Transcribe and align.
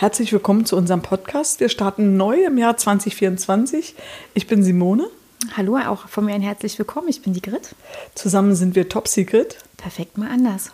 Herzlich 0.00 0.32
willkommen 0.32 0.64
zu 0.64 0.76
unserem 0.76 1.02
Podcast. 1.02 1.58
Wir 1.58 1.68
starten 1.68 2.16
neu 2.16 2.44
im 2.44 2.56
Jahr 2.56 2.76
2024. 2.76 3.96
Ich 4.32 4.46
bin 4.46 4.62
Simone. 4.62 5.08
Hallo, 5.56 5.76
auch 5.76 6.06
von 6.06 6.24
mir 6.24 6.36
ein 6.36 6.40
herzlich 6.40 6.78
willkommen. 6.78 7.08
Ich 7.08 7.20
bin 7.22 7.32
die 7.32 7.42
Grit. 7.42 7.74
Zusammen 8.14 8.54
sind 8.54 8.76
wir 8.76 8.88
Top 8.88 9.08
Secret. 9.08 9.58
Perfekt 9.76 10.16
mal 10.16 10.30
anders. 10.30 10.70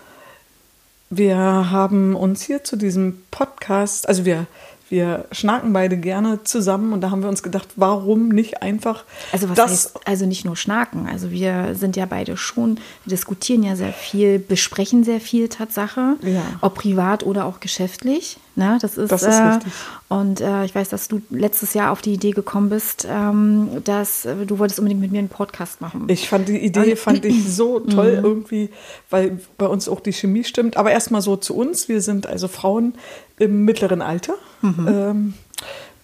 Wir 1.09 1.39
haben 1.39 2.15
uns 2.15 2.43
hier 2.43 2.65
zu 2.65 2.77
diesem 2.77 3.23
Podcast, 3.31 4.07
also 4.07 4.27
wir 4.27 4.47
wir 4.91 5.25
schnacken 5.33 5.73
beide 5.73 5.97
gerne 5.97 6.45
zusammen 6.45 6.93
und 6.93 7.01
da 7.01 7.11
haben 7.11 7.23
wir 7.23 7.31
uns 7.31 7.43
gedacht, 7.43 7.69
warum 7.77 8.29
nicht 8.29 8.61
einfach 8.61 9.05
also 9.33 9.49
was 9.49 9.57
das 9.57 9.71
heißt, 9.71 10.01
also 10.07 10.27
nicht 10.27 10.45
nur 10.45 10.57
schnaken, 10.57 11.09
also 11.09 11.31
wir 11.31 11.75
sind 11.75 11.97
ja 11.97 12.05
beide 12.05 12.37
schon, 12.37 12.77
wir 13.05 13.11
diskutieren 13.11 13.63
ja 13.63 13.75
sehr 13.75 13.95
viel, 13.95 14.39
besprechen 14.39 15.03
sehr 15.03 15.23
viel 15.23 15.49
Tatsache, 15.49 16.17
ja. 16.21 16.43
ob 16.61 16.75
privat 16.75 17.25
oder 17.25 17.47
auch 17.47 17.61
geschäftlich. 17.61 18.37
Ne? 18.57 18.79
Das 18.81 18.97
ist, 18.97 19.11
das 19.11 19.23
ist 19.23 19.35
äh, 19.35 19.43
richtig. 19.43 19.73
Und 20.09 20.41
äh, 20.41 20.65
ich 20.65 20.75
weiß, 20.75 20.89
dass 20.89 21.09
du 21.09 21.21
letztes 21.31 21.75
Jahr 21.75 21.91
auf 21.91 22.03
die 22.03 22.13
Idee 22.13 22.31
gekommen 22.31 22.69
bist, 22.69 23.07
ähm, 23.11 23.83
dass 23.85 24.25
äh, 24.27 24.47
du 24.47 24.59
wolltest 24.61 24.79
unbedingt 24.79 25.01
mit 25.01 25.11
mir 25.11 25.19
einen 25.19 25.29
Podcast 25.29 25.81
machen. 25.81 26.05
Ich 26.09 26.29
fand 26.29 26.49
die 26.49 26.59
Idee 26.59 26.95
fand 26.95 27.25
ich 27.25 27.53
so 27.53 27.81
toll 27.95 28.19
mhm. 28.19 28.25
irgendwie, 28.25 28.71
weil 29.11 29.41
bei 29.59 29.67
uns 29.67 29.89
auch 29.89 30.01
die 30.01 30.13
Chemie 30.13 30.45
stimmt. 30.45 30.77
Aber 30.77 30.93
erstmal 30.93 31.21
so 31.21 31.37
zu 31.37 31.57
uns. 31.57 31.89
Wir 31.89 32.01
sind 32.01 32.27
also 32.27 32.47
Frauen 32.47 32.95
im 33.39 33.65
mittleren 33.65 34.03
Alter. 34.03 34.35
Mhm. 34.63 34.89
Ähm, 34.89 35.35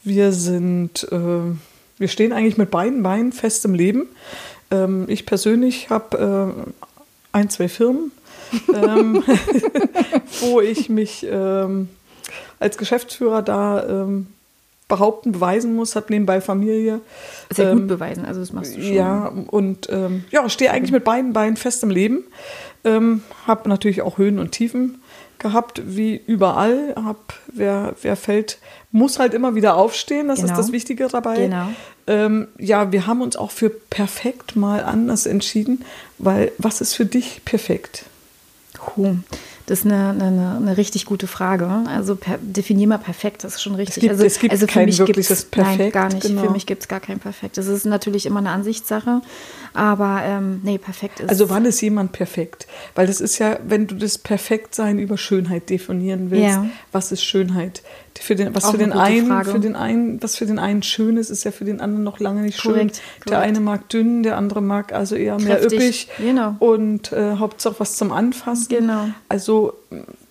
wir 0.02 0.32
sind, 0.32 1.06
äh, 1.12 1.18
wir 1.98 2.09
stehen 2.09 2.32
eigentlich 2.32 2.56
mit 2.56 2.70
beiden 2.70 3.02
Beinen 3.02 3.32
fest 3.32 3.64
im 3.64 3.74
Leben. 3.74 4.09
Ähm, 4.70 5.04
ich 5.09 5.26
persönlich 5.26 5.90
habe 5.90 6.54
äh, 6.56 6.70
ein, 7.32 7.48
zwei 7.48 7.68
Firmen, 7.68 8.10
ähm, 8.74 9.23
wo 10.40 10.60
ich 10.60 10.88
mich 10.88 11.24
ähm, 11.30 11.88
als 12.60 12.78
Geschäftsführer 12.78 13.42
da 13.42 13.87
ähm, 13.88 14.28
behaupten, 14.91 15.32
beweisen 15.32 15.74
muss, 15.74 15.96
habe 15.96 16.07
nebenbei 16.10 16.43
Familie. 16.43 17.01
Sehr 17.51 17.73
gut 17.73 17.82
ähm, 17.82 17.87
beweisen, 17.88 18.26
also 18.26 18.40
das 18.40 18.52
machst 18.52 18.76
du 18.76 18.82
schon. 18.82 18.93
Ja, 18.93 19.26
und 19.26 19.88
ähm, 19.90 20.24
ja, 20.30 20.46
stehe 20.51 20.71
eigentlich 20.71 20.93
mit 20.93 21.04
beiden 21.04 21.32
Beinen 21.32 21.57
fest 21.57 21.82
im 21.82 21.90
Leben. 21.90 22.24
Ähm, 22.84 23.23
habe 23.46 23.68
natürlich 23.68 24.02
auch 24.02 24.18
Höhen 24.18 24.38
und 24.38 24.52
Tiefen 24.52 25.01
gehabt, 25.38 25.82
wie 25.84 26.21
überall. 26.26 26.95
Hab, 27.02 27.34
wer, 27.52 27.95
wer 28.02 28.16
fällt, 28.16 28.59
muss 28.93 29.18
halt 29.18 29.32
immer 29.32 29.54
wieder 29.54 29.77
aufstehen, 29.77 30.29
das 30.29 30.40
genau. 30.40 30.52
ist 30.52 30.59
das 30.59 30.73
Wichtige 30.73 31.09
dabei. 31.09 31.37
Genau. 31.37 31.68
Ähm, 32.06 32.49
ja, 32.59 32.93
wir 32.93 33.06
haben 33.06 33.23
uns 33.23 33.37
auch 33.37 33.51
für 33.51 33.71
perfekt 33.71 34.56
mal 34.56 34.82
anders 34.82 35.27
entschieden, 35.27 35.84
weil 36.18 36.52
was 36.59 36.80
ist 36.80 36.95
für 36.95 37.06
dich 37.06 37.43
perfekt? 37.45 38.04
Huh. 38.96 39.16
Das 39.71 39.85
ist 39.85 39.87
eine, 39.87 40.10
eine, 40.10 40.57
eine 40.57 40.76
richtig 40.76 41.07
gute 41.07 41.29
Frage. 41.29 41.68
Also 41.87 42.16
per, 42.16 42.38
definier 42.43 42.88
mal 42.88 42.99
perfekt, 42.99 43.45
das 43.45 43.54
ist 43.54 43.63
schon 43.63 43.77
richtig. 43.77 43.99
Es 43.99 44.01
gibt, 44.01 44.10
also, 44.10 44.24
es 44.24 44.38
gibt 44.40 44.52
also 44.52 44.66
kein 44.66 44.99
wirkliches 44.99 45.45
Perfekt. 45.45 45.79
Nein, 45.79 45.93
gar 45.93 46.12
nicht. 46.12 46.27
Genau. 46.27 46.43
Für 46.43 46.51
mich 46.51 46.66
gibt 46.66 46.82
es 46.82 46.88
gar 46.88 46.99
kein 46.99 47.21
Perfekt. 47.21 47.57
Das 47.57 47.68
ist 47.68 47.87
natürlich 47.87 48.27
immer 48.27 48.40
eine 48.40 48.51
Ansichtssache, 48.51 49.23
aber 49.73 50.23
ähm, 50.24 50.60
nee, 50.65 50.79
perfekt 50.79 51.21
ist. 51.21 51.29
Also 51.29 51.51
wann 51.51 51.66
ist 51.66 51.80
jemand 51.82 52.10
perfekt? 52.10 52.66
Weil 52.96 53.07
das 53.07 53.21
ist 53.21 53.38
ja, 53.38 53.60
wenn 53.65 53.87
du 53.87 53.95
das 53.95 54.18
Perfektsein 54.18 54.99
über 54.99 55.16
Schönheit 55.16 55.71
definieren 55.71 56.32
willst, 56.32 56.46
ja. 56.46 56.66
was 56.90 57.12
ist 57.12 57.23
Schönheit? 57.23 57.82
Für 58.18 58.34
den, 58.34 58.55
was 58.55 58.71
für 58.71 58.77
den 58.77 58.93
einen, 58.93 59.45
für 59.45 59.60
den 59.60 59.77
einen, 59.77 60.23
was 60.23 60.37
für 60.37 60.45
den 60.45 60.59
einen 60.59 60.82
schön 60.82 61.16
ist, 61.16 61.30
ist 61.30 61.45
ja 61.45 61.52
für 61.52 61.65
den 61.65 61.80
anderen 61.80 62.05
noch 62.05 62.18
lange 62.18 62.43
nicht 62.43 62.60
schön. 62.60 62.73
Korrekt, 62.73 63.01
der 63.29 63.38
eine 63.38 63.60
mag 63.60 63.88
dünn, 63.88 64.22
der 64.22 64.37
andere 64.37 64.60
mag 64.60 64.93
also 64.93 65.15
eher 65.15 65.38
mehr 65.38 65.56
Kräftig. 65.56 65.78
üppig 65.78 66.09
genau. 66.19 66.56
und 66.59 67.12
äh, 67.12 67.37
Hauptsache 67.37 67.77
was 67.78 67.97
zum 67.97 68.12
Anfassen. 68.12 68.69
Genau. 68.69 69.09
Also 69.28 69.59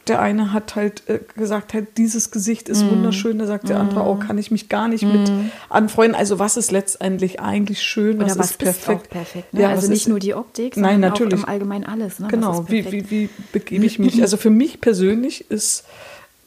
der 0.08 0.22
eine 0.22 0.54
hat 0.54 0.76
halt 0.76 1.04
äh, 1.08 1.20
gesagt, 1.36 1.74
halt, 1.74 1.98
dieses 1.98 2.32
Gesicht 2.32 2.68
ist 2.68 2.84
mm. 2.84 2.90
wunderschön, 2.90 3.38
da 3.38 3.46
sagt 3.46 3.66
mm. 3.66 3.68
der 3.68 3.80
andere, 3.80 4.02
oh, 4.02 4.16
kann 4.16 4.38
ich 4.38 4.50
mich 4.50 4.68
gar 4.68 4.88
nicht 4.88 5.04
mm. 5.04 5.12
mit 5.12 5.32
anfreunden. 5.70 6.16
Also 6.16 6.40
was 6.40 6.58
ist 6.58 6.72
letztendlich 6.72 7.40
eigentlich 7.40 7.84
schön, 7.84 8.20
was, 8.20 8.38
was 8.38 8.52
ist 8.52 8.58
perfekt? 8.58 9.04
Ist 9.04 9.12
perfekt 9.12 9.54
ne? 9.54 9.62
ja, 9.62 9.70
also 9.70 9.88
nicht 9.88 10.08
nur 10.08 10.20
die 10.20 10.34
Optik, 10.34 10.74
sondern 10.74 10.94
nein, 10.94 11.02
natürlich. 11.02 11.36
auch 11.36 11.44
im 11.44 11.46
Allgemeinen 11.46 11.86
alles. 11.86 12.20
Ne? 12.20 12.28
Genau, 12.30 12.68
wie, 12.70 12.92
wie, 12.92 13.10
wie 13.12 13.30
begebe 13.52 13.86
ich 13.86 14.00
mich? 14.00 14.22
Also 14.22 14.38
für 14.38 14.50
mich 14.50 14.82
persönlich 14.82 15.50
ist 15.52 15.84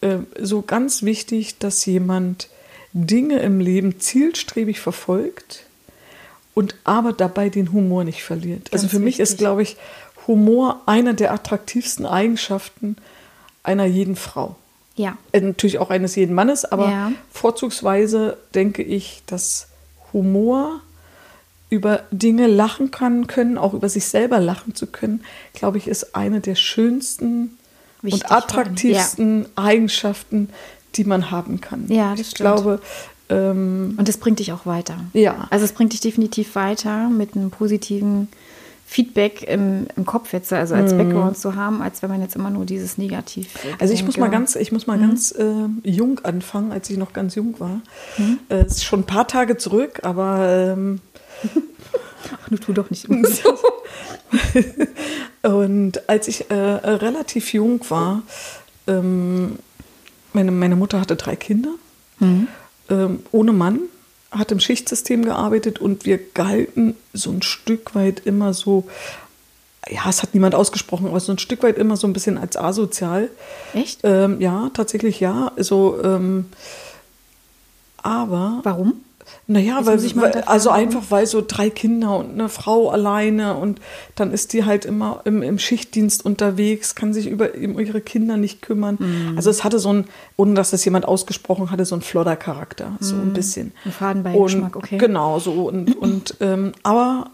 äh, 0.00 0.18
so 0.40 0.62
ganz 0.62 1.02
wichtig, 1.02 1.58
dass 1.58 1.86
jemand 1.86 2.48
Dinge 2.92 3.38
im 3.38 3.60
Leben 3.60 4.00
zielstrebig 4.00 4.80
verfolgt 4.80 5.64
und 6.54 6.74
aber 6.84 7.12
dabei 7.12 7.48
den 7.48 7.72
Humor 7.72 8.04
nicht 8.04 8.22
verliert. 8.22 8.70
Ganz 8.70 8.82
also 8.82 8.88
für 8.88 8.98
mich 8.98 9.20
ist, 9.20 9.38
glaube 9.38 9.62
ich, 9.62 9.76
Humor 10.26 10.82
einer 10.86 11.14
der 11.14 11.32
attraktivsten 11.32 12.06
Eigenschaften 12.06 12.96
einer 13.62 13.84
jeden 13.84 14.16
Frau. 14.16 14.56
Ja. 14.96 15.16
Äh, 15.32 15.40
natürlich 15.40 15.78
auch 15.78 15.90
eines 15.90 16.16
jeden 16.16 16.34
Mannes, 16.34 16.64
aber 16.64 16.90
ja. 16.90 17.12
vorzugsweise 17.30 18.36
denke 18.54 18.82
ich, 18.82 19.22
dass 19.26 19.68
Humor 20.12 20.80
über 21.70 22.02
Dinge 22.10 22.48
lachen 22.48 22.90
kann, 22.90 23.26
können, 23.26 23.56
auch 23.56 23.72
über 23.72 23.88
sich 23.88 24.04
selber 24.04 24.40
lachen 24.40 24.74
zu 24.74 24.86
können, 24.86 25.24
glaube 25.54 25.78
ich, 25.78 25.88
ist 25.88 26.14
eine 26.14 26.40
der 26.40 26.54
schönsten 26.54 27.56
Wichtig 28.02 28.24
und 28.24 28.32
attraktivsten 28.32 29.42
ja. 29.42 29.48
Eigenschaften, 29.54 30.50
die 30.96 31.04
man 31.04 31.30
haben 31.30 31.60
kann. 31.60 31.86
Ja, 31.88 32.10
das 32.10 32.20
ich 32.20 32.26
stimmt. 32.30 32.56
glaube. 32.56 32.80
Ähm, 33.30 33.94
und 33.96 34.06
das 34.06 34.18
bringt 34.18 34.40
dich 34.40 34.52
auch 34.52 34.66
weiter. 34.66 34.96
Ja. 35.14 35.46
Also 35.50 35.64
es 35.64 35.72
bringt 35.72 35.94
dich 35.94 36.00
definitiv 36.00 36.54
weiter 36.56 37.08
mit 37.08 37.34
einem 37.36 37.50
positiven 37.50 38.28
Feedback 38.92 39.42
im, 39.44 39.86
im 39.96 40.04
Kopf 40.04 40.34
jetzt, 40.34 40.52
also 40.52 40.74
als 40.74 40.92
mhm. 40.92 40.98
Background 40.98 41.38
zu 41.38 41.56
haben, 41.56 41.80
als 41.80 42.02
wenn 42.02 42.10
man 42.10 42.20
jetzt 42.20 42.36
immer 42.36 42.50
nur 42.50 42.66
dieses 42.66 42.98
Negativ. 42.98 43.48
Also 43.78 43.94
ich 43.94 44.04
muss 44.04 44.18
mal 44.18 44.28
ganz, 44.28 44.54
ich 44.54 44.70
muss 44.70 44.86
mal 44.86 44.98
mhm. 44.98 45.08
ganz 45.08 45.32
äh, 45.32 45.88
jung 45.88 46.20
anfangen, 46.24 46.72
als 46.72 46.90
ich 46.90 46.98
noch 46.98 47.14
ganz 47.14 47.34
jung 47.34 47.58
war. 47.58 47.80
Mhm. 48.18 48.38
Äh, 48.50 48.66
ist 48.66 48.84
schon 48.84 49.00
ein 49.00 49.06
paar 49.06 49.26
Tage 49.26 49.56
zurück, 49.56 50.00
aber 50.02 50.74
ähm, 50.76 51.00
Ach, 52.32 52.48
du 52.50 52.58
tu 52.58 52.72
doch 52.74 52.90
nicht 52.90 53.08
so. 53.42 53.58
Und 55.42 56.08
als 56.08 56.28
ich 56.28 56.50
äh, 56.50 56.54
relativ 56.54 57.54
jung 57.54 57.80
war, 57.88 58.22
ähm, 58.86 59.58
meine, 60.34 60.50
meine 60.50 60.76
Mutter 60.76 61.00
hatte 61.00 61.16
drei 61.16 61.34
Kinder, 61.34 61.70
mhm. 62.18 62.46
ähm, 62.90 63.20
ohne 63.32 63.52
Mann, 63.52 63.80
hat 64.32 64.50
im 64.50 64.60
Schichtsystem 64.60 65.24
gearbeitet 65.24 65.78
und 65.78 66.04
wir 66.04 66.18
galten 66.18 66.96
so 67.12 67.30
ein 67.30 67.42
Stück 67.42 67.94
weit 67.94 68.20
immer 68.24 68.54
so, 68.54 68.84
ja, 69.88 70.08
es 70.08 70.22
hat 70.22 70.34
niemand 70.34 70.54
ausgesprochen, 70.54 71.06
aber 71.06 71.20
so 71.20 71.32
ein 71.32 71.38
Stück 71.38 71.62
weit 71.62 71.76
immer 71.76 71.96
so 71.96 72.06
ein 72.06 72.12
bisschen 72.12 72.38
als 72.38 72.56
asozial. 72.56 73.30
Echt? 73.74 74.00
Ähm, 74.02 74.40
ja, 74.40 74.70
tatsächlich 74.72 75.20
ja. 75.20 75.52
Also, 75.56 76.02
ähm, 76.02 76.46
aber. 77.98 78.60
Warum? 78.62 78.94
Naja, 79.48 79.80
weil, 79.84 80.00
weil 80.16 80.42
also 80.42 80.70
einfach, 80.70 81.02
weil 81.10 81.26
so 81.26 81.42
drei 81.46 81.68
Kinder 81.68 82.16
und 82.16 82.30
eine 82.32 82.48
Frau 82.48 82.90
alleine 82.90 83.56
und 83.56 83.80
dann 84.14 84.32
ist 84.32 84.52
die 84.52 84.64
halt 84.64 84.84
immer 84.84 85.20
im, 85.24 85.42
im 85.42 85.58
Schichtdienst 85.58 86.24
unterwegs, 86.24 86.94
kann 86.94 87.12
sich 87.12 87.26
über 87.26 87.54
ihre 87.56 88.00
Kinder 88.00 88.36
nicht 88.36 88.62
kümmern. 88.62 88.98
Mm. 89.00 89.36
Also 89.36 89.50
es 89.50 89.64
hatte 89.64 89.80
so 89.80 89.92
ein, 89.92 90.04
ohne 90.36 90.54
dass 90.54 90.70
das 90.70 90.84
jemand 90.84 91.06
ausgesprochen 91.06 91.72
hatte, 91.72 91.84
so 91.84 91.96
ein 91.96 92.02
Flodder-Charakter, 92.02 92.96
so 93.00 93.16
ein 93.16 93.30
mhm. 93.30 93.32
bisschen. 93.32 93.72
Ein 93.84 93.92
Fadenbeigeschmack, 93.92 94.76
okay. 94.76 94.98
Genau, 94.98 95.40
so 95.40 95.52
und, 95.68 95.96
und 95.96 96.36
ähm, 96.40 96.72
aber 96.84 97.30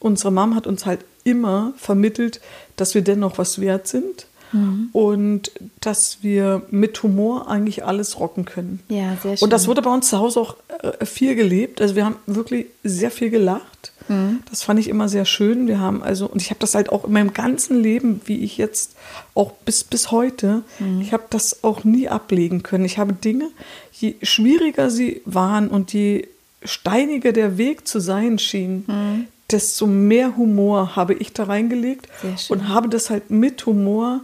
unsere 0.00 0.32
Mom 0.32 0.54
hat 0.54 0.66
uns 0.66 0.86
halt 0.86 1.04
immer 1.22 1.74
vermittelt, 1.76 2.40
dass 2.76 2.94
wir 2.94 3.02
dennoch 3.02 3.36
was 3.36 3.60
wert 3.60 3.88
sind 3.88 4.26
Mhm. 4.52 4.90
Und 4.92 5.50
dass 5.80 6.18
wir 6.22 6.62
mit 6.70 7.02
Humor 7.02 7.48
eigentlich 7.48 7.84
alles 7.84 8.18
rocken 8.20 8.44
können. 8.44 8.80
Ja, 8.88 9.16
sehr 9.22 9.36
schön. 9.36 9.44
Und 9.44 9.52
das 9.52 9.66
wurde 9.66 9.82
bei 9.82 9.92
uns 9.92 10.08
zu 10.08 10.18
Hause 10.18 10.40
auch 10.40 10.56
äh, 10.82 11.04
viel 11.04 11.34
gelebt. 11.34 11.80
Also 11.80 11.96
wir 11.96 12.04
haben 12.04 12.16
wirklich 12.26 12.66
sehr 12.84 13.10
viel 13.10 13.30
gelacht. 13.30 13.92
Mhm. 14.08 14.40
Das 14.50 14.62
fand 14.62 14.78
ich 14.78 14.88
immer 14.88 15.08
sehr 15.08 15.24
schön. 15.24 15.66
Wir 15.66 15.80
haben 15.80 16.02
also, 16.02 16.26
und 16.26 16.40
ich 16.40 16.50
habe 16.50 16.60
das 16.60 16.74
halt 16.74 16.90
auch 16.90 17.04
in 17.04 17.12
meinem 17.12 17.32
ganzen 17.32 17.80
Leben, 17.80 18.20
wie 18.24 18.44
ich 18.44 18.56
jetzt 18.56 18.94
auch 19.34 19.52
bis, 19.52 19.84
bis 19.84 20.10
heute, 20.10 20.62
mhm. 20.78 21.00
ich 21.00 21.12
habe 21.12 21.24
das 21.30 21.64
auch 21.64 21.84
nie 21.84 22.08
ablegen 22.08 22.62
können. 22.62 22.84
Ich 22.84 22.98
habe 22.98 23.12
Dinge, 23.12 23.48
je 23.92 24.14
schwieriger 24.22 24.90
sie 24.90 25.22
waren 25.24 25.68
und 25.68 25.92
je 25.92 26.28
steiniger 26.64 27.32
der 27.32 27.58
Weg 27.58 27.86
zu 27.86 28.00
sein 28.00 28.38
schien, 28.38 28.84
mhm. 28.86 29.26
desto 29.50 29.86
mehr 29.86 30.36
Humor 30.36 30.96
habe 30.96 31.14
ich 31.14 31.32
da 31.32 31.44
reingelegt 31.44 32.08
und 32.48 32.68
habe 32.68 32.88
das 32.88 33.10
halt 33.10 33.30
mit 33.30 33.66
Humor 33.66 34.20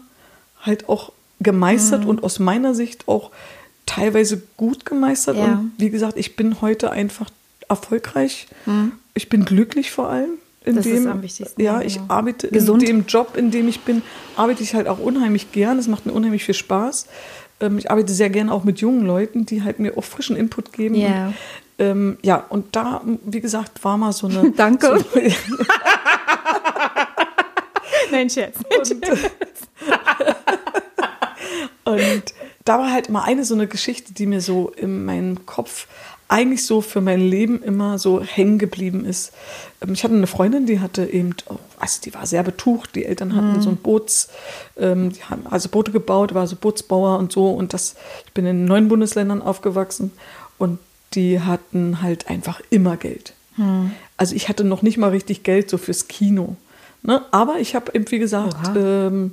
halt 0.63 0.89
auch 0.89 1.13
gemeistert 1.41 2.05
mhm. 2.05 2.11
und 2.11 2.25
aus 2.25 2.39
meiner 2.39 2.75
Sicht 2.75 3.09
auch 3.09 3.31
teilweise 3.87 4.43
gut 4.57 4.85
gemeistert. 4.87 5.37
Ja. 5.37 5.45
Und 5.45 5.73
wie 5.79 5.91
gesagt, 5.91 6.17
ich 6.17 6.37
bin 6.37 6.61
heute 6.61 6.91
einfach 6.91 7.31
erfolgreich. 7.69 8.47
Mhm. 8.67 8.93
Ich 9.15 9.29
bin 9.29 9.45
glücklich 9.45 9.91
vor 9.91 10.09
allem. 10.09 10.31
In 10.65 10.77
das 10.77 10.85
dem, 10.85 10.97
ist 10.97 11.07
am 11.07 11.23
wichtigsten. 11.23 11.61
Ja, 11.61 11.81
ich 11.81 11.95
genau. 11.95 12.15
arbeite 12.15 12.49
Gesund. 12.49 12.83
in 12.85 12.89
dem 12.89 13.07
Job, 13.07 13.37
in 13.37 13.51
dem 13.51 13.67
ich 13.67 13.81
bin, 13.81 14.03
arbeite 14.37 14.63
ich 14.63 14.75
halt 14.75 14.87
auch 14.87 15.01
unheimlich 15.01 15.51
gern. 15.51 15.77
Es 15.79 15.89
macht 15.89 16.07
mir 16.07 16.13
unheimlich 16.13 16.45
viel 16.45 16.55
Spaß. 16.55 17.09
Ähm, 17.61 17.79
ich 17.79 17.91
arbeite 17.91 18.13
sehr 18.13 18.31
gern 18.31 18.49
auch 18.49 18.63
mit 18.63 18.81
jungen 18.81 19.05
Leuten, 19.05 19.45
die 19.45 19.63
halt 19.63 19.81
mir 19.81 19.99
auch 19.99 20.05
frischen 20.05 20.37
Input 20.37 20.73
geben. 20.73 20.95
Ja. 20.95 21.27
Und, 21.27 21.35
ähm, 21.79 22.17
ja, 22.23 22.45
und 22.49 22.77
da, 22.77 23.03
wie 23.25 23.41
gesagt, 23.41 23.83
war 23.83 23.97
mal 23.99 24.13
so 24.13 24.29
eine. 24.29 24.53
Danke. 24.57 24.99
So, 24.99 25.21
Nein, 28.13 28.31
Scherz. 28.31 28.57
Und, 28.59 28.97
und 31.85 32.23
da 32.65 32.79
war 32.79 32.93
halt 32.93 33.09
immer 33.09 33.25
eine 33.25 33.45
so 33.45 33.55
eine 33.55 33.67
Geschichte, 33.67 34.13
die 34.13 34.27
mir 34.27 34.41
so 34.41 34.71
in 34.71 35.05
meinem 35.05 35.47
Kopf 35.47 35.87
eigentlich 36.33 36.65
so 36.65 36.81
für 36.81 37.03
mein 37.03 37.21
Leben 37.21 37.63
immer 37.63 37.99
so 37.99 38.23
hängen 38.23 38.59
geblieben 38.59 39.05
ist. 39.05 39.33
Ähm, 39.83 39.93
ich 39.93 40.03
hatte 40.03 40.15
eine 40.15 40.27
Freundin, 40.27 40.65
die 40.65 40.81
hatte 40.81 41.05
eben, 41.05 41.35
also 41.79 42.01
die 42.03 42.15
war 42.15 42.27
sehr 42.27 42.43
betucht, 42.43 42.95
die 42.95 43.05
Eltern 43.05 43.37
hatten 43.37 43.53
mhm. 43.53 43.63
so 43.63 43.69
ein 43.69 43.77
Boots, 43.77 44.31
ähm, 44.79 45.13
die 45.13 45.23
haben 45.25 45.47
also 45.51 45.69
Boote 45.69 45.93
gebaut, 45.93 46.33
war 46.33 46.47
so 46.47 46.57
Bootsbauer 46.57 47.19
und 47.19 47.33
so 47.33 47.51
und 47.51 47.75
das, 47.75 47.97
ich 48.25 48.33
bin 48.33 48.47
in 48.47 48.65
neun 48.65 48.89
Bundesländern 48.89 49.43
aufgewachsen 49.43 50.11
und 50.57 50.79
die 51.13 51.41
hatten 51.41 52.01
halt 52.01 52.29
einfach 52.29 52.63
immer 52.71 52.97
Geld. 52.97 53.35
Mhm. 53.59 53.93
Also 54.17 54.35
ich 54.35 54.49
hatte 54.49 54.65
noch 54.65 54.81
nicht 54.81 54.97
mal 54.97 55.11
richtig 55.11 55.43
Geld 55.43 55.69
so 55.69 55.77
fürs 55.77 56.09
Kino. 56.09 56.57
Ne? 57.03 57.21
Aber 57.33 57.59
ich 57.59 57.75
habe 57.75 57.93
eben, 57.95 58.11
wie 58.11 58.21
gesagt, 58.21 58.71
ähm, 58.77 59.33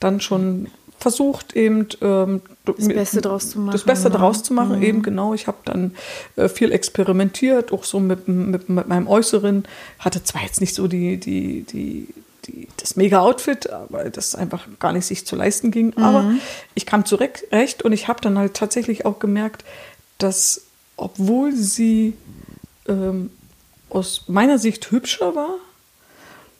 dann 0.00 0.20
schon 0.20 0.68
versucht, 0.98 1.54
eben 1.54 1.86
ähm, 2.00 2.42
das 2.64 2.88
Beste 2.88 3.20
draus 3.20 3.50
zu 3.50 3.60
machen. 3.60 3.72
Das 3.72 3.84
Beste 3.84 4.10
draus 4.10 4.42
zu 4.42 4.52
machen, 4.52 4.78
mhm. 4.78 4.82
eben 4.82 5.02
genau. 5.02 5.32
Ich 5.32 5.46
habe 5.46 5.58
dann 5.64 5.94
äh, 6.36 6.48
viel 6.48 6.72
experimentiert, 6.72 7.72
auch 7.72 7.84
so 7.84 8.00
mit, 8.00 8.26
mit, 8.26 8.68
mit, 8.68 8.88
meinem 8.88 9.06
Äußeren. 9.06 9.64
Hatte 10.00 10.24
zwar 10.24 10.42
jetzt 10.42 10.60
nicht 10.60 10.74
so 10.74 10.88
die, 10.88 11.18
die, 11.18 11.62
die, 11.62 12.08
die 12.46 12.68
das 12.76 12.96
Mega-Outfit, 12.96 13.68
weil 13.90 14.10
das 14.10 14.34
einfach 14.34 14.66
gar 14.80 14.92
nicht 14.92 15.06
sich 15.06 15.24
zu 15.24 15.36
leisten 15.36 15.70
ging. 15.70 15.94
Mhm. 15.96 16.02
Aber 16.02 16.32
ich 16.74 16.84
kam 16.84 17.04
zurecht 17.04 17.82
und 17.82 17.92
ich 17.92 18.08
habe 18.08 18.20
dann 18.20 18.36
halt 18.38 18.54
tatsächlich 18.54 19.06
auch 19.06 19.20
gemerkt, 19.20 19.64
dass 20.18 20.62
obwohl 20.96 21.52
sie 21.54 22.14
ähm, 22.88 23.30
aus 23.88 24.24
meiner 24.26 24.58
Sicht 24.58 24.90
hübscher 24.90 25.36
war 25.36 25.54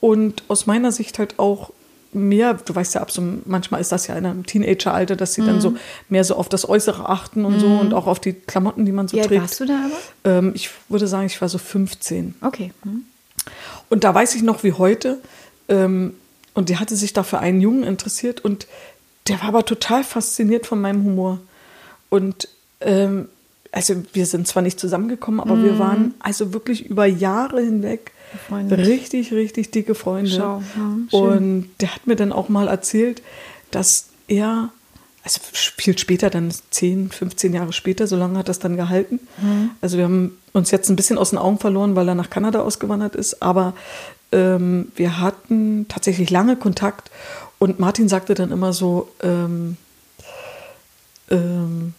und 0.00 0.44
aus 0.46 0.66
meiner 0.66 0.92
Sicht 0.92 1.18
halt 1.18 1.40
auch 1.40 1.72
mehr, 2.12 2.54
du 2.54 2.74
weißt 2.74 2.94
ja, 2.94 3.00
ab 3.00 3.10
so, 3.10 3.22
manchmal 3.44 3.80
ist 3.80 3.92
das 3.92 4.06
ja 4.06 4.16
in 4.16 4.24
einem 4.24 4.46
Teenageralter, 4.46 5.16
dass 5.16 5.34
sie 5.34 5.42
mhm. 5.42 5.46
dann 5.46 5.60
so 5.60 5.70
mhm. 5.70 5.78
mehr 6.08 6.24
so 6.24 6.36
auf 6.36 6.48
das 6.48 6.68
Äußere 6.68 7.08
achten 7.08 7.44
und 7.44 7.56
mhm. 7.56 7.60
so 7.60 7.66
und 7.66 7.94
auch 7.94 8.06
auf 8.06 8.20
die 8.20 8.32
Klamotten, 8.32 8.84
die 8.86 8.92
man 8.92 9.08
so 9.08 9.16
Wie 9.16 9.20
trägt. 9.20 9.30
Wie 9.32 9.40
warst 9.40 9.60
du 9.60 9.66
da 9.66 9.84
aber? 9.84 10.38
Ähm, 10.38 10.52
ich 10.54 10.70
würde 10.88 11.06
sagen, 11.06 11.26
ich 11.26 11.40
war 11.40 11.48
so 11.48 11.58
15. 11.58 12.36
Okay. 12.40 12.72
Mhm. 12.84 13.04
Und 13.88 14.04
da 14.04 14.14
weiß 14.14 14.34
ich 14.34 14.42
noch 14.42 14.62
wie 14.62 14.72
heute, 14.72 15.18
ähm, 15.68 16.14
und 16.54 16.68
die 16.68 16.78
hatte 16.78 16.96
sich 16.96 17.12
da 17.12 17.22
für 17.22 17.38
einen 17.38 17.60
Jungen 17.60 17.84
interessiert 17.84 18.44
und 18.44 18.66
der 19.28 19.40
war 19.40 19.48
aber 19.48 19.64
total 19.64 20.02
fasziniert 20.02 20.66
von 20.66 20.80
meinem 20.80 21.04
Humor. 21.04 21.38
Und 22.08 22.48
ähm, 22.80 23.28
also 23.70 23.94
wir 24.12 24.26
sind 24.26 24.48
zwar 24.48 24.62
nicht 24.62 24.80
zusammengekommen, 24.80 25.40
aber 25.40 25.62
wir 25.62 25.74
mhm. 25.74 25.78
waren 25.78 26.14
also 26.18 26.52
wirklich 26.52 26.86
über 26.86 27.06
Jahre 27.06 27.60
hinweg 27.60 28.12
Freunde. 28.48 28.78
Richtig, 28.78 29.32
richtig 29.32 29.70
dicke 29.70 29.94
Freunde. 29.94 30.30
Schau. 30.30 30.62
Ja, 30.76 31.18
und 31.18 31.70
der 31.80 31.94
hat 31.94 32.06
mir 32.06 32.16
dann 32.16 32.32
auch 32.32 32.48
mal 32.48 32.68
erzählt, 32.68 33.22
dass 33.70 34.08
er, 34.28 34.70
also 35.24 35.40
viel 35.52 35.98
später, 35.98 36.30
dann 36.30 36.52
10, 36.70 37.10
15 37.10 37.54
Jahre 37.54 37.72
später, 37.72 38.06
so 38.06 38.16
lange 38.16 38.38
hat 38.38 38.48
das 38.48 38.58
dann 38.58 38.76
gehalten. 38.76 39.20
Mhm. 39.40 39.70
Also 39.80 39.96
wir 39.96 40.04
haben 40.04 40.38
uns 40.52 40.70
jetzt 40.70 40.88
ein 40.88 40.96
bisschen 40.96 41.18
aus 41.18 41.30
den 41.30 41.38
Augen 41.38 41.58
verloren, 41.58 41.96
weil 41.96 42.08
er 42.08 42.14
nach 42.14 42.30
Kanada 42.30 42.60
ausgewandert 42.60 43.14
ist, 43.14 43.42
aber 43.42 43.74
ähm, 44.32 44.92
wir 44.94 45.20
hatten 45.20 45.86
tatsächlich 45.88 46.30
lange 46.30 46.56
Kontakt 46.56 47.10
und 47.58 47.80
Martin 47.80 48.08
sagte 48.08 48.34
dann 48.34 48.52
immer 48.52 48.72
so, 48.72 49.08
ähm, 49.22 49.76
ähm, 51.30 51.94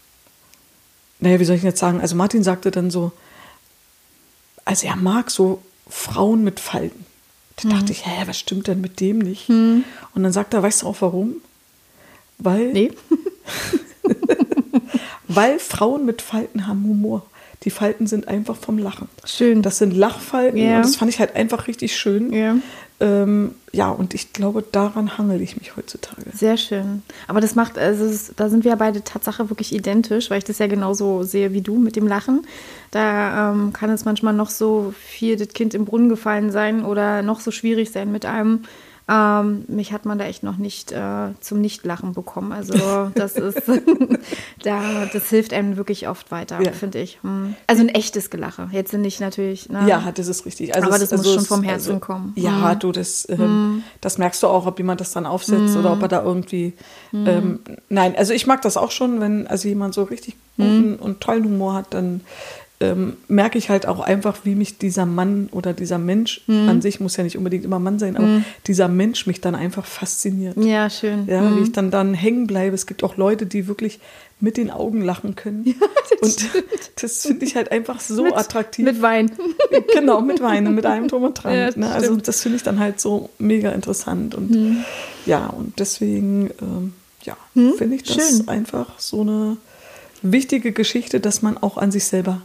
naja, 1.20 1.40
wie 1.40 1.46
soll 1.46 1.56
ich 1.58 1.64
jetzt 1.64 1.80
sagen? 1.80 2.00
Also 2.02 2.16
Martin 2.16 2.44
sagte 2.44 2.72
dann 2.72 2.92
so, 2.92 3.12
also 4.64 4.88
er 4.88 4.96
mag 4.96 5.32
so 5.32 5.62
Frauen 5.90 6.44
mit 6.44 6.60
Falten. 6.60 7.06
Da 7.58 7.68
mhm. 7.68 7.72
dachte 7.72 7.92
ich, 7.92 8.06
hä, 8.06 8.24
was 8.26 8.40
stimmt 8.40 8.68
denn 8.68 8.82
mit 8.82 9.00
dem 9.00 9.20
nicht? 9.20 9.50
Mhm. 9.50 9.84
Und 10.16 10.24
dann 10.24 10.32
sagt 10.32 10.54
er, 10.54 10.64
weißt 10.64 10.84
du 10.84 10.88
auch 10.88 10.98
warum? 11.00 11.36
Weil, 12.38 12.72
nee. 12.72 12.92
weil 15.28 15.60
Frauen 15.60 16.06
mit 16.06 16.22
Falten 16.22 16.68
haben 16.68 16.86
Humor. 16.86 17.26
Die 17.64 17.70
Falten 17.70 18.08
sind 18.08 18.30
einfach 18.30 18.56
vom 18.56 18.78
Lachen. 18.78 19.10
Schön. 19.26 19.62
Das 19.62 19.78
sind 19.78 19.94
Lachfalten 19.94 20.58
ja. 20.58 20.78
und 20.78 20.86
das 20.86 20.96
fand 20.96 21.12
ich 21.12 21.20
halt 21.20 21.36
einfach 21.36 21.68
richtig 21.68 21.98
schön. 21.98 22.32
Ja. 22.32 22.56
Ähm, 23.02 23.56
ja, 23.72 23.90
und 23.90 24.14
ich 24.14 24.34
glaube, 24.34 24.62
daran 24.62 25.18
hangel 25.18 25.42
ich 25.42 25.58
mich 25.58 25.78
heutzutage. 25.78 26.32
Sehr 26.34 26.58
schön. 26.58 27.02
Aber 27.28 27.40
das 27.40 27.56
macht, 27.56 27.78
also 27.78 28.04
es, 28.04 28.34
da 28.36 28.50
sind 28.50 28.66
wir 28.66 28.76
beide 28.76 29.04
Tatsache 29.04 29.50
wirklich 29.50 29.74
identisch, 29.74 30.30
weil 30.30 30.40
ich 30.40 30.44
das 30.44 30.60
ja 30.60 30.68
genauso 30.68 31.24
sehe 31.24 31.54
wie 31.54 31.62
du 31.62 31.78
mit 31.78 31.96
dem 31.96 32.08
Lachen. 32.08 32.46
Da 32.92 33.52
ähm, 33.52 33.72
kann 33.72 33.90
es 33.92 34.04
manchmal 34.04 34.34
noch 34.34 34.50
so 34.50 34.94
viel 34.98 35.38
das 35.38 35.50
Kind 35.50 35.74
im 35.74 35.86
Brunnen 35.86 36.10
gefallen 36.10 36.52
sein 36.52 36.84
oder 36.84 37.22
noch 37.22 37.40
so 37.40 37.52
schwierig 37.52 37.92
sein 37.92 38.12
mit 38.12 38.26
einem. 38.26 38.64
Ähm, 39.10 39.66
mich 39.68 39.92
hat 39.92 40.06
man 40.06 40.20
da 40.20 40.26
echt 40.26 40.44
noch 40.44 40.58
nicht 40.58 40.92
äh, 40.92 41.30
zum 41.40 41.62
Nichtlachen 41.62 42.14
bekommen. 42.14 42.52
Also 42.52 43.10
das 43.16 43.34
ist, 43.36 43.64
da, 44.64 45.06
das 45.12 45.30
hilft 45.30 45.52
einem 45.52 45.78
wirklich 45.78 46.08
oft 46.08 46.30
weiter, 46.30 46.62
ja. 46.62 46.72
finde 46.72 47.00
ich. 47.00 47.18
Hm. 47.24 47.56
Also 47.66 47.82
ein 47.82 47.90
echtes 47.90 48.30
Gelache. 48.30 48.70
Jetzt 48.72 48.92
sind 48.92 49.02
nicht 49.02 49.20
natürlich. 49.20 49.68
Na, 49.72 49.82
ne? 49.82 49.90
ja, 49.90 50.12
das 50.14 50.28
ist 50.28 50.46
richtig. 50.46 50.76
Also 50.76 50.88
aber 50.88 51.00
das 51.00 51.12
es, 51.12 51.18
muss 51.18 51.34
schon 51.34 51.46
vom 51.46 51.64
Herzen 51.64 51.94
also, 51.94 52.00
kommen. 52.00 52.34
Ja, 52.36 52.72
hm. 52.72 52.80
du, 52.80 52.92
das, 52.92 53.28
ähm, 53.30 53.38
hm. 53.40 53.84
das 54.00 54.20
merkst 54.20 54.44
du 54.44 54.48
auch, 54.48 54.68
ob 54.68 54.78
jemand 54.78 55.02
das 55.02 55.12
dann 55.12 55.26
aufsetzt 55.26 55.76
oder 55.76 55.92
ob 55.94 56.02
er 56.04 56.08
da 56.08 56.24
irgendwie. 56.24 56.74
Hm. 57.10 57.28
Ähm, 57.28 57.60
nein, 57.90 58.16
also 58.16 58.34
ich 58.34 58.46
mag 58.46 58.62
das 58.62 58.78
auch 58.78 58.92
schon, 58.92 59.20
wenn 59.22 59.48
also 59.48 59.68
jemand 59.68 59.96
so 59.96 60.04
richtig 60.04 60.36
guten 60.56 60.94
hm. 60.94 60.96
und 61.00 61.22
tollen 61.22 61.46
Humor 61.46 61.74
hat, 61.74 61.94
dann 61.96 62.22
ähm, 62.82 63.18
merke 63.28 63.58
ich 63.58 63.70
halt 63.70 63.86
auch 63.86 64.00
einfach, 64.00 64.40
wie 64.46 64.56
mich 64.56 64.78
dieser 64.78 65.06
Mann 65.06 65.50
oder 65.52 65.74
dieser 65.74 65.98
Mensch 65.98 66.42
mhm. 66.48 66.70
an 66.70 66.82
sich, 66.82 67.02
muss 67.02 67.18
ja 67.18 67.26
nicht 67.26 67.38
unbedingt 67.38 67.66
immer 67.66 67.80
Mann 67.80 68.00
sein, 68.00 68.16
aber 68.16 68.26
mhm. 68.26 68.46
dieser 68.68 68.88
Mensch 68.88 69.28
mich 69.28 69.42
dann 69.42 69.54
einfach 69.54 69.86
fasziniert. 69.86 70.56
Ja, 70.58 70.90
schön. 70.90 71.28
Ja, 71.28 71.42
mhm. 71.42 71.58
wie 71.58 71.64
ich 71.64 71.72
dann 71.74 71.92
dann 71.92 72.14
hängen 72.14 72.48
bleibe. 72.48 72.76
Es 72.76 72.88
gibt 72.88 73.04
auch 73.04 73.18
Leute, 73.18 73.46
die 73.46 73.68
wirklich 73.68 74.00
mit 74.40 74.56
den 74.56 74.72
Augen 74.72 75.02
lachen 75.02 75.36
können. 75.36 75.66
Ja, 75.80 75.88
das 76.22 76.38
und 76.38 76.50
stimmt. 76.50 76.92
das 77.02 77.22
finde 77.22 77.46
ich 77.46 77.56
halt 77.56 77.72
einfach 77.72 78.00
so 78.00 78.24
mit, 78.24 78.36
attraktiv. 78.36 78.86
Mit 78.86 79.02
Wein. 79.02 79.32
genau, 79.94 80.22
mit 80.22 80.42
Wein, 80.42 80.74
mit 80.74 80.86
einem 80.86 81.08
Drum 81.08 81.24
und 81.24 81.36
dran. 81.36 81.54
Ja, 81.54 81.70
ne? 81.76 81.92
Also 81.92 82.16
das 82.16 82.42
finde 82.42 82.58
ich 82.58 82.64
dann 82.64 82.80
halt 82.80 83.00
so 83.00 83.30
mega 83.38 83.72
interessant. 83.72 84.36
Und 84.36 84.52
mhm. 84.52 84.84
ja, 85.26 85.48
und 85.48 85.80
deswegen, 85.80 86.50
ähm, 86.62 86.94
ja, 87.24 87.38
mhm. 87.54 87.74
finde 87.74 87.98
ich 87.98 88.04
das 88.04 88.16
Schön. 88.16 88.48
einfach 88.48 89.00
so 89.00 89.22
eine 89.22 89.58
wichtige 90.22 90.72
Geschichte, 90.72 91.20
dass 91.20 91.42
man 91.42 91.58
auch 91.58 91.78
an 91.78 91.92
sich 91.92 92.06
selber 92.06 92.42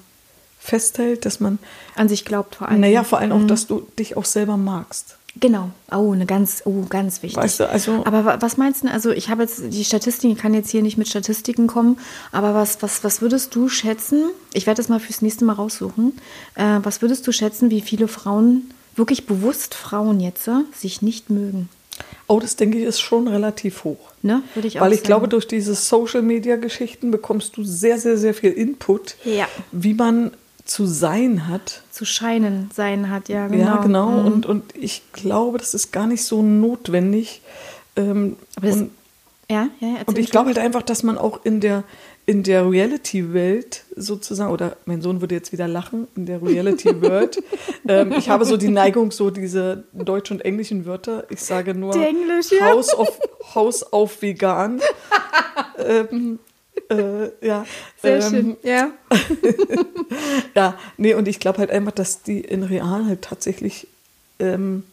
festhält, 0.65 1.27
dass 1.27 1.41
man 1.41 1.59
an 1.95 2.09
sich 2.09 2.25
glaubt 2.25 2.57
vor 2.57 2.69
allem. 2.69 2.81
Naja, 2.81 3.05
vor 3.05 3.19
allem 3.19 3.33
auch, 3.33 3.41
mhm. 3.41 3.49
dass 3.49 3.67
du 3.67 3.87
dich 3.99 4.17
auch 4.17 4.25
selber 4.25 4.57
magst. 4.57 5.17
Genau. 5.39 5.71
Oh, 5.91 6.13
eine 6.13 6.27
ganz, 6.27 6.63
oh, 6.65 6.85
ganz 6.89 7.23
wichtig. 7.23 7.43
Weißt 7.43 7.61
du, 7.61 7.69
also. 7.69 8.03
Aber 8.07 8.41
was 8.41 8.57
meinst 8.57 8.85
du? 8.85 8.89
Also 8.89 9.11
ich 9.11 9.29
habe 9.29 9.43
jetzt 9.43 9.63
die 9.71 9.85
Statistiken, 9.85 10.33
ich 10.33 10.39
kann 10.39 10.55
jetzt 10.55 10.71
hier 10.71 10.81
nicht 10.81 10.97
mit 10.97 11.09
Statistiken 11.09 11.67
kommen, 11.67 11.99
aber 12.33 12.55
was, 12.55 12.83
was, 12.83 13.05
was 13.05 13.21
würdest 13.21 13.55
du 13.55 13.69
schätzen? 13.69 14.31
Ich 14.53 14.67
werde 14.67 14.79
das 14.79 14.89
mal 14.89 15.01
fürs 15.01 15.23
nächste 15.23 15.45
Mal 15.45 15.55
raussuchen. 15.55 16.13
Äh, 16.55 16.79
was 16.83 17.03
würdest 17.03 17.27
du 17.27 17.33
schätzen, 17.33 17.71
wie 17.71 17.81
viele 17.81 18.09
Frauen, 18.09 18.71
wirklich 18.97 19.27
bewusst 19.27 19.75
Frauen 19.75 20.21
jetzt, 20.21 20.47
äh, 20.49 20.61
sich 20.73 21.03
nicht 21.03 21.31
mögen? 21.31 21.69
Oh, 22.27 22.41
das 22.41 22.57
denke 22.57 22.79
ich 22.79 22.85
ist 22.85 23.01
schon 23.01 23.29
relativ 23.29 23.85
hoch. 23.85 24.13
Ne? 24.23 24.43
Würde 24.55 24.69
ich 24.69 24.79
auch 24.79 24.85
Weil 24.85 24.93
ich 24.93 25.01
sagen. 25.01 25.09
glaube, 25.09 25.29
durch 25.29 25.47
diese 25.47 25.75
Social-Media-Geschichten 25.75 27.11
bekommst 27.11 27.57
du 27.57 27.65
sehr, 27.65 27.99
sehr, 27.99 28.17
sehr 28.17 28.35
viel 28.35 28.53
Input, 28.53 29.17
ja. 29.25 29.47
wie 29.73 29.95
man 29.95 30.31
zu 30.65 30.87
sein 30.87 31.49
hat. 31.49 31.83
Zu 31.91 32.05
scheinen 32.05 32.71
sein 32.75 33.11
hat, 33.11 33.29
ja, 33.29 33.49
genau. 33.49 33.65
Ja, 33.65 33.77
genau. 33.77 34.11
Mhm. 34.11 34.27
Und, 34.27 34.47
und 34.47 34.77
ich 34.77 35.03
glaube, 35.13 35.59
das 35.59 35.75
ist 35.75 35.93
gar 35.93 36.07
nicht 36.07 36.25
so 36.25 36.43
notwendig. 36.43 37.43
Ähm, 37.97 38.37
Aber 38.57 38.67
das, 38.67 38.77
und, 38.77 38.91
ja, 39.51 39.69
ja, 39.81 39.97
und 40.07 40.19
ich 40.19 40.31
glaube 40.31 40.49
halt 40.49 40.59
einfach, 40.59 40.83
dass 40.83 41.03
man 41.03 41.19
auch 41.19 41.45
in 41.45 41.61
der, 41.61 41.85
in 42.25 42.43
der 42.43 42.69
Reality-Welt 42.69 43.85
sozusagen, 43.95 44.51
oder 44.51 44.77
mein 44.87 45.03
Sohn 45.03 45.21
würde 45.21 45.35
jetzt 45.35 45.53
wieder 45.53 45.69
lachen, 45.69 46.09
in 46.17 46.25
der 46.25 46.43
Reality-Welt. 46.43 47.43
ähm, 47.89 48.13
ich 48.17 48.31
habe 48.31 48.47
so 48.47 48.57
die 48.57 48.69
Neigung, 48.69 49.11
so 49.11 49.29
diese 49.29 49.85
deutsch- 49.93 50.31
und 50.31 50.41
englischen 50.41 50.87
Wörter. 50.87 51.27
Ich 51.29 51.43
sage 51.43 51.75
nur 51.75 51.95
Englisch, 51.95 52.51
ja. 52.59 52.71
House, 52.71 52.95
of, 52.95 53.21
House 53.55 53.83
auf 53.93 54.23
Vegan. 54.23 54.81
ähm, 55.79 56.39
äh, 56.99 57.47
ja. 57.47 57.67
Sehr 58.01 58.17
ähm, 58.17 58.31
schön, 58.31 58.57
ja. 58.63 58.91
ja, 60.55 60.79
nee, 60.97 61.15
und 61.15 61.29
ich 61.29 61.41
glaube 61.41 61.59
halt 61.59 61.71
einfach, 61.71 61.93
dass 61.93 62.23
die 62.23 62.41
in 62.41 62.63
Real 62.63 63.07
halt 63.07 63.23
tatsächlich 63.23 63.87
ähm, 64.39 64.85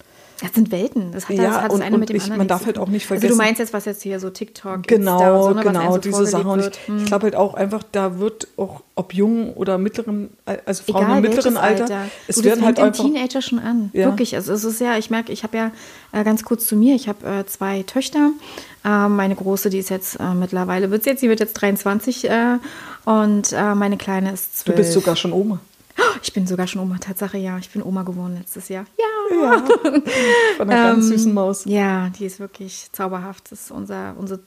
das 0.42 0.54
sind 0.54 0.72
Welten. 0.72 1.12
Das 1.12 1.30
hat, 1.30 1.36
ja, 1.36 1.44
das, 1.44 1.56
hat 1.56 1.72
und, 1.72 1.80
das 1.80 1.88
eine 1.88 1.98
mit 2.00 2.10
dem 2.10 2.16
ich, 2.16 2.24
anderen. 2.24 2.40
Man 2.40 2.48
darf 2.48 2.66
halt 2.66 2.80
auch 2.80 2.88
nicht 2.88 3.06
vergessen. 3.06 3.28
Also 3.28 3.38
du 3.38 3.44
meinst 3.44 3.60
jetzt, 3.60 3.74
was 3.74 3.86
jetzt 3.86 4.02
hier 4.02 4.20
so 4.20 4.32
TikTok 4.32 4.88
Genau, 4.88 5.44
so, 5.44 5.54
ne, 5.54 5.62
genau, 5.62 5.98
diese 6.00 6.26
Sachen. 6.26 6.48
Und 6.48 6.60
ich, 6.62 6.88
hm. 6.88 6.98
ich 6.98 7.06
glaube 7.06 7.26
halt 7.26 7.36
auch 7.36 7.54
einfach, 7.54 7.84
da 7.92 8.18
wird 8.18 8.48
auch, 8.58 8.82
ob 8.96 9.14
jung 9.14 9.54
oder 9.54 9.78
mittleren, 9.78 10.30
also 10.66 10.84
Frauen 10.84 11.04
Egal, 11.04 11.18
im 11.18 11.22
mittleren 11.22 11.58
Alter, 11.58 11.84
Alter, 11.84 12.02
es 12.28 12.38
du, 12.38 12.44
werden 12.44 12.66
halt 12.66 12.80
einfach. 12.80 13.04
Teenager 13.04 13.42
schon 13.44 13.60
an. 13.60 13.92
Ja. 13.94 14.08
Wirklich. 14.08 14.36
Also 14.36 14.54
es 14.54 14.64
ist 14.64 14.82
ja, 14.82 14.98
ich 14.98 15.12
merke, 15.12 15.32
ich 15.32 15.44
habe 15.44 15.56
ja 15.58 15.72
äh, 16.12 16.24
ganz 16.24 16.44
kurz 16.44 16.66
zu 16.66 16.76
mir, 16.76 16.96
ich 16.96 17.08
habe 17.08 17.28
äh, 17.28 17.46
zwei 17.46 17.84
Töchter. 17.84 18.32
Äh, 18.84 19.10
meine 19.10 19.36
große, 19.36 19.70
die 19.70 19.78
ist 19.78 19.92
jetzt 19.92 20.20
äh, 20.20 20.34
mittlerweile, 20.34 20.90
wird 20.90 21.06
jetzt, 21.06 21.22
sie 21.22 21.30
wird 21.30 21.40
jetzt 21.40 21.54
23 21.54 22.28
äh, 22.30 22.58
und 23.06 23.54
äh, 23.54 23.76
meine 23.76 23.98
kleine 23.98 24.32
ist 24.32 24.58
12. 24.58 24.76
Du 24.76 24.82
bist 24.82 24.94
sogar 24.94 25.16
schon 25.16 25.34
Oma. 25.34 25.60
Ich 26.24 26.34
bin 26.34 26.48
sogar 26.48 26.68
schon 26.68 26.82
Oma, 26.82 26.98
Tatsache, 26.98 27.38
ja. 27.38 27.58
Ich 27.58 27.70
bin 27.70 27.84
Oma 27.84 28.04
geworden 28.04 28.38
letztes 28.38 28.70
Jahr. 28.70 28.86
Ja. 28.98 29.36
ja. 29.36 29.58
Von 30.58 30.70
einer 30.70 30.94
ganz 30.94 31.06
ähm, 31.06 31.12
süßen 31.12 31.34
Maus. 31.34 31.66
Ja, 31.66 32.10
die 32.10 32.26
ist 32.26 32.40
wirklich 32.40 32.90
zauberhaft. 32.92 33.52
Das 33.52 33.64
ist 33.64 33.72
unser, 33.72 34.16
unsere 34.18 34.40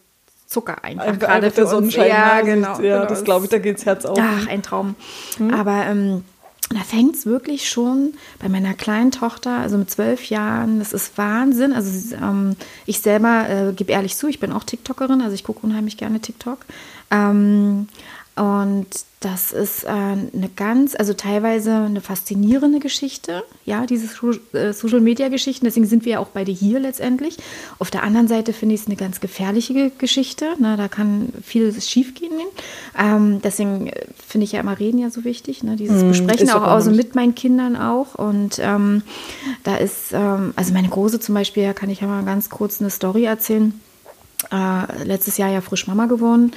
Zucker 0.46 0.84
einfach. 0.84 1.06
Einfach, 1.06 1.28
gerade 1.28 1.50
für 1.50 1.66
uns. 1.66 1.94
Ja, 1.94 2.36
ne? 2.36 2.44
genau. 2.44 2.80
Ja, 2.80 2.98
genau. 2.98 3.06
das 3.06 3.24
glaube 3.24 3.44
ich, 3.44 3.50
da 3.50 3.58
geht's 3.58 3.86
Herz 3.86 4.04
auf. 4.04 4.18
Ach, 4.20 4.46
ein 4.46 4.62
Traum. 4.62 4.94
Aber 5.52 5.84
ähm, 5.86 6.24
da 6.70 6.80
fängt 6.80 7.14
es 7.14 7.26
wirklich 7.26 7.68
schon 7.68 8.14
bei 8.40 8.48
meiner 8.48 8.74
kleinen 8.74 9.10
Tochter, 9.10 9.58
also 9.58 9.76
mit 9.76 9.90
zwölf 9.90 10.24
Jahren, 10.26 10.78
das 10.78 10.92
ist 10.92 11.18
Wahnsinn. 11.18 11.72
Also 11.72 12.14
ähm, 12.16 12.56
ich 12.86 13.00
selber 13.00 13.46
äh, 13.48 13.72
gebe 13.72 13.92
ehrlich 13.92 14.16
zu, 14.16 14.28
ich 14.28 14.40
bin 14.40 14.52
auch 14.52 14.64
TikTokerin, 14.64 15.20
also 15.20 15.34
ich 15.34 15.44
gucke 15.44 15.66
unheimlich 15.66 15.96
gerne 15.96 16.20
TikTok. 16.20 16.58
Ähm, 17.10 17.88
und 18.36 18.88
das 19.24 19.52
ist 19.52 19.84
äh, 19.84 19.88
eine 19.88 20.50
ganz, 20.54 20.94
also 20.94 21.14
teilweise 21.14 21.72
eine 21.72 22.00
faszinierende 22.02 22.78
Geschichte, 22.78 23.42
ja, 23.64 23.86
diese 23.86 24.06
äh, 24.52 24.72
Social-Media-Geschichten. 24.72 25.64
Deswegen 25.64 25.86
sind 25.86 26.04
wir 26.04 26.12
ja 26.12 26.18
auch 26.18 26.28
beide 26.28 26.52
hier 26.52 26.78
letztendlich. 26.78 27.38
Auf 27.78 27.90
der 27.90 28.02
anderen 28.02 28.28
Seite 28.28 28.52
finde 28.52 28.74
ich 28.74 28.82
es 28.82 28.86
eine 28.86 28.96
ganz 28.96 29.20
gefährliche 29.20 29.72
Ge- 29.72 29.90
Geschichte. 29.96 30.44
Ne? 30.58 30.76
Da 30.76 30.88
kann 30.88 31.30
vieles 31.42 31.88
schiefgehen. 31.88 32.32
Ähm, 32.98 33.40
deswegen 33.42 33.86
äh, 33.86 34.06
finde 34.26 34.44
ich 34.44 34.52
ja 34.52 34.60
immer 34.60 34.78
Reden 34.78 34.98
ja 34.98 35.08
so 35.08 35.24
wichtig, 35.24 35.62
ne? 35.62 35.76
dieses 35.76 36.02
Besprechen 36.02 36.46
ist 36.48 36.54
auch 36.54 36.62
also 36.62 36.90
mit 36.90 37.14
meinen 37.14 37.34
Kindern 37.34 37.76
auch. 37.76 38.14
Und 38.16 38.58
ähm, 38.60 39.02
da 39.62 39.76
ist, 39.76 40.12
ähm, 40.12 40.52
also 40.56 40.74
meine 40.74 40.88
Große 40.88 41.18
zum 41.20 41.34
Beispiel, 41.34 41.64
da 41.64 41.72
kann 41.72 41.88
ich 41.88 42.02
ja 42.02 42.06
mal 42.06 42.24
ganz 42.24 42.50
kurz 42.50 42.80
eine 42.80 42.90
Story 42.90 43.24
erzählen 43.24 43.80
äh, 44.52 45.04
letztes 45.04 45.38
Jahr 45.38 45.50
ja 45.50 45.60
frisch 45.62 45.86
Mama 45.86 46.06
geworden. 46.06 46.52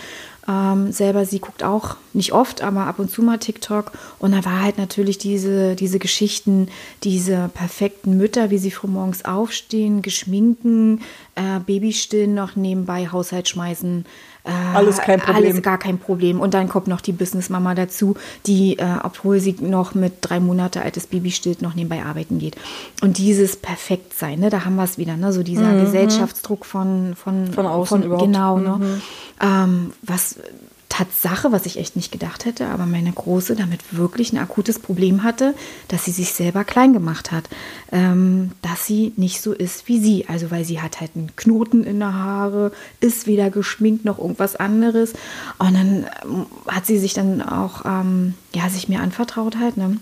Ähm, 0.49 0.93
selber, 0.93 1.25
sie 1.25 1.39
guckt 1.39 1.63
auch 1.63 1.97
nicht 2.13 2.31
oft, 2.31 2.61
aber 2.61 2.85
ab 2.87 2.99
und 2.99 3.11
zu 3.11 3.21
mal 3.21 3.37
TikTok. 3.37 3.91
Und 4.17 4.31
da 4.31 4.45
war 4.45 4.61
halt 4.61 4.77
natürlich 4.77 5.17
diese, 5.17 5.75
diese 5.75 5.99
Geschichten, 5.99 6.69
diese 7.03 7.49
perfekten 7.53 8.17
Mütter, 8.17 8.49
wie 8.49 8.57
sie 8.57 8.71
früh 8.71 8.87
morgens 8.87 9.25
aufstehen, 9.25 10.01
geschminken, 10.01 11.01
äh, 11.35 11.59
Babystillen 11.59 12.33
noch 12.33 12.55
nebenbei, 12.55 13.09
Haushalt 13.11 13.49
schmeißen. 13.49 14.05
Äh, 14.47 14.75
Alles 14.75 14.97
kein 14.97 15.19
Problem. 15.19 15.45
Alles 15.51 15.61
gar 15.61 15.77
kein 15.77 15.97
Problem. 15.99 16.39
Und 16.39 16.53
dann 16.53 16.69
kommt 16.69 16.87
noch 16.87 17.01
die 17.01 17.11
Businessmama 17.11 17.75
dazu, 17.75 18.15
die, 18.45 18.79
äh, 18.79 18.85
obwohl 19.03 19.39
sie 19.39 19.55
noch 19.59 19.93
mit 19.93 20.13
drei 20.21 20.39
Monate 20.39 20.81
altes 20.81 21.07
Baby 21.07 21.31
stillt, 21.31 21.61
noch 21.61 21.75
nebenbei 21.75 22.03
arbeiten 22.03 22.39
geht. 22.39 22.55
Und 23.01 23.17
dieses 23.17 23.55
Perfektsein, 23.57 24.39
ne, 24.39 24.49
da 24.49 24.65
haben 24.65 24.75
wir 24.75 24.83
es 24.83 24.97
wieder, 24.97 25.17
ne, 25.17 25.33
so 25.33 25.43
dieser 25.43 25.79
Gesellschaftsdruck 25.79 26.65
von, 26.65 27.15
von, 27.15 27.45
Mhm. 27.45 27.53
Von 27.53 27.65
außen 27.65 28.03
überhaupt. 28.03 28.27
Mhm. 28.27 28.31
Genau, 28.33 28.57
ne? 28.59 29.01
Ähm, 29.41 29.91
was 30.01 30.37
Tatsache, 30.97 31.51
was 31.51 31.67
ich 31.67 31.77
echt 31.77 31.95
nicht 31.95 32.11
gedacht 32.11 32.45
hätte, 32.45 32.69
aber 32.69 32.87
meine 32.87 33.11
Große 33.11 33.55
damit 33.55 33.81
wirklich 33.95 34.33
ein 34.33 34.39
akutes 34.39 34.79
Problem 34.79 35.21
hatte, 35.21 35.53
dass 35.89 36.05
sie 36.05 36.11
sich 36.11 36.33
selber 36.33 36.63
klein 36.63 36.91
gemacht 36.91 37.31
hat. 37.31 37.47
Ähm, 37.91 38.53
dass 38.63 38.87
sie 38.87 39.13
nicht 39.15 39.43
so 39.43 39.53
ist 39.53 39.87
wie 39.87 39.99
sie. 39.99 40.25
Also 40.27 40.49
weil 40.49 40.65
sie 40.65 40.81
hat 40.81 40.99
halt 40.99 41.11
einen 41.13 41.35
Knoten 41.35 41.83
in 41.83 41.99
der 41.99 42.15
Haare, 42.15 42.71
ist 42.99 43.27
weder 43.27 43.51
geschminkt 43.51 44.05
noch 44.05 44.17
irgendwas 44.17 44.55
anderes. 44.55 45.13
Und 45.59 45.75
dann 45.75 46.07
ähm, 46.23 46.47
hat 46.67 46.87
sie 46.87 46.97
sich 46.97 47.13
dann 47.13 47.43
auch, 47.43 47.85
ähm, 47.85 48.33
ja, 48.57 48.69
sich 48.69 48.89
mir 48.89 49.01
anvertraut 49.01 49.57
halt. 49.57 49.77
Ne? 49.77 49.97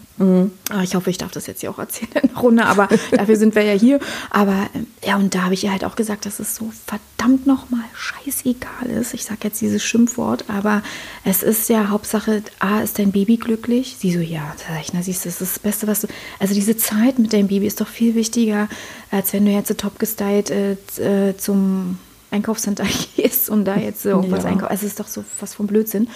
Ah, 0.70 0.82
Ich 0.84 0.96
hoffe, 0.96 1.10
ich 1.10 1.18
darf 1.18 1.32
das 1.32 1.46
jetzt 1.48 1.60
hier 1.62 1.70
auch 1.72 1.80
erzählen 1.80 2.12
in 2.24 2.30
der 2.30 2.38
Runde, 2.38 2.66
aber 2.66 2.88
dafür 3.12 3.36
sind 3.36 3.54
wir 3.54 3.64
ja 3.64 3.74
hier. 3.74 4.00
Aber 4.30 4.68
ähm, 4.74 4.88
ja, 5.04 5.18
und 5.18 5.36
da 5.36 5.44
habe 5.44 5.54
ich 5.54 5.64
ihr 5.66 5.72
halt 5.72 5.84
auch 5.84 5.96
gesagt, 5.96 6.26
dass 6.26 6.40
es 6.40 6.56
so 6.56 6.72
verdammt 6.88 7.46
nochmal 7.46 7.84
scheißegal 7.94 8.90
ist. 8.90 9.14
Ich 9.14 9.26
sage 9.26 9.40
jetzt 9.44 9.60
dieses 9.62 9.84
Schimpfwort, 9.84 10.46
aber 10.48 10.82
es 11.26 11.44
ist 11.44 11.68
ja 11.70 11.90
Hauptsache, 11.90 12.44
A, 12.60 12.80
ist 12.80 12.98
dein 12.98 13.12
Baby 13.12 13.38
glücklich? 13.38 13.98
Sie 14.00 14.12
so, 14.14 14.20
ja, 14.20 14.56
na 14.94 15.02
siehst 15.04 15.26
du, 15.26 15.30
das 15.30 15.42
ist 15.42 15.56
das 15.56 15.60
Beste, 15.60 15.88
was 15.88 16.02
du. 16.02 16.08
Also 16.40 16.54
diese 16.54 16.78
Zeit 16.78 17.20
mit 17.20 17.34
deinem 17.34 17.48
Baby 17.48 17.68
ist 17.68 17.82
doch 17.82 17.88
viel 17.88 18.16
wichtiger, 18.16 18.70
als 19.12 19.34
wenn 19.34 19.46
du 19.46 19.52
jetzt 19.52 19.68
so 19.68 19.74
top 19.74 20.00
gestylt 20.00 20.50
äh, 20.50 20.74
äh, 21.00 21.36
zum 21.38 22.00
Einkaufscenter 22.36 22.86
gehst 23.16 23.50
und 23.50 23.66
da 23.66 23.76
jetzt 23.78 24.06
äh, 24.06 24.10
irgendwas 24.10 24.44
Ja. 24.44 24.50
einkaufst. 24.50 24.72
Also 24.72 24.86
es 24.86 24.92
ist 24.94 25.00
doch 25.00 25.08
so 25.08 25.24
was 25.40 25.54
vom 25.56 25.68
Blödsinn. 25.68 26.10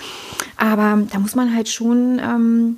Aber 0.58 1.02
da 1.12 1.20
muss 1.20 1.36
man 1.36 1.56
halt 1.56 1.70
schon. 1.70 2.20
Ähm, 2.20 2.78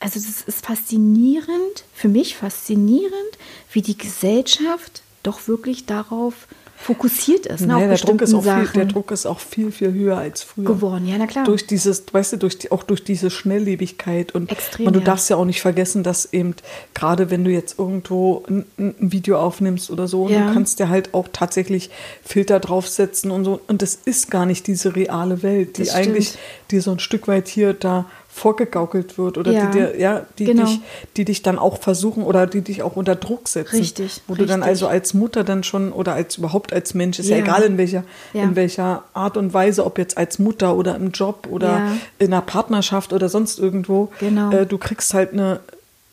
also 0.00 0.20
das 0.20 0.42
ist 0.42 0.66
faszinierend, 0.66 1.84
für 1.94 2.08
mich 2.08 2.36
faszinierend, 2.36 3.38
wie 3.72 3.80
die 3.80 3.96
Gesellschaft 3.96 5.02
doch 5.22 5.48
wirklich 5.48 5.86
darauf 5.86 6.46
fokussiert 6.76 7.46
ist, 7.46 7.62
ne, 7.62 7.68
Naja, 7.68 7.86
der, 7.88 7.96
Druck 7.96 8.20
ist 8.20 8.34
auch 8.34 8.42
viel, 8.42 8.66
der 8.74 8.84
Druck 8.84 9.10
ist 9.10 9.26
auch 9.26 9.38
viel, 9.38 9.72
viel 9.72 9.92
höher 9.92 10.18
als 10.18 10.42
früher. 10.42 10.64
geworden. 10.66 11.06
Ja, 11.08 11.16
na 11.18 11.26
klar. 11.26 11.44
Durch 11.44 11.66
dieses, 11.66 12.04
weißt 12.12 12.34
du, 12.34 12.36
durch 12.38 12.58
die, 12.58 12.70
auch 12.72 12.82
durch 12.82 13.02
diese 13.04 13.30
Schnelllebigkeit 13.30 14.34
und 14.34 14.50
Extrem, 14.52 14.84
man, 14.84 14.92
du 14.94 15.00
ja. 15.00 15.06
darfst 15.06 15.30
ja 15.30 15.36
auch 15.36 15.44
nicht 15.44 15.60
vergessen, 15.62 16.02
dass 16.02 16.32
eben 16.32 16.54
gerade 16.92 17.30
wenn 17.30 17.44
du 17.44 17.50
jetzt 17.50 17.78
irgendwo 17.78 18.42
ein, 18.48 18.66
ein 18.78 18.94
Video 18.98 19.38
aufnimmst 19.38 19.90
oder 19.90 20.08
so, 20.08 20.28
Ja. 20.28 20.48
du 20.48 20.52
kannst 20.54 20.78
ja 20.80 20.88
halt 20.88 21.14
auch 21.14 21.28
tatsächlich 21.32 21.90
Filter 22.22 22.60
draufsetzen 22.60 23.30
und 23.30 23.44
so 23.44 23.60
und 23.66 23.80
das 23.80 23.98
ist 24.04 24.30
gar 24.30 24.44
nicht 24.46 24.66
diese 24.66 24.94
reale 24.96 25.42
Welt, 25.42 25.78
die 25.78 25.90
eigentlich 25.90 26.34
dir 26.70 26.82
so 26.82 26.90
ein 26.90 26.98
Stück 26.98 27.28
weit 27.28 27.48
hier 27.48 27.72
da 27.72 28.06
vorgegaukelt 28.36 29.16
wird 29.16 29.38
oder 29.38 29.52
Ja. 29.52 29.66
die 29.66 29.78
dir, 29.78 29.96
ja, 29.98 30.26
die 30.40 30.44
Genau. 30.46 30.64
dich, 30.64 30.80
die 31.16 31.24
dich 31.24 31.42
dann 31.42 31.56
auch 31.56 31.78
versuchen 31.78 32.24
oder 32.24 32.48
die 32.48 32.62
dich 32.62 32.82
auch 32.82 32.96
unter 32.96 33.14
Druck 33.14 33.46
setzen. 33.46 33.76
Richtig, 33.76 34.22
Wo 34.26 34.34
du 34.34 34.44
dann 34.44 34.60
richtig. 34.64 34.68
also 34.70 34.88
als 34.88 35.14
Mutter 35.14 35.44
dann 35.44 35.62
schon 35.62 35.92
oder 35.92 36.14
als 36.14 36.36
überhaupt 36.38 36.72
als 36.72 36.94
Mensch, 36.94 37.20
ist 37.20 37.28
ja, 37.28 37.36
Ja. 37.36 37.44
egal 37.44 37.62
in 37.62 37.78
welcher, 37.78 38.02
Ja. 38.32 38.42
in 38.42 38.56
welcher 38.56 39.04
Art 39.14 39.36
und 39.36 39.54
Weise, 39.54 39.86
ob 39.86 39.98
jetzt 39.98 40.18
als 40.18 40.40
Mutter 40.40 40.74
oder 40.76 40.96
im 40.96 41.12
Job 41.12 41.46
oder 41.48 41.92
in 42.18 42.32
einer 42.32 42.42
Partnerschaft 42.42 43.12
oder 43.12 43.28
sonst 43.28 43.60
irgendwo, 43.60 44.10
Genau. 44.18 44.50
äh, 44.50 44.66
du 44.66 44.78
kriegst 44.78 45.14
halt 45.14 45.32
eine, 45.32 45.60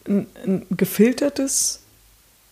ein, 0.08 0.28
ein 0.46 0.66
gefiltertes 0.70 1.81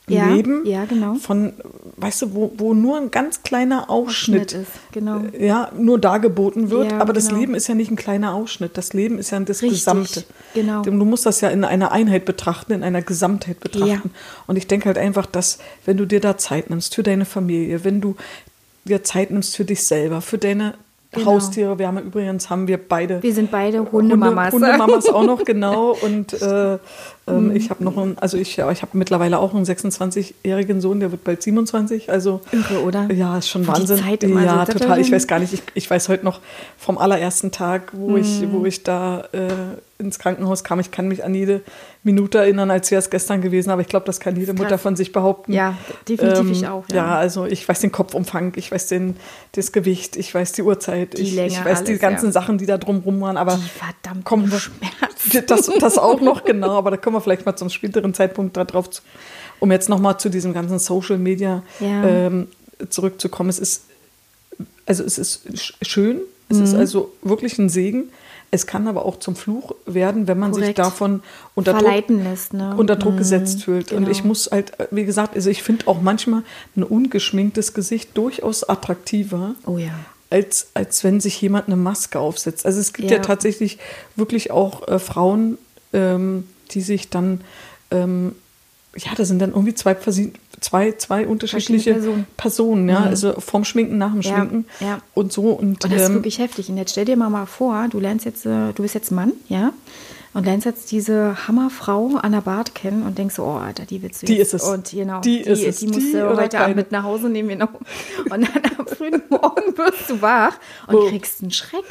Ja, 0.09 0.29
Leben 0.29 0.65
ja, 0.65 0.85
genau. 0.85 1.15
von, 1.15 1.53
weißt 1.97 2.23
du, 2.23 2.33
wo, 2.33 2.51
wo 2.57 2.73
nur 2.73 2.97
ein 2.97 3.11
ganz 3.11 3.43
kleiner 3.43 3.89
Ausschnitt, 3.89 4.47
Ausschnitt 4.47 4.63
ist, 4.63 4.71
genau. 4.91 5.21
ja, 5.37 5.71
nur 5.77 5.99
dargeboten 5.99 6.69
wird, 6.69 6.91
Ja, 6.91 6.99
aber 6.99 7.13
das 7.13 7.27
genau. 7.27 7.39
Leben 7.39 7.55
ist 7.55 7.67
ja 7.67 7.75
nicht 7.75 7.91
ein 7.91 7.95
kleiner 7.95 8.33
Ausschnitt, 8.33 8.77
das 8.77 8.93
Leben 8.93 9.17
ist 9.19 9.31
ja 9.31 9.39
das 9.39 9.61
Richtig, 9.61 9.79
Gesamte. 9.79 10.23
genau. 10.53 10.81
Du 10.81 10.91
musst 10.91 11.25
das 11.25 11.41
ja 11.41 11.49
in 11.49 11.63
einer 11.63 11.91
Einheit 11.91 12.25
betrachten, 12.25 12.73
in 12.73 12.83
einer 12.83 13.01
Gesamtheit 13.01 13.59
betrachten. 13.59 13.87
Ja. 13.87 14.01
Und 14.47 14.57
ich 14.57 14.67
denke 14.67 14.85
halt 14.87 14.97
einfach, 14.97 15.25
dass 15.25 15.59
wenn 15.85 15.97
du 15.97 16.05
dir 16.05 16.19
da 16.19 16.37
Zeit 16.37 16.69
nimmst 16.69 16.95
für 16.95 17.03
deine 17.03 17.25
Familie, 17.25 17.83
wenn 17.83 18.01
du 18.01 18.15
dir 18.85 19.03
Zeit 19.03 19.31
nimmst 19.31 19.55
für 19.55 19.65
dich 19.65 19.85
selber, 19.85 20.21
für 20.21 20.37
deine 20.37 20.73
Genau. 21.11 21.25
Haustiere, 21.25 21.79
wir 21.79 21.87
haben 21.87 21.97
übrigens, 21.97 22.51
haben 22.51 22.67
wir 22.67 22.77
beide 22.77 23.23
Wir 23.23 23.33
sind 23.33 23.49
beide 23.49 23.91
Hundemamas. 23.91 24.53
Hunde, 24.53 24.67
Hundemamas 24.67 25.09
auch 25.09 25.23
noch, 25.23 25.43
genau. 25.43 25.97
Und 26.03 26.39
äh, 26.39 26.77
ähm, 27.27 27.55
ich 27.55 27.71
habe 27.71 27.83
noch 27.83 27.97
einen, 27.97 28.15
also 28.19 28.37
ich, 28.37 28.55
ja, 28.57 28.69
ich 28.69 28.83
habe 28.83 28.95
mittlerweile 28.95 29.39
auch 29.39 29.55
einen 29.55 29.65
26-jährigen 29.65 30.81
Sohn, 30.81 30.99
der 30.99 31.11
wird 31.11 31.23
bald 31.23 31.41
27. 31.41 32.11
Also 32.11 32.41
Irre, 32.51 32.83
oder? 32.83 33.11
Ja, 33.11 33.39
ist 33.39 33.49
schon 33.49 33.63
die 33.63 33.69
Wahnsinn. 33.69 33.97
Zeit 33.97 34.23
immer 34.23 34.43
ja, 34.43 34.63
so- 34.67 34.73
total. 34.73 34.99
Ich 35.01 35.11
weiß 35.11 35.25
gar 35.25 35.39
nicht, 35.39 35.51
ich, 35.53 35.63
ich 35.73 35.89
weiß 35.89 36.09
heute 36.09 36.23
noch 36.25 36.41
vom 36.77 36.99
allerersten 36.99 37.51
Tag, 37.51 37.91
wo 37.93 38.15
ich, 38.15 38.41
Mhm. 38.41 38.53
wo 38.53 38.65
ich 38.65 38.83
da 38.83 39.21
äh, 39.31 39.47
ins 39.97 40.19
Krankenhaus 40.19 40.63
kam. 40.63 40.79
Ich 40.79 40.91
kann 40.91 41.07
mich 41.07 41.23
an 41.23 41.33
jede 41.33 41.61
Minute 42.03 42.38
erinnern, 42.38 42.72
als 42.72 42.89
wäre 42.91 43.00
es 43.00 43.10
gestern 43.10 43.41
gewesen, 43.41 43.72
aber 43.72 43.82
ich 43.82 43.88
glaube, 43.89 44.06
das 44.06 44.22
kann 44.22 44.36
jede 44.38 44.53
Mutter 44.53 44.77
von 44.77 44.96
sich 44.96 45.12
behaupten. 45.12 45.51
Ja, 45.51 45.77
definitiv 46.08 46.39
Ähm, 46.39 46.51
ich 46.53 46.65
auch, 46.68 46.86
ja. 46.89 46.96
Ja. 46.96 47.18
also 47.18 47.46
ich 47.46 47.68
weiß 47.68 47.82
den 47.82 47.91
Kopfumfang, 47.91 48.53
ich 48.56 48.72
weiß 48.72 48.88
den, 48.88 49.18
das 49.51 49.74
Gewicht, 49.74 50.15
ich 50.15 50.34
weiß 50.34 50.53
die 50.53 50.62
Uhrzeit, 50.62 51.18
Die 51.18 51.24
ich, 51.24 51.36
Länge, 51.36 51.48
ich 51.50 51.63
weiß 51.65 51.84
die 51.84 51.91
alles, 51.91 52.01
ganzen 52.01 52.25
ja. 52.27 52.32
Sachen, 52.32 52.58
die 52.58 52.65
da 52.65 52.77
drumrum 52.77 53.20
waren, 53.20 53.36
aber 53.36 53.56
Die 53.62 53.70
verdammten 53.70 54.24
komm, 54.24 54.48
Schmerzen. 54.48 55.46
das, 55.48 55.70
das 55.79 55.98
auch 55.98 56.22
noch, 56.22 56.46
genau, 56.46 56.77
aber 56.77 56.91
da 56.91 56.98
kommen 56.98 57.18
wir 57.18 57.22
vielleicht 57.22 57.46
mal 57.46 57.58
zum 57.58 57.70
späteren 57.70 58.13
Zeitpunkt 58.13 58.56
darauf, 58.56 58.89
um 59.60 59.70
jetzt 59.72 59.89
nochmal 59.89 60.18
zu 60.20 60.29
diesem 60.29 60.53
ganzen 60.53 60.79
Social 60.79 61.18
Media 61.18 61.63
Ja. 61.82 62.03
ähm, 62.06 62.48
zurückzukommen. 62.89 63.50
Es 63.50 63.60
ist, 63.60 63.84
also 64.86 65.03
es 65.03 65.18
ist 65.18 65.46
sch- 65.50 65.74
schön, 65.82 66.22
es 66.48 66.58
ist 66.60 66.74
Mhm. 66.74 66.79
also 66.79 67.12
wirklich 67.22 67.58
ein 67.60 67.68
Segen. 67.68 68.06
Es 68.51 68.65
kann 68.65 68.88
aber 68.88 69.06
auch 69.06 69.20
zum 69.20 69.36
Fluch 69.36 69.75
werden, 69.86 70.27
wenn 70.27 70.39
man 70.39 70.53
sich 70.53 70.62
Korrekt. 70.63 70.79
davon 70.79 71.22
unter 71.53 71.74
Druck, 71.74 71.82
Verleiten 71.84 72.24
lässt, 72.24 72.53
ne? 72.53 72.74
unter 72.77 72.96
Druck 72.96 73.13
Mhm, 73.13 73.18
gesetzt 73.18 73.63
fühlt. 73.63 73.91
Und 73.91 74.00
genau. 74.00 74.12
ich 74.12 74.24
muss 74.24 74.50
halt, 74.51 74.72
wie 74.91 75.06
gesagt, 75.06 75.36
also 75.36 75.50
ich 75.51 75.62
finde 75.62 75.88
auch 75.88 76.01
manchmal 76.01 76.41
ein 76.75 76.84
ungeschminktes 76.84 77.74
Gesicht 77.75 78.18
durchaus 78.18 78.68
attraktiver 78.68 79.53
Oh 79.68 79.77
ja. 79.77 79.91
als, 80.32 80.70
als 80.74 81.03
wenn 81.03 81.20
sich 81.20 81.39
jemand 81.41 81.68
eine 81.68 81.75
Maske 81.75 82.20
aufsetzt. 82.20 82.65
Also 82.65 82.79
es 82.79 82.94
gibt 82.94 83.12
ja, 83.12 83.18
Ja. 83.18 83.24
tatsächlich 83.24 83.77
wirklich 84.15 84.50
auch 84.50 84.88
äh, 84.88 84.98
Frauen, 84.98 85.58
ähm, 85.94 86.46
die 86.72 86.82
sich 86.82 87.10
dann, 87.10 87.41
ähm, 87.91 88.34
ja, 89.00 89.12
das 89.15 89.27
sind 89.27 89.39
dann 89.39 89.51
irgendwie 89.51 89.74
zwei, 89.74 89.96
zwei, 90.60 90.91
zwei 90.94 91.27
unterschiedliche 91.27 91.94
Personen. 91.94 92.27
Personen, 92.38 92.89
ja, 92.89 93.03
also 93.03 93.34
vorm 93.39 93.63
Schminken, 93.63 93.98
nach 93.98 94.12
dem 94.12 94.22
Schminken 94.22 94.65
ja. 94.79 95.00
und 95.13 95.32
so. 95.32 95.51
Und, 95.51 95.84
Und 95.84 95.84
das 95.86 96.01
ist 96.01 96.10
ähm, 96.10 96.15
wirklich 96.15 96.39
heftig. 96.39 96.70
Und 96.70 96.77
jetzt 96.77 96.91
stell 96.91 97.06
dir 97.06 97.15
mal, 97.15 97.29
mal 97.29 97.46
vor, 97.46 97.88
du 97.89 98.00
lernst 98.00 98.25
jetzt, 98.25 98.46
äh, 98.46 98.74
du 98.74 98.82
bist 98.84 98.96
jetzt 98.96 99.12
Mann, 99.12 99.34
ja? 99.48 99.74
Und 100.33 100.45
lernst 100.45 100.65
jetzt 100.67 100.91
diese 100.91 101.48
Hammerfrau 101.48 102.17
an 102.21 102.33
der 102.33 102.41
Bart 102.41 102.75
kennen 102.75 103.01
und 103.01 103.17
denkst 103.17 103.33
so, 103.36 103.43
oh, 103.45 103.53
Alter, 103.57 103.86
die 103.86 104.01
willst 104.03 104.21
du 104.21 104.27
Die 104.27 104.38
ist 104.38 104.53
es. 104.53 104.62
Und 104.63 104.91
genau, 104.91 105.21
Die 105.21 105.39
ist 105.41 105.63
es. 105.65 105.77
die 105.79 105.88
musst 105.88 106.00
Die 106.00 106.12
du 106.12 106.29
heute 106.38 106.50
keine. 106.50 106.63
Abend 106.65 106.75
mit 106.75 106.91
nach 106.91 107.03
Hause 107.03 107.29
nehmen. 107.29 107.50
Genau. 107.50 107.67
Und 108.29 108.29
dann 108.48 108.48
am 108.77 108.86
frühen 108.88 109.24
Morgen 109.29 109.75
wirst 109.75 110.07
du 110.09 110.21
wach 110.21 110.53
und 110.88 110.95
Oh. 110.95 111.07
kriegst 111.09 111.41
einen 111.41 111.50
Schreck. 111.51 111.83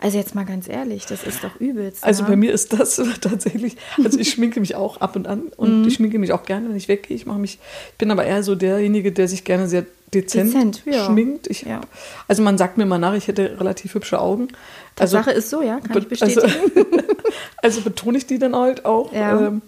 Also 0.00 0.16
jetzt 0.16 0.34
mal 0.36 0.44
ganz 0.44 0.68
ehrlich, 0.68 1.06
das 1.06 1.24
ist 1.24 1.42
doch 1.42 1.58
übelst. 1.60 2.04
Also 2.04 2.22
ne? 2.22 2.28
bei 2.30 2.36
mir 2.36 2.52
ist 2.52 2.72
das 2.72 3.02
tatsächlich, 3.20 3.76
also 4.02 4.16
ich 4.18 4.30
schminke 4.30 4.60
mich 4.60 4.76
auch 4.76 5.00
ab 5.00 5.16
und 5.16 5.26
an 5.26 5.40
Mhm. 5.42 5.50
und 5.56 5.86
ich 5.88 5.94
schminke 5.94 6.18
mich 6.20 6.32
auch 6.32 6.44
gerne, 6.44 6.68
wenn 6.68 6.76
ich 6.76 6.86
weggehe. 6.88 7.16
Ich 7.16 7.26
mache 7.26 7.38
mich, 7.40 7.58
ich 7.92 7.98
bin 7.98 8.10
aber 8.12 8.24
eher 8.24 8.44
so 8.44 8.54
derjenige, 8.54 9.10
der 9.10 9.26
sich 9.26 9.42
gerne 9.44 9.66
sehr 9.68 9.84
dezent, 10.14 10.52
Dezent, 10.54 10.82
ja. 10.84 11.04
schminkt. 11.06 11.48
Ich, 11.48 11.62
Ja. 11.62 11.80
Also 12.28 12.42
man 12.42 12.58
sagt 12.58 12.78
mir 12.78 12.86
mal 12.86 12.98
nach, 12.98 13.14
ich 13.14 13.26
hätte 13.28 13.56
relativ 13.58 13.94
hübsche 13.94 14.20
Augen. 14.20 14.48
Also, 14.98 15.16
Tatsache 15.16 15.34
ist 15.34 15.48
so, 15.50 15.62
ja, 15.62 15.80
kann 15.80 15.98
ich 15.98 16.08
be- 16.08 16.16
also, 16.20 16.42
bestätigen. 16.42 16.84
also 17.58 17.80
betone 17.82 18.18
ich 18.18 18.26
die 18.26 18.38
dann 18.38 18.54
halt 18.56 18.84
auch. 18.84 19.12
Ja. 19.12 19.40
Ähm, 19.48 19.62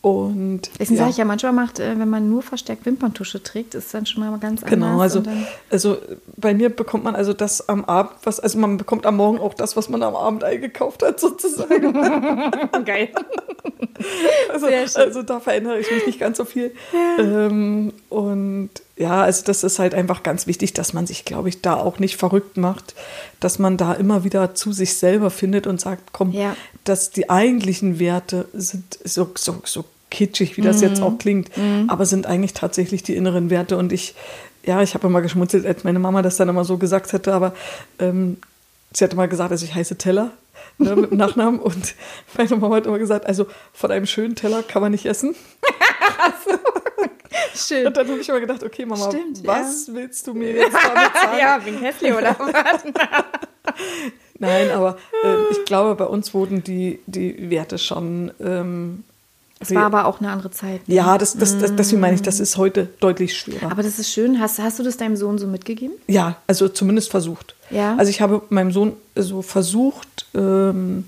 und 0.00 0.60
Deswegen 0.78 0.96
ja. 0.96 0.98
sage 0.98 1.10
ich 1.12 1.16
ja, 1.16 1.24
manchmal 1.24 1.52
macht, 1.52 1.78
äh, 1.80 1.98
wenn 1.98 2.10
man 2.10 2.28
nur 2.28 2.42
verstärkt 2.42 2.84
Wimperntusche 2.84 3.42
trägt, 3.42 3.74
ist 3.74 3.94
dann 3.94 4.04
schon 4.04 4.22
mal 4.22 4.38
ganz 4.38 4.60
Genau, 4.62 4.84
anders. 4.86 5.00
also, 5.02 5.18
und 5.20 5.26
dann- 5.28 5.46
also 5.70 5.96
bei 6.36 6.52
mir 6.52 6.68
bekommt 6.68 7.04
man 7.04 7.16
also 7.16 7.32
das 7.32 7.70
am 7.70 7.86
Abend, 7.86 8.12
was, 8.24 8.38
also 8.38 8.58
man 8.58 8.76
bekommt 8.76 9.06
am 9.06 9.16
Morgen 9.16 9.38
auch 9.38 9.54
das, 9.54 9.78
was 9.78 9.88
man 9.88 10.02
am 10.02 10.14
Abend 10.14 10.44
eingekauft 10.44 11.02
hat, 11.02 11.18
sozusagen. 11.20 11.94
Geil. 12.84 13.08
Also, 14.52 14.66
also 15.00 15.22
da 15.22 15.40
verändere 15.40 15.78
ich 15.80 15.90
mich 15.90 16.06
nicht 16.06 16.20
ganz 16.20 16.36
so 16.36 16.44
viel. 16.44 16.74
Ähm, 17.18 17.94
und 18.10 18.70
ja, 18.96 19.22
also 19.22 19.44
das 19.44 19.64
ist 19.64 19.78
halt 19.78 19.94
einfach 19.94 20.22
ganz 20.22 20.46
wichtig, 20.46 20.72
dass 20.72 20.92
man 20.92 21.06
sich, 21.06 21.24
glaube 21.24 21.48
ich, 21.48 21.62
da 21.62 21.74
auch 21.74 21.98
nicht 21.98 22.16
verrückt 22.16 22.56
macht, 22.56 22.94
dass 23.40 23.58
man 23.58 23.76
da 23.76 23.92
immer 23.92 24.22
wieder 24.24 24.54
zu 24.54 24.72
sich 24.72 24.94
selber 24.96 25.30
findet 25.30 25.66
und 25.66 25.80
sagt, 25.80 26.12
komm, 26.12 26.30
Ja. 26.32 26.54
dass 26.84 27.10
die 27.10 27.28
eigentlichen 27.28 27.98
Werte 27.98 28.46
sind 28.52 28.98
so, 29.04 29.30
so, 29.34 29.60
so 29.64 29.84
kitschig, 30.10 30.56
wie 30.56 30.60
das 30.62 30.80
jetzt 30.80 30.98
Mhm. 31.00 31.04
auch 31.06 31.18
klingt, 31.18 31.50
aber 31.88 32.06
sind 32.06 32.26
eigentlich 32.26 32.52
tatsächlich 32.54 33.02
die 33.02 33.16
inneren 33.16 33.50
Werte. 33.50 33.76
Und 33.76 33.92
ich, 33.92 34.14
ja, 34.64 34.80
ich 34.80 34.94
habe 34.94 35.08
immer 35.08 35.22
geschmunzelt, 35.22 35.66
als 35.66 35.82
meine 35.82 35.98
Mama 35.98 36.22
das 36.22 36.36
dann 36.36 36.48
immer 36.48 36.64
so 36.64 36.78
gesagt 36.78 37.12
hätte, 37.12 37.34
aber 37.34 37.52
ähm, 37.98 38.36
sie 38.92 39.02
hatte 39.02 39.16
mal 39.16 39.26
gesagt, 39.28 39.50
also 39.50 39.64
ich 39.64 39.74
heiße 39.74 39.96
Teller. 39.96 40.30
Ne, 40.78 40.94
mit 40.96 41.10
dem 41.10 41.18
Nachnamen 41.18 41.58
und 41.60 41.94
meine 42.36 42.56
Mama 42.56 42.76
hat 42.76 42.86
immer 42.86 42.98
gesagt, 42.98 43.26
also 43.26 43.46
von 43.72 43.90
einem 43.90 44.06
schönen 44.06 44.34
Teller 44.36 44.62
kann 44.62 44.82
man 44.82 44.92
nicht 44.92 45.06
essen. 45.06 45.34
Schön. 47.54 47.86
Und 47.86 47.96
dann 47.96 48.08
habe 48.08 48.18
ich 48.20 48.28
immer 48.28 48.40
gedacht, 48.40 48.62
okay, 48.62 48.84
Mama, 48.86 49.08
Stimmt, 49.08 49.46
was 49.46 49.88
willst 49.92 50.26
du 50.26 50.34
mir 50.34 50.52
jetzt 50.52 50.74
damit 50.74 51.12
sagen? 51.14 51.38
ja, 51.40 51.64
wegen 51.64 51.78
hässlich 51.78 52.12
oder 52.12 52.36
was? 52.38 52.82
Nein, 54.38 54.70
aber 54.70 54.96
äh, 55.24 55.36
ich 55.52 55.64
glaube, 55.64 55.94
bei 55.94 56.04
uns 56.04 56.34
wurden 56.34 56.62
die, 56.64 56.98
die 57.06 57.50
Werte 57.50 57.78
schon. 57.78 58.32
Ähm, 58.40 59.04
Es 59.60 59.74
war 59.74 59.84
aber 59.84 60.06
auch 60.06 60.20
eine 60.20 60.30
andere 60.30 60.50
Zeit. 60.50 60.86
ne? 60.88 60.94
ja, 60.94 61.16
das, 61.18 61.36
das, 61.36 61.58
das, 61.58 61.74
deswegen 61.74 62.00
meine 62.00 62.16
ich, 62.16 62.22
das 62.22 62.40
ist 62.40 62.56
heute 62.56 62.88
deutlich 63.00 63.36
schwerer. 63.38 63.70
Aber 63.70 63.82
das 63.82 63.98
ist 63.98 64.12
schön. 64.12 64.40
Hast, 64.40 64.58
hast 64.58 64.78
du 64.78 64.82
das 64.82 64.96
deinem 64.96 65.16
Sohn 65.16 65.38
so 65.38 65.46
mitgegeben? 65.46 65.94
ja, 66.08 66.36
also 66.46 66.68
zumindest 66.68 67.10
versucht. 67.10 67.54
Ja. 67.70 67.96
Also 67.96 68.10
ich 68.10 68.20
habe 68.20 68.42
meinem 68.50 68.72
Sohn 68.72 68.94
so 69.14 69.40
versucht, 69.40 70.26
ähm, 70.34 71.06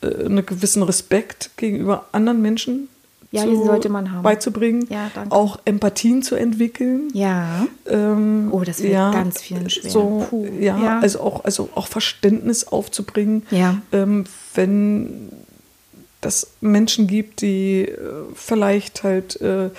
äh, 0.00 0.06
einen 0.24 0.46
gewissen 0.46 0.82
Respekt 0.82 1.50
gegenüber 1.56 2.06
anderen 2.12 2.40
Menschen 2.40 2.88
Ja, 3.30 3.44
diesen 3.44 3.66
sollte 3.66 3.90
man 3.90 4.10
haben. 4.12 4.22
beizubringen, 4.22 4.86
Ja, 4.88 5.10
danke. 5.14 5.34
auch 5.34 5.58
Empathien 5.66 6.22
zu 6.22 6.34
entwickeln. 6.34 7.08
Ja. 7.12 7.66
Ähm, 7.86 8.48
Oh, 8.50 8.60
das 8.64 8.80
fällt 8.80 8.92
ganz 9.12 9.42
vielen 9.42 9.68
schwer. 9.68 9.90
So, 9.90 10.46
ja, 10.58 10.78
Ja. 10.82 10.98
also 11.00 11.20
auch, 11.20 11.44
also 11.44 11.68
auch 11.74 11.86
Verständnis 11.88 12.66
aufzubringen, 12.66 13.42
Ja. 13.50 13.76
ähm, 13.92 14.24
wenn 14.54 15.28
das 16.22 16.48
Menschen 16.62 17.06
gibt, 17.06 17.42
die 17.42 17.82
äh, 17.82 17.96
vielleicht 18.34 19.02
halt 19.04 19.40
äh, 19.42 19.70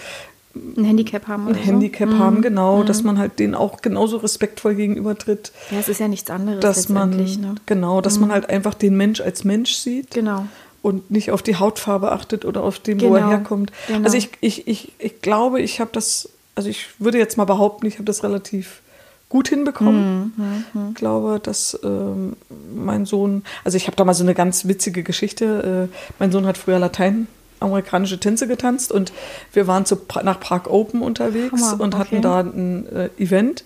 Ein 0.77 0.83
Handicap 0.83 1.27
haben 1.27 1.43
ein 1.47 1.49
oder 1.53 1.59
Handicap 1.59 2.09
Mhm. 2.09 2.19
haben, 2.19 2.41
genau, 2.41 2.83
dass 2.83 3.03
man 3.03 3.17
halt 3.17 3.39
denen 3.39 3.55
auch 3.55 3.81
genauso 3.81 4.17
respektvoll 4.17 4.75
gegenübertritt, 4.75 5.51
so. 5.69 5.75
Ja, 5.75 5.79
es 5.81 5.89
ist 5.89 5.99
ja 5.99 6.07
nichts 6.07 6.29
anderes 6.29 6.59
dass 6.61 6.87
man. 6.89 7.09
Ne? 7.11 7.55
genau, 7.65 7.99
dass 8.01 8.19
man 8.19 8.31
halt 8.31 8.49
einfach 8.49 8.73
den 8.73 8.95
Mensch 8.95 9.21
als 9.21 9.43
Mensch 9.43 9.73
sieht 9.73 10.11
Genau. 10.11 10.45
Und 10.81 11.11
nicht 11.11 11.31
auf 11.31 11.41
die 11.41 11.55
Hautfarbe 11.57 12.11
achtet 12.11 12.45
oder 12.45 12.63
auf 12.63 12.79
dem, 12.79 12.99
wo 13.01 13.13
er 13.15 13.21
Genau, 13.21 13.29
herkommt. 13.31 13.71
genau. 13.87 14.03
Also 14.05 14.17
ich, 14.17 14.29
ich, 14.41 14.67
ich, 14.67 14.93
ich 14.99 15.21
glaube, 15.21 15.61
ich 15.61 15.79
habe 15.79 15.89
das, 15.93 16.29
also 16.55 16.69
ich 16.69 16.87
würde 16.99 17.17
jetzt 17.17 17.37
mal 17.37 17.45
behaupten, 17.45 17.85
ich 17.85 17.95
habe 17.95 18.05
das 18.05 18.23
relativ 18.23 18.81
gut 19.29 19.47
hinbekommen. 19.49 20.33
Mhm, 20.73 20.89
Ich 20.89 20.95
glaube, 20.95 21.39
dass 21.41 21.79
ähm, 21.83 22.33
mein 22.73 23.05
Sohn, 23.05 23.43
also 23.63 23.77
ich 23.77 23.85
habe 23.87 23.95
da 23.95 24.03
mal 24.03 24.13
so 24.15 24.23
eine 24.23 24.33
ganz 24.33 24.65
witzige 24.67 25.03
Geschichte. 25.03 25.89
Äh, 25.91 25.95
mein 26.17 26.31
Sohn 26.31 26.45
hat 26.47 26.57
früher 26.57 26.79
Latein 26.79 27.27
amerikanische 27.61 28.17
Tänze 28.21 28.47
getanzt 28.47 28.89
und 28.91 29.11
wir 29.51 29.67
waren 29.67 29.85
zu, 29.85 29.97
nach 30.23 30.39
Prag 30.39 30.65
Open 30.67 31.01
unterwegs 31.01 31.61
Hammer, 31.61 31.83
und 31.83 31.97
hatten 31.97 32.15
okay. 32.15 32.21
da 32.21 32.39
ein 32.39 32.87
äh, 32.87 33.09
Event 33.17 33.65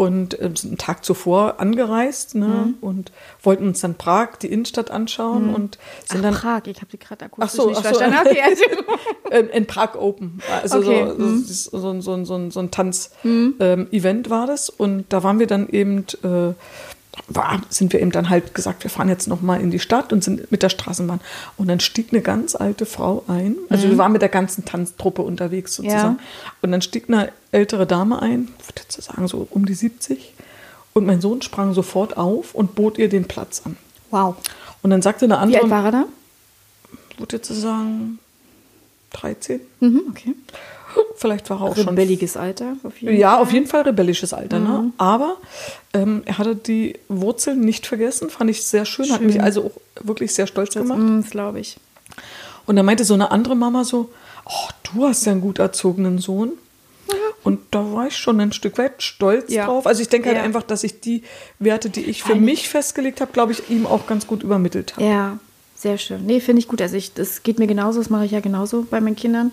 und 0.00 0.40
äh, 0.40 0.50
sind 0.54 0.70
einen 0.70 0.78
Tag 0.78 1.04
zuvor 1.04 1.60
angereist 1.60 2.34
ne, 2.34 2.72
und 2.80 3.12
wollten 3.42 3.68
uns 3.68 3.82
dann 3.82 3.96
Prag, 3.96 4.36
die 4.40 4.46
Innenstadt 4.46 4.90
anschauen 4.90 5.54
und 5.54 5.78
sind 6.08 6.20
Ach, 6.20 6.22
dann 6.22 6.34
Prag, 6.34 6.62
ich 6.68 6.78
habe 6.78 6.90
die 6.90 6.98
gerade 6.98 7.26
akustisch 7.26 7.60
Ach 7.60 7.62
so, 7.62 7.68
nicht 7.68 7.78
ach 7.80 7.92
so. 7.92 7.98
verstanden. 7.98 8.16
Okay, 8.30 8.40
also, 8.42 8.64
in, 9.30 9.48
in 9.50 9.66
Prag 9.66 9.96
Open. 9.96 10.40
Also 10.62 10.78
Okay, 10.78 11.06
so, 11.06 11.14
mhm. 11.22 11.44
so, 11.44 11.78
so, 11.78 12.00
so, 12.00 12.24
so, 12.24 12.50
so 12.50 12.60
ein 12.60 12.70
Tanz-Event 12.70 14.30
war 14.30 14.46
das. 14.46 14.70
Und 14.70 15.04
da 15.10 15.22
waren 15.22 15.38
wir 15.38 15.46
dann 15.46 15.68
eben, 15.68 16.06
äh, 16.22 16.54
war, 17.28 17.60
sind 17.68 17.92
wir 17.92 18.00
eben 18.00 18.10
dann 18.10 18.28
halt 18.28 18.54
gesagt, 18.54 18.82
wir 18.82 18.90
fahren 18.90 19.08
jetzt 19.08 19.28
nochmal 19.28 19.60
in 19.60 19.70
die 19.70 19.78
Stadt 19.78 20.12
und 20.12 20.24
sind 20.24 20.50
mit 20.50 20.62
der 20.62 20.68
Straßenbahn. 20.68 21.20
Und 21.56 21.68
dann 21.68 21.80
stieg 21.80 22.08
eine 22.12 22.22
ganz 22.22 22.54
alte 22.54 22.86
Frau 22.86 23.24
ein. 23.28 23.56
Also 23.68 23.88
wir 23.88 23.98
waren 23.98 24.12
mit 24.12 24.22
der 24.22 24.28
ganzen 24.28 24.64
Tanztruppe 24.64 25.22
unterwegs 25.22 25.74
sozusagen. 25.74 26.14
Mhm. 26.14 26.18
Ja. 26.18 26.52
Und 26.62 26.72
dann 26.72 26.82
stieg 26.82 27.04
eine 27.08 27.32
ältere 27.52 27.86
Dame 27.86 28.20
ein, 28.20 28.48
ich 28.58 28.68
würde 28.68 28.82
jetzt 28.82 29.02
sagen 29.02 29.28
so 29.28 29.46
um 29.50 29.66
die 29.66 29.74
70. 29.74 30.34
Und 30.92 31.06
mein 31.06 31.20
Sohn 31.20 31.40
sprang 31.42 31.72
sofort 31.72 32.16
auf 32.16 32.54
und 32.54 32.74
bot 32.74 32.98
ihr 32.98 33.08
den 33.08 33.26
Platz 33.26 33.62
an. 33.64 33.76
wow. 34.10 34.36
Und 34.82 34.90
dann 34.90 35.02
sagte 35.02 35.26
eine 35.26 35.34
Wie 35.34 35.38
andere, 35.38 35.62
alt 35.62 35.70
war 35.70 35.84
er 35.84 35.92
da? 35.92 36.04
würde 37.20 37.36
jetzt 37.36 37.48
sagen 37.48 38.18
13. 39.10 39.60
Mhm, 39.80 40.02
okay. 40.10 40.34
Vielleicht 41.16 41.50
war 41.50 41.60
er 41.60 41.64
auch 41.70 41.76
schon. 41.76 41.88
Rebelliges 41.88 42.36
Alter. 42.36 42.76
Auf 42.82 42.98
jeden 43.00 43.16
Ja, 43.18 43.32
Fall. 43.32 43.42
auf 43.42 43.52
jeden 43.52 43.66
Fall 43.66 43.82
rebellisches 43.82 44.32
Alter. 44.32 44.58
Mhm. 44.58 44.64
Ne? 44.66 44.92
Aber 44.98 45.36
ähm, 45.94 46.22
er 46.24 46.38
hatte 46.38 46.56
die 46.56 46.98
Wurzeln 47.08 47.60
nicht 47.60 47.86
vergessen, 47.86 48.30
fand 48.30 48.50
ich 48.50 48.64
sehr 48.64 48.84
schön, 48.84 49.10
hat 49.12 49.20
mich 49.20 49.42
also 49.42 49.66
auch 49.66 50.04
wirklich 50.04 50.32
sehr 50.34 50.46
stolz 50.46 50.74
gemacht. 50.74 50.98
Mm, 50.98 51.20
Das 51.22 51.30
glaube 51.30 51.60
ich. 51.60 51.76
Und 52.66 52.76
da 52.76 52.82
meinte 52.82 53.04
so 53.04 53.14
eine 53.14 53.30
andere 53.30 53.54
Mama 53.56 53.84
so, 53.84 54.10
oh, 54.46 54.68
du 54.94 55.06
hast 55.06 55.26
ja 55.26 55.32
einen 55.32 55.40
gut 55.40 55.58
erzogenen 55.58 56.18
Sohn. 56.18 56.52
Und 57.42 57.60
da 57.70 57.92
war 57.92 58.06
ich 58.06 58.16
schon 58.16 58.38
ein 58.40 58.52
Stück 58.52 58.76
weit 58.78 59.02
stolz 59.02 59.50
Ja. 59.52 59.66
drauf. 59.66 59.86
Also 59.86 60.02
ich 60.02 60.08
denke 60.08 60.28
halt 60.28 60.38
Ja. 60.38 60.44
einfach, 60.44 60.62
dass 60.62 60.84
ich 60.84 61.00
die 61.00 61.22
Werte, 61.58 61.88
die 61.90 62.02
ich 62.04 62.22
für 62.22 62.34
mich 62.34 62.68
festgelegt 62.68 63.20
habe, 63.20 63.32
glaube 63.32 63.52
ich, 63.52 63.68
ihm 63.70 63.86
auch 63.86 64.06
ganz 64.06 64.26
gut 64.26 64.42
übermittelt 64.42 64.94
habe. 64.96 65.04
Ja, 65.06 65.38
sehr 65.80 65.98
schön. 65.98 66.26
Nee, 66.26 66.40
finde 66.40 66.60
ich 66.60 66.68
gut. 66.68 66.80
Also 66.82 66.96
ich, 66.96 67.14
das 67.14 67.42
geht 67.42 67.58
mir 67.58 67.66
genauso, 67.66 67.98
das 68.00 68.10
mache 68.10 68.24
ich 68.26 68.32
ja 68.32 68.40
genauso 68.40 68.86
bei 68.90 69.00
meinen 69.00 69.16
Kindern. 69.16 69.50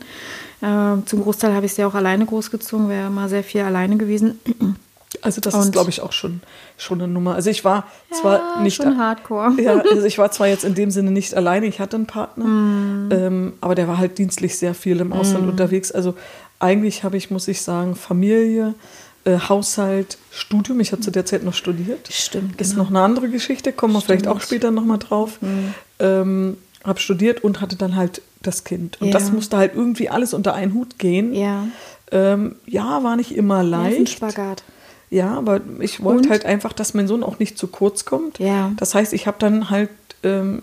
Ähm, 0.61 1.03
zum 1.05 1.21
Großteil 1.21 1.53
habe 1.53 1.65
ich 1.65 1.73
sie 1.73 1.83
auch 1.85 1.93
alleine 1.95 2.25
großgezogen, 2.25 2.89
wäre 2.89 3.07
immer 3.07 3.29
sehr 3.29 3.43
viel 3.43 3.61
alleine 3.61 3.97
gewesen. 3.97 4.39
Also 5.21 5.39
das 5.41 5.53
ist, 5.55 5.65
Und- 5.67 5.71
glaube 5.71 5.89
ich, 5.89 6.01
auch 6.01 6.11
schon, 6.11 6.41
schon 6.77 7.01
eine 7.01 7.11
Nummer. 7.11 7.33
Also 7.33 7.49
ich 7.49 7.63
war 7.63 7.87
zwar 8.11 8.61
nicht 8.61 8.75
schon 8.75 8.97
hardcore. 8.97 9.53
Ja, 9.59 9.79
also 9.91 10.03
ich 10.05 10.17
war 10.17 10.31
zwar 10.31 10.47
jetzt 10.47 10.63
in 10.65 10.75
dem 10.75 10.91
Sinne 10.91 11.11
nicht 11.11 11.33
alleine, 11.33 11.65
ich 11.65 11.79
hatte 11.79 11.95
einen 11.95 12.05
Partner, 12.07 12.43
Mhm. 12.45 13.09
ähm, 13.11 13.53
aber 13.61 13.73
der 13.73 13.87
war 13.87 13.97
halt 13.97 14.17
dienstlich 14.17 14.57
sehr 14.57 14.73
viel 14.75 14.99
im 14.99 15.13
Ausland 15.13 15.49
unterwegs. 15.49 15.91
Also 15.93 16.13
eigentlich 16.59 17.03
habe 17.05 17.15
ich, 17.17 17.31
muss 17.31 17.47
ich 17.47 17.61
sagen, 17.61 17.95
Familie, 17.95 18.75
äh, 19.23 19.39
Haushalt, 19.39 20.17
Studium. 20.29 20.81
Ich 20.81 20.91
habe 20.91 21.01
zu 21.01 21.09
der 21.09 21.25
Zeit 21.25 21.43
noch 21.43 21.53
studiert. 21.53 22.09
Stimmt, 22.11 22.59
Ist 22.59 22.71
genau. 22.71 22.83
noch 22.83 22.89
eine 22.89 22.99
andere 23.01 23.29
Geschichte, 23.29 23.71
kommen 23.71 23.93
wir 23.93 24.01
vielleicht 24.01 24.27
auch 24.27 24.41
später 24.41 24.71
nochmal 24.71 24.99
drauf. 24.99 25.41
Mhm. 25.41 25.73
Ähm, 25.99 26.57
habe 26.83 26.99
studiert 26.99 27.43
und 27.43 27.59
hatte 27.61 27.75
dann 27.75 27.95
halt 27.95 28.21
das 28.43 28.63
Kind. 28.63 29.01
Und 29.01 29.07
Ja. 29.07 29.13
das 29.13 29.31
musste 29.31 29.57
halt 29.57 29.73
irgendwie 29.75 30.09
alles 30.09 30.33
unter 30.33 30.53
einen 30.53 30.73
Hut 30.73 30.99
gehen. 30.99 31.33
Ja, 31.33 31.65
Ähm, 32.11 32.55
ja, 32.65 33.03
war 33.03 33.17
nicht 33.17 33.35
immer 33.35 33.57
ja 33.57 33.61
leicht. 33.63 34.09
Spagat. 34.09 34.63
Ja, 35.09 35.33
aber 35.37 35.59
ich 35.79 36.01
wollte 36.03 36.23
Und? 36.23 36.29
halt 36.29 36.45
einfach, 36.45 36.71
dass 36.71 36.93
mein 36.93 37.07
Sohn 37.07 37.21
auch 37.23 37.39
nicht 37.39 37.57
zu 37.57 37.67
kurz 37.67 38.05
kommt. 38.05 38.39
Ja. 38.39 38.71
Das 38.77 38.95
heißt, 38.95 39.11
ich 39.13 39.27
habe 39.27 39.37
dann 39.39 39.69
halt 39.69 39.89
ähm, 40.23 40.61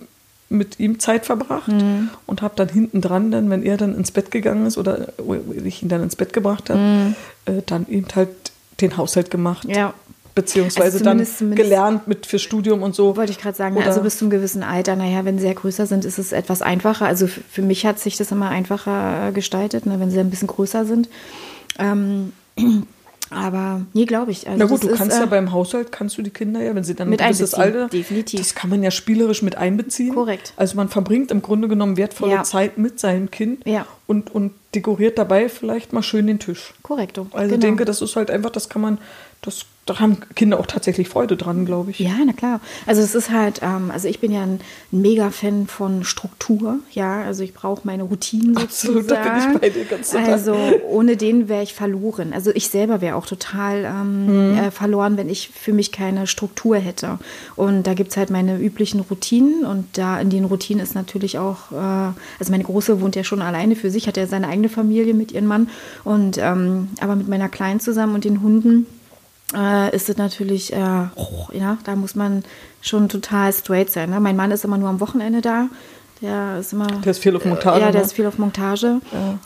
mit 0.48 0.78
ihm 0.80 0.98
Zeit 1.00 1.26
verbracht 1.26 1.68
Mhm. 1.68 2.08
und 2.26 2.40
habe 2.42 2.54
dann 2.56 2.68
hinten 2.70 3.00
dran, 3.02 3.30
dann, 3.30 3.50
wenn 3.50 3.62
er 3.62 3.76
dann 3.76 3.94
ins 3.94 4.10
Bett 4.10 4.30
gegangen 4.30 4.64
ist 4.66 4.78
oder 4.78 5.08
ich 5.64 5.82
ihn 5.82 5.88
dann 5.90 6.02
ins 6.02 6.16
Bett 6.16 6.32
gebracht 6.32 6.70
habe, 6.70 7.14
äh, 7.46 7.60
dann 7.66 7.86
eben 7.88 8.06
halt 8.14 8.30
den 8.80 8.96
Haushalt 8.96 9.30
gemacht. 9.30 9.64
Mhm. 9.66 9.74
Ja. 9.74 9.94
Beziehungsweise 10.34 10.98
Also 10.98 11.04
dann 11.04 11.54
gelernt 11.54 12.08
mit 12.08 12.26
für 12.26 12.40
Studium 12.40 12.82
und 12.82 12.94
so. 12.94 13.16
Wollte 13.16 13.30
ich 13.30 13.38
gerade 13.38 13.56
sagen, 13.56 13.76
Oder- 13.76 13.86
also 13.86 14.00
bis 14.00 14.18
zum 14.18 14.30
gewissen 14.30 14.62
Alter, 14.64 14.96
naja, 14.96 15.24
wenn 15.24 15.38
sie 15.38 15.46
ja 15.46 15.52
größer 15.52 15.86
sind, 15.86 16.04
ist 16.04 16.18
es 16.18 16.32
etwas 16.32 16.60
einfacher. 16.60 17.06
Also 17.06 17.26
für 17.28 17.62
mich 17.62 17.86
hat 17.86 18.00
sich 18.00 18.16
das 18.16 18.32
immer 18.32 18.48
einfacher 18.48 19.28
äh, 19.28 19.32
gestaltet, 19.32 19.86
ne, 19.86 20.00
wenn 20.00 20.10
sie 20.10 20.18
ein 20.18 20.30
bisschen 20.30 20.48
größer 20.48 20.86
sind. 20.86 21.08
Ähm, 21.78 22.32
aber 23.30 23.82
nee, 23.92 24.04
glaube 24.06 24.32
ich. 24.32 24.48
Also 24.48 24.58
Na 24.58 24.64
gut, 24.66 24.82
du 24.82 24.88
ist, 24.88 24.98
kannst 24.98 25.16
äh, 25.16 25.20
ja 25.20 25.26
beim 25.26 25.52
Haushalt, 25.52 25.92
kannst 25.92 26.18
du 26.18 26.22
die 26.22 26.30
Kinder 26.30 26.60
ja, 26.62 26.74
wenn 26.74 26.84
sie 26.84 26.94
dann 26.94 27.08
Mit 27.08 27.20
ein 27.22 27.28
gewisses 27.28 27.54
Alter, 27.54 27.88
definitiv. 27.88 28.40
das 28.40 28.54
kann 28.56 28.70
man 28.70 28.82
ja 28.82 28.90
spielerisch 28.90 29.42
mit 29.42 29.56
einbeziehen. 29.56 30.14
Korrekt. 30.14 30.52
Also 30.56 30.76
man 30.76 30.88
verbringt 30.88 31.30
im 31.30 31.42
Grunde 31.42 31.68
genommen 31.68 31.96
wertvolle 31.96 32.32
Ja. 32.32 32.42
Zeit 32.42 32.76
mit 32.76 32.98
seinem 33.00 33.30
Kind 33.30 33.66
Ja. 33.66 33.86
und, 34.06 34.34
und 34.34 34.52
dekoriert 34.74 35.16
dabei 35.18 35.48
vielleicht 35.48 35.92
mal 35.92 36.02
schön 36.02 36.26
den 36.26 36.38
Tisch. 36.40 36.74
Korrekto. 36.82 37.28
Also 37.32 37.44
ich 37.46 37.50
genau. 37.52 37.60
denke, 37.60 37.84
das 37.84 38.02
ist 38.02 38.16
halt 38.16 38.30
einfach, 38.30 38.50
das 38.50 38.68
kann 38.68 38.82
man, 38.82 38.98
das 39.42 39.66
da 39.86 40.00
haben 40.00 40.16
Kinder 40.34 40.58
auch 40.58 40.66
tatsächlich 40.66 41.08
Freude 41.08 41.36
dran, 41.36 41.66
glaube 41.66 41.90
ich. 41.90 41.98
Ja, 41.98 42.12
na 42.24 42.32
klar. 42.32 42.60
Also 42.86 43.02
es 43.02 43.14
ist 43.14 43.30
halt, 43.30 43.60
ähm, 43.62 43.90
also 43.90 44.08
ich 44.08 44.18
bin 44.20 44.32
ja 44.32 44.42
ein 44.42 44.60
Mega-Fan 44.90 45.66
von 45.66 46.04
Struktur, 46.04 46.78
ja. 46.92 47.22
Also 47.22 47.42
ich 47.42 47.52
brauche 47.52 47.82
meine 47.84 48.04
Routinen 48.04 48.56
Absolut, 48.56 49.10
da 49.10 49.22
bin 49.22 49.52
ich 49.54 49.60
bei 49.60 49.68
dir 49.70 49.84
ganz 49.84 50.10
total. 50.10 50.32
Also 50.32 50.56
ohne 50.88 51.16
den 51.16 51.48
wäre 51.48 51.62
ich 51.62 51.74
verloren. 51.74 52.32
Also 52.32 52.50
ich 52.54 52.68
selber 52.68 53.00
wäre 53.00 53.16
auch 53.16 53.26
total 53.26 53.84
ähm, 53.84 54.24
Mhm. 54.52 54.56
äh, 54.58 54.70
verloren, 54.70 55.16
wenn 55.16 55.28
ich 55.28 55.50
für 55.50 55.72
mich 55.72 55.92
keine 55.92 56.26
Struktur 56.26 56.76
hätte. 56.76 57.18
Und 57.56 57.86
da 57.86 57.94
gibt 57.94 58.10
es 58.12 58.16
halt 58.16 58.30
meine 58.30 58.56
üblichen 58.58 59.00
Routinen 59.00 59.64
und 59.66 59.86
da 59.98 60.18
in 60.18 60.30
den 60.30 60.44
Routinen 60.44 60.82
ist 60.82 60.94
natürlich 60.94 61.38
auch, 61.38 61.72
äh, 61.72 61.74
also 62.38 62.50
meine 62.50 62.64
Große 62.64 63.00
wohnt 63.00 63.16
ja 63.16 63.24
schon 63.24 63.42
alleine 63.42 63.76
für 63.76 63.90
sich, 63.90 64.06
hat 64.08 64.16
ja 64.16 64.26
seine 64.26 64.48
eigene 64.48 64.68
Familie 64.68 65.12
mit 65.14 65.32
ihrem 65.32 65.46
Mann 65.46 65.68
und 66.04 66.38
ähm, 66.38 66.88
aber 67.00 67.16
mit 67.16 67.28
meiner 67.28 67.48
Kleinen 67.48 67.80
zusammen 67.80 68.14
und 68.14 68.24
den 68.24 68.40
Hunden 68.42 68.86
äh, 69.54 69.94
ist 69.94 70.08
es 70.08 70.16
natürlich, 70.16 70.72
äh, 70.72 70.76
ja, 70.78 71.78
da 71.84 71.96
muss 71.96 72.14
man 72.14 72.44
schon 72.80 73.08
total 73.08 73.52
straight 73.52 73.90
sein. 73.90 74.10
Ne? 74.10 74.20
Mein 74.20 74.36
Mann 74.36 74.50
ist 74.50 74.64
immer 74.64 74.78
nur 74.78 74.88
am 74.88 75.00
Wochenende 75.00 75.40
da. 75.40 75.66
Der 76.22 76.58
ist 76.60 76.72
immer. 76.72 76.86
Der 76.86 77.10
ist 77.10 77.18
viel 77.18 77.34
auf 77.36 77.44
Montage, 77.44 77.80
Ja, 77.80 77.90
der 77.90 78.00
ne? 78.00 78.06
ist 78.06 78.12
viel 78.14 78.24
auf 78.24 78.38
Montage. 78.38 79.00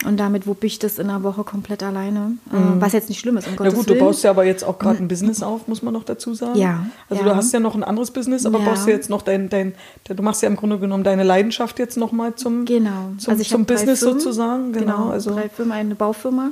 Und 0.05 0.17
damit 0.17 0.45
wuppe 0.47 0.67
ich 0.67 0.77
das 0.79 0.99
in 0.99 1.07
der 1.07 1.23
Woche 1.23 1.43
komplett 1.43 1.81
alleine. 1.83 2.37
Äh, 2.53 2.55
was 2.79 2.93
jetzt 2.93 3.09
nicht 3.09 3.19
schlimm 3.19 3.35
ist, 3.37 3.47
um 3.47 3.53
Na 3.53 3.57
Gottes 3.57 3.73
gut, 3.73 3.89
du 3.89 3.93
Willen. 3.95 4.05
baust 4.05 4.23
ja 4.23 4.29
aber 4.29 4.45
jetzt 4.45 4.63
auch 4.63 4.77
gerade 4.77 4.99
ein 4.99 5.07
Business 5.07 5.41
auf, 5.41 5.67
muss 5.67 5.81
man 5.81 5.93
noch 5.93 6.03
dazu 6.03 6.33
sagen. 6.35 6.57
Ja, 6.57 6.85
Also 7.09 7.23
ja. 7.23 7.29
du 7.29 7.35
hast 7.35 7.51
ja 7.51 7.59
noch 7.59 7.75
ein 7.75 7.83
anderes 7.83 8.11
Business, 8.11 8.45
aber 8.45 8.59
Ja. 8.59 8.65
baust 8.65 8.87
ja 8.87 8.93
jetzt 8.93 9.09
noch 9.09 9.23
dein, 9.23 9.49
dein, 9.49 9.73
du 10.07 10.23
machst 10.23 10.41
ja 10.43 10.47
im 10.47 10.55
Grunde 10.55 10.77
genommen 10.79 11.03
deine 11.03 11.23
Leidenschaft 11.23 11.79
jetzt 11.79 11.97
nochmal 11.97 12.35
zum, 12.35 12.65
Genau. 12.65 13.13
zum, 13.17 13.31
also 13.31 13.41
ich 13.41 13.49
zum 13.49 13.65
Business 13.65 13.99
sozusagen. 13.99 14.71
Genau. 14.71 15.09
also 15.09 15.31
drei 15.33 15.49
Firmen, 15.49 15.73
eine 15.73 15.95
Baufirma, 15.95 16.51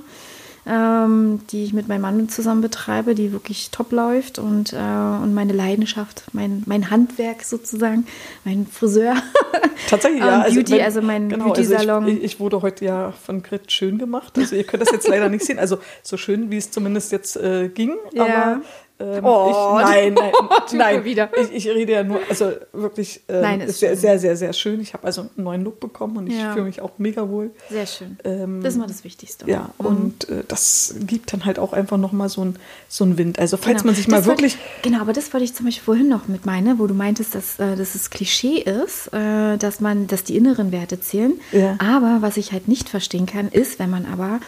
ähm, 0.68 1.40
die 1.50 1.64
ich 1.64 1.74
mit 1.74 1.88
meinem 1.88 2.02
Mann 2.02 2.30
zusammen 2.30 2.62
betreibe, 2.62 3.16
die 3.16 3.32
wirklich 3.32 3.70
top 3.72 3.92
läuft 3.92 4.38
und, 4.40 4.74
äh, 4.74 4.76
und 4.78 5.34
meine 5.34 5.54
Leidenschaft, 5.54 6.24
mein, 6.34 6.64
mein 6.66 6.90
Handwerk 6.92 7.44
sozusagen, 7.44 8.06
mein 8.46 8.68
Friseur. 8.68 9.16
Tatsächlich, 9.90 10.22
Ähm, 10.22 10.28
ja. 10.28 10.44
Beauty, 10.44 10.72
wenn- 10.74 10.82
also 10.82 11.02
mein 11.02 11.30
genau, 11.30 11.46
Beauty-Salon. 11.46 12.04
Also 12.06 12.18
ich, 12.18 12.24
ich 12.24 12.40
wurde 12.40 12.62
heute 12.62 12.86
ja 12.86 13.12
von 13.12 13.42
Grit 13.44 13.72
schön 13.72 13.98
gemacht. 13.98 14.38
Also 14.38 14.56
ihr 14.56 14.64
könnt 14.64 14.82
das 14.84 14.92
jetzt 14.92 15.08
leider 15.08 15.30
nicht 15.30 15.46
sehen. 15.46 15.60
Also 15.60 15.78
so 16.04 16.18
schön, 16.18 16.52
wie 16.52 16.58
es 16.58 16.72
zumindest 16.72 17.12
jetzt 17.12 17.38
äh, 17.38 17.70
ging. 17.70 17.96
Ja. 18.14 18.24
Aber 18.26 18.62
ähm, 19.00 19.24
Oh, 19.24 19.78
ich, 19.80 19.84
nein, 19.84 20.14
nein, 20.16 20.32
nein. 20.74 21.04
wieder. 21.04 21.30
Ich, 21.38 21.54
ich 21.54 21.68
rede 21.68 21.92
ja 21.94 22.04
nur, 22.04 22.20
also 22.30 22.52
wirklich 22.74 23.22
ähm, 23.28 23.42
Nein, 23.42 23.62
ist 23.62 23.70
ist 23.70 23.80
sehr, 23.82 23.96
sehr, 23.98 24.20
sehr, 24.20 24.36
sehr 24.38 24.54
schön. 24.54 24.80
Ich 24.82 24.94
habe 24.94 25.06
also 25.06 25.22
einen 25.22 25.30
neuen 25.36 25.64
Look 25.64 25.80
bekommen 25.80 26.18
und 26.18 26.28
ich 26.28 26.38
Ja. 26.38 26.54
fühle 26.54 26.66
mich 26.66 26.82
auch 26.82 26.92
mega 26.98 27.30
wohl. 27.30 27.52
Sehr 27.70 27.86
schön. 27.86 28.18
Ähm, 28.24 28.62
das 28.64 28.74
ist 28.74 28.80
mal 28.80 28.88
das 28.88 29.04
Wichtigste. 29.04 29.50
Ja, 29.50 29.70
Mhm. 29.80 29.86
und 29.86 30.30
äh, 30.30 30.44
das 30.48 30.96
gibt 31.06 31.32
dann 31.34 31.46
halt 31.46 31.60
auch 31.60 31.74
einfach 31.74 31.98
nochmal 31.98 32.30
so 32.30 32.44
ein 32.44 32.56
so 32.88 33.04
ein 33.06 33.18
Wind. 33.18 33.40
Also 33.40 33.58
falls 33.58 33.78
Genau. 33.82 33.86
man 33.88 33.96
sich 33.96 34.08
mal 34.08 34.18
Das 34.18 34.26
wollte 34.28 34.42
wirklich 34.44 34.56
Ich, 34.78 34.82
genau, 34.84 35.02
aber 35.02 35.14
das 35.14 35.32
wollte 35.34 35.44
ich 35.44 35.54
zum 35.54 35.66
Beispiel 35.68 35.84
vorhin 35.84 36.10
noch 36.10 36.28
mit 36.28 36.46
meine, 36.46 36.80
wo 36.80 36.88
du 36.88 36.94
meintest, 36.94 37.36
dass, 37.36 37.60
äh, 37.60 37.76
dass 37.76 37.96
es 37.96 38.10
Klischee 38.10 38.58
ist, 38.60 39.14
äh, 39.14 39.58
dass 39.58 39.80
man, 39.80 40.08
dass 40.08 40.24
die 40.24 40.36
inneren 40.38 40.72
Werte 40.72 41.00
zählen. 41.00 41.34
Ja. 41.52 41.76
Aber 41.80 42.18
was 42.22 42.38
ich 42.38 42.52
halt 42.52 42.68
nicht 42.68 42.90
verstehen 42.90 43.26
kann, 43.28 43.50
ist, 43.50 43.78
wenn 43.80 43.90
man 43.90 44.06
aber 44.06 44.40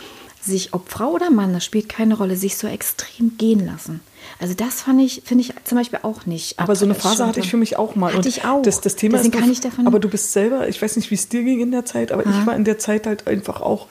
sich, 0.42 0.74
ob 0.74 0.90
Frau 0.90 1.10
oder 1.12 1.30
Mann, 1.30 1.52
das 1.54 1.66
spielt 1.66 1.90
keine 1.90 2.16
Rolle, 2.16 2.36
sich 2.38 2.58
so 2.58 2.66
extrem 2.68 3.38
gehen 3.38 3.66
lassen. 3.66 4.00
Also 4.42 4.54
das 4.54 4.82
fand 4.82 5.02
ich, 5.02 5.22
finde 5.26 5.44
ich 5.44 5.54
zum 5.66 5.78
Beispiel 5.78 6.00
auch 6.04 6.26
nicht. 6.26 6.58
Aber 6.60 6.76
so 6.76 6.86
eine. 6.86 6.96
Phase 6.96 7.28
hatte 7.28 7.40
ich 7.42 7.50
für 7.50 7.58
mich 7.58 7.78
auch 7.78 7.96
mal. 7.96 8.08
Hatte 8.08 8.18
Und 8.20 8.26
ich 8.26 8.46
auch. 8.46 8.62
Das, 8.62 8.80
das 8.82 8.96
Thema 8.96 9.18
Deswegen 9.18 9.34
ist 9.36 9.40
kann 9.42 9.52
ich 9.52 9.60
davon- 9.60 9.86
Aber 9.88 10.00
du 10.00 10.08
bist 10.10 10.32
selber, 10.32 10.68
ich 10.70 10.82
weiß 10.82 10.96
nicht, 10.96 11.12
wie 11.12 11.16
es 11.16 11.28
dir 11.28 11.44
ging 11.44 11.60
in 11.60 11.72
der 11.72 11.86
Zeit, 11.86 12.12
aber 12.12 12.26
ich 12.26 12.46
war 12.46 12.56
in 12.56 12.64
der 12.64 12.80
Zeit 12.80 13.06
halt 13.06 13.28
einfach 13.28 13.60
auch 13.62 13.88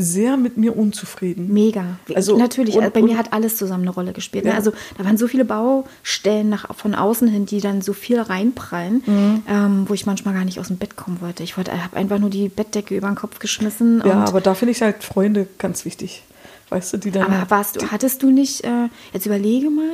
sehr 0.00 0.36
mit 0.36 0.56
mir 0.56 0.76
unzufrieden. 0.76 1.52
Mega. 1.52 1.84
Also, 2.14 2.36
Natürlich, 2.38 2.76
und- 2.76 2.92
bei 2.92 3.00
und- 3.00 3.06
mir 3.10 3.18
hat 3.18 3.32
alles 3.32 3.56
zusammen 3.56 3.82
eine 3.82 3.90
Rolle 3.90 4.12
gespielt. 4.12 4.44
Ne? 4.44 4.50
Ja. 4.50 4.56
Also 4.56 4.70
da 4.96 5.04
waren 5.04 5.16
so 5.16 5.26
viele 5.26 5.44
Baustellen 5.44 6.48
nach, 6.48 6.72
von 6.76 6.94
außen 6.94 7.26
hin, 7.26 7.46
die 7.46 7.60
dann 7.60 7.82
so 7.82 7.92
viel 7.92 8.20
reinprallen, 8.20 9.02
Mhm. 9.04 9.42
ähm, 9.48 9.84
wo 9.88 9.94
ich 9.94 10.06
manchmal 10.06 10.34
gar 10.34 10.44
nicht 10.44 10.60
aus 10.60 10.68
dem 10.68 10.76
Bett 10.76 10.94
kommen 10.96 11.20
wollte. 11.20 11.42
Ich 11.42 11.56
wollte, 11.56 11.72
habe 11.82 11.96
einfach 11.96 12.18
nur 12.20 12.30
die 12.30 12.48
Bettdecke 12.48 12.96
über 12.96 13.08
den 13.08 13.16
Kopf 13.16 13.40
geschmissen. 13.40 14.00
Ja, 14.06 14.24
aber 14.24 14.40
da 14.40 14.54
finde 14.54 14.70
ich 14.72 14.82
halt 14.82 15.02
Freunde 15.02 15.48
ganz 15.58 15.84
wichtig. 15.84 16.22
Weißt 16.70 16.92
du, 16.92 16.96
die 16.98 17.10
dann. 17.10 17.22
aber 17.32 17.50
warst 17.50 17.76
du, 17.76 17.90
hattest 17.90 18.22
du 18.22 18.30
nicht, 18.30 18.64
äh, 18.64 18.88
jetzt 19.12 19.26
überlege 19.26 19.70
mal, 19.70 19.90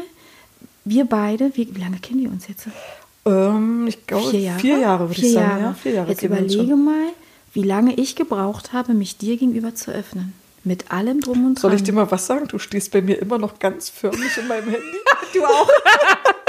wir 0.84 1.04
beide, 1.04 1.52
wie, 1.56 1.74
wie 1.74 1.80
lange 1.80 1.98
kennen 1.98 2.20
wir 2.20 2.30
uns 2.30 2.48
jetzt? 2.48 2.66
ähm, 3.26 3.86
ich 3.86 4.06
glaube, 4.06 4.30
vier 4.30 4.78
Jahre, 4.78 5.08
würde 5.08 5.14
Vier 5.20 5.28
ich 5.28 5.34
sagen. 5.34 5.48
Jahre. 5.48 5.62
Ja, 5.62 5.74
vier 5.74 5.92
Jahre 5.92 6.10
Jetzt 6.10 6.22
überlege 6.22 6.76
mal, 6.76 7.08
wie 7.52 7.62
lange 7.62 7.94
ich 7.94 8.16
gebraucht 8.16 8.72
habe, 8.72 8.94
mich 8.94 9.16
dir 9.16 9.36
gegenüber 9.36 9.74
zu 9.74 9.92
öffnen. 9.92 10.32
Mit 10.64 10.90
allem 10.90 11.20
drum 11.20 11.44
und 11.46 11.54
dran. 11.54 11.60
Soll 11.60 11.74
ich 11.74 11.82
dir 11.82 11.92
mal 11.92 12.10
was 12.10 12.26
sagen? 12.26 12.48
Du 12.48 12.58
stehst 12.58 12.90
bei 12.90 13.02
mir 13.02 13.20
immer 13.20 13.38
noch 13.38 13.58
ganz 13.58 13.90
förmlich 13.90 14.36
in 14.38 14.48
meinem 14.48 14.64
Handy. 14.64 14.80
Du 15.34 15.44
auch. 15.44 15.68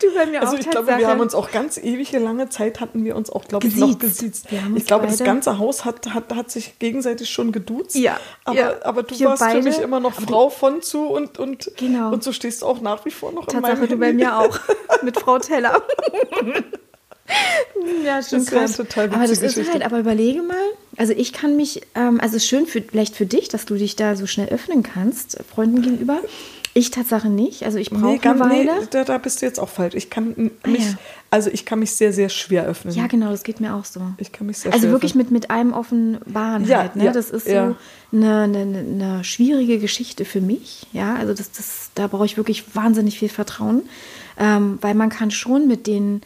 du 0.00 0.14
bei 0.14 0.26
mir 0.26 0.40
Also 0.40 0.54
auch. 0.56 0.60
ich 0.60 0.70
glaube, 0.70 0.96
wir 0.98 1.06
haben 1.06 1.20
uns 1.20 1.34
auch 1.34 1.50
ganz 1.50 1.78
ewige 1.78 2.18
lange 2.18 2.48
Zeit 2.48 2.80
hatten 2.80 3.04
wir 3.04 3.16
uns 3.16 3.30
auch, 3.30 3.44
glaube 3.44 3.66
ich, 3.66 3.76
noch 3.76 3.98
Gesiezt. 3.98 4.46
Ich 4.76 4.86
glaube, 4.86 5.06
das 5.06 5.18
beide- 5.18 5.24
ganze 5.30 5.58
Haus 5.58 5.84
hat, 5.84 6.12
hat, 6.14 6.34
hat 6.34 6.50
sich 6.50 6.78
gegenseitig 6.78 7.30
schon 7.30 7.52
geduzt. 7.52 7.94
Ja, 7.96 8.18
Aber, 8.44 8.56
ja. 8.58 8.74
aber 8.84 9.02
du 9.02 9.18
Wir 9.18 9.28
warst 9.28 9.42
für 9.42 9.48
beide- 9.50 9.62
mich 9.62 9.78
immer 9.78 10.00
noch 10.00 10.14
Frau 10.14 10.50
von 10.50 10.82
zu 10.82 11.06
und, 11.06 11.38
und, 11.38 11.70
Genau. 11.76 12.12
und 12.12 12.22
so 12.24 12.32
stehst 12.32 12.62
du 12.62 12.66
auch 12.66 12.80
nach 12.80 13.04
wie 13.04 13.10
vor 13.10 13.32
noch 13.32 13.46
in 13.48 13.54
Tatsache, 13.54 13.76
meinem 13.76 13.88
du 13.88 13.96
bei 13.96 14.12
mir 14.12 14.38
auch. 14.38 14.58
Mit 15.02 15.18
Frau 15.18 15.38
Teller. 15.38 15.82
ja, 18.04 18.22
schon 18.22 18.40
Das 18.40 18.46
krass. 18.46 18.76
total 18.76 19.06
aber 19.08 19.20
das 19.20 19.30
witzige 19.30 19.46
ist 19.46 19.54
Geschichte. 19.54 19.72
halt, 19.72 19.84
aber 19.84 19.98
überlege 19.98 20.42
mal, 20.42 20.56
also 20.96 21.12
ich 21.12 21.32
kann 21.32 21.56
mich, 21.56 21.82
ähm, 21.94 22.20
also 22.20 22.38
schön 22.38 22.66
für, 22.66 22.82
vielleicht 22.82 23.16
für 23.16 23.26
dich, 23.26 23.48
dass 23.48 23.64
du 23.64 23.74
dich 23.74 23.96
da 23.96 24.16
so 24.16 24.26
schnell 24.26 24.48
öffnen 24.48 24.82
kannst, 24.82 25.38
Freunden 25.52 25.82
gegenüber. 25.82 26.18
Ich 26.74 26.90
Tatsache 26.90 27.28
nicht. 27.28 27.64
Also 27.64 27.76
ich 27.78 27.90
brauche 27.90 28.06
Nee, 28.12 28.18
ganz, 28.18 28.40
eine 28.40 28.54
nee, 28.54 28.66
Weile. 28.66 28.86
da, 28.90 29.04
da 29.04 29.18
bist 29.18 29.42
du 29.42 29.46
jetzt 29.46 29.60
auch 29.60 29.68
falsch. 29.68 29.94
Ich 29.94 30.08
kann 30.08 30.50
Ah, 30.62 30.68
mich, 30.68 30.80
ja. 30.86 30.94
also 31.30 31.50
ich 31.50 31.66
kann 31.66 31.78
mich 31.80 31.90
sehr, 31.92 32.14
sehr 32.14 32.30
schwer 32.30 32.64
öffnen. 32.64 32.94
Ja, 32.94 33.06
genau, 33.08 33.30
das 33.30 33.42
geht 33.42 33.60
mir 33.60 33.74
auch 33.74 33.84
so. 33.84 34.00
Ich 34.16 34.32
kann 34.32 34.46
mich 34.46 34.56
sehr 34.58 34.72
Also 34.72 34.84
schwer 34.84 34.92
wirklich 34.92 35.12
öffnen. 35.12 35.24
mit, 35.24 35.32
mit 35.32 35.50
einem 35.50 35.74
offenbaren 35.74 36.64
Ja, 36.66 36.78
halt. 36.78 36.96
Ne? 36.96 37.04
ja, 37.04 37.12
das 37.12 37.28
ist 37.30 37.44
so 37.46 37.52
ja. 37.52 37.76
eine, 38.10 38.40
eine, 38.44 38.60
eine 38.60 39.24
schwierige 39.24 39.78
Geschichte 39.78 40.24
für 40.24 40.40
mich. 40.40 40.86
Ja, 40.94 41.16
also 41.16 41.34
das, 41.34 41.52
das, 41.52 41.90
da 41.94 42.06
brauche 42.06 42.24
ich 42.24 42.38
wirklich 42.38 42.74
wahnsinnig 42.74 43.18
viel 43.18 43.28
Vertrauen, 43.28 43.82
ähm, 44.38 44.78
weil 44.80 44.94
man 44.94 45.10
kann 45.10 45.30
schon 45.30 45.68
mit 45.68 45.86
den 45.86 46.22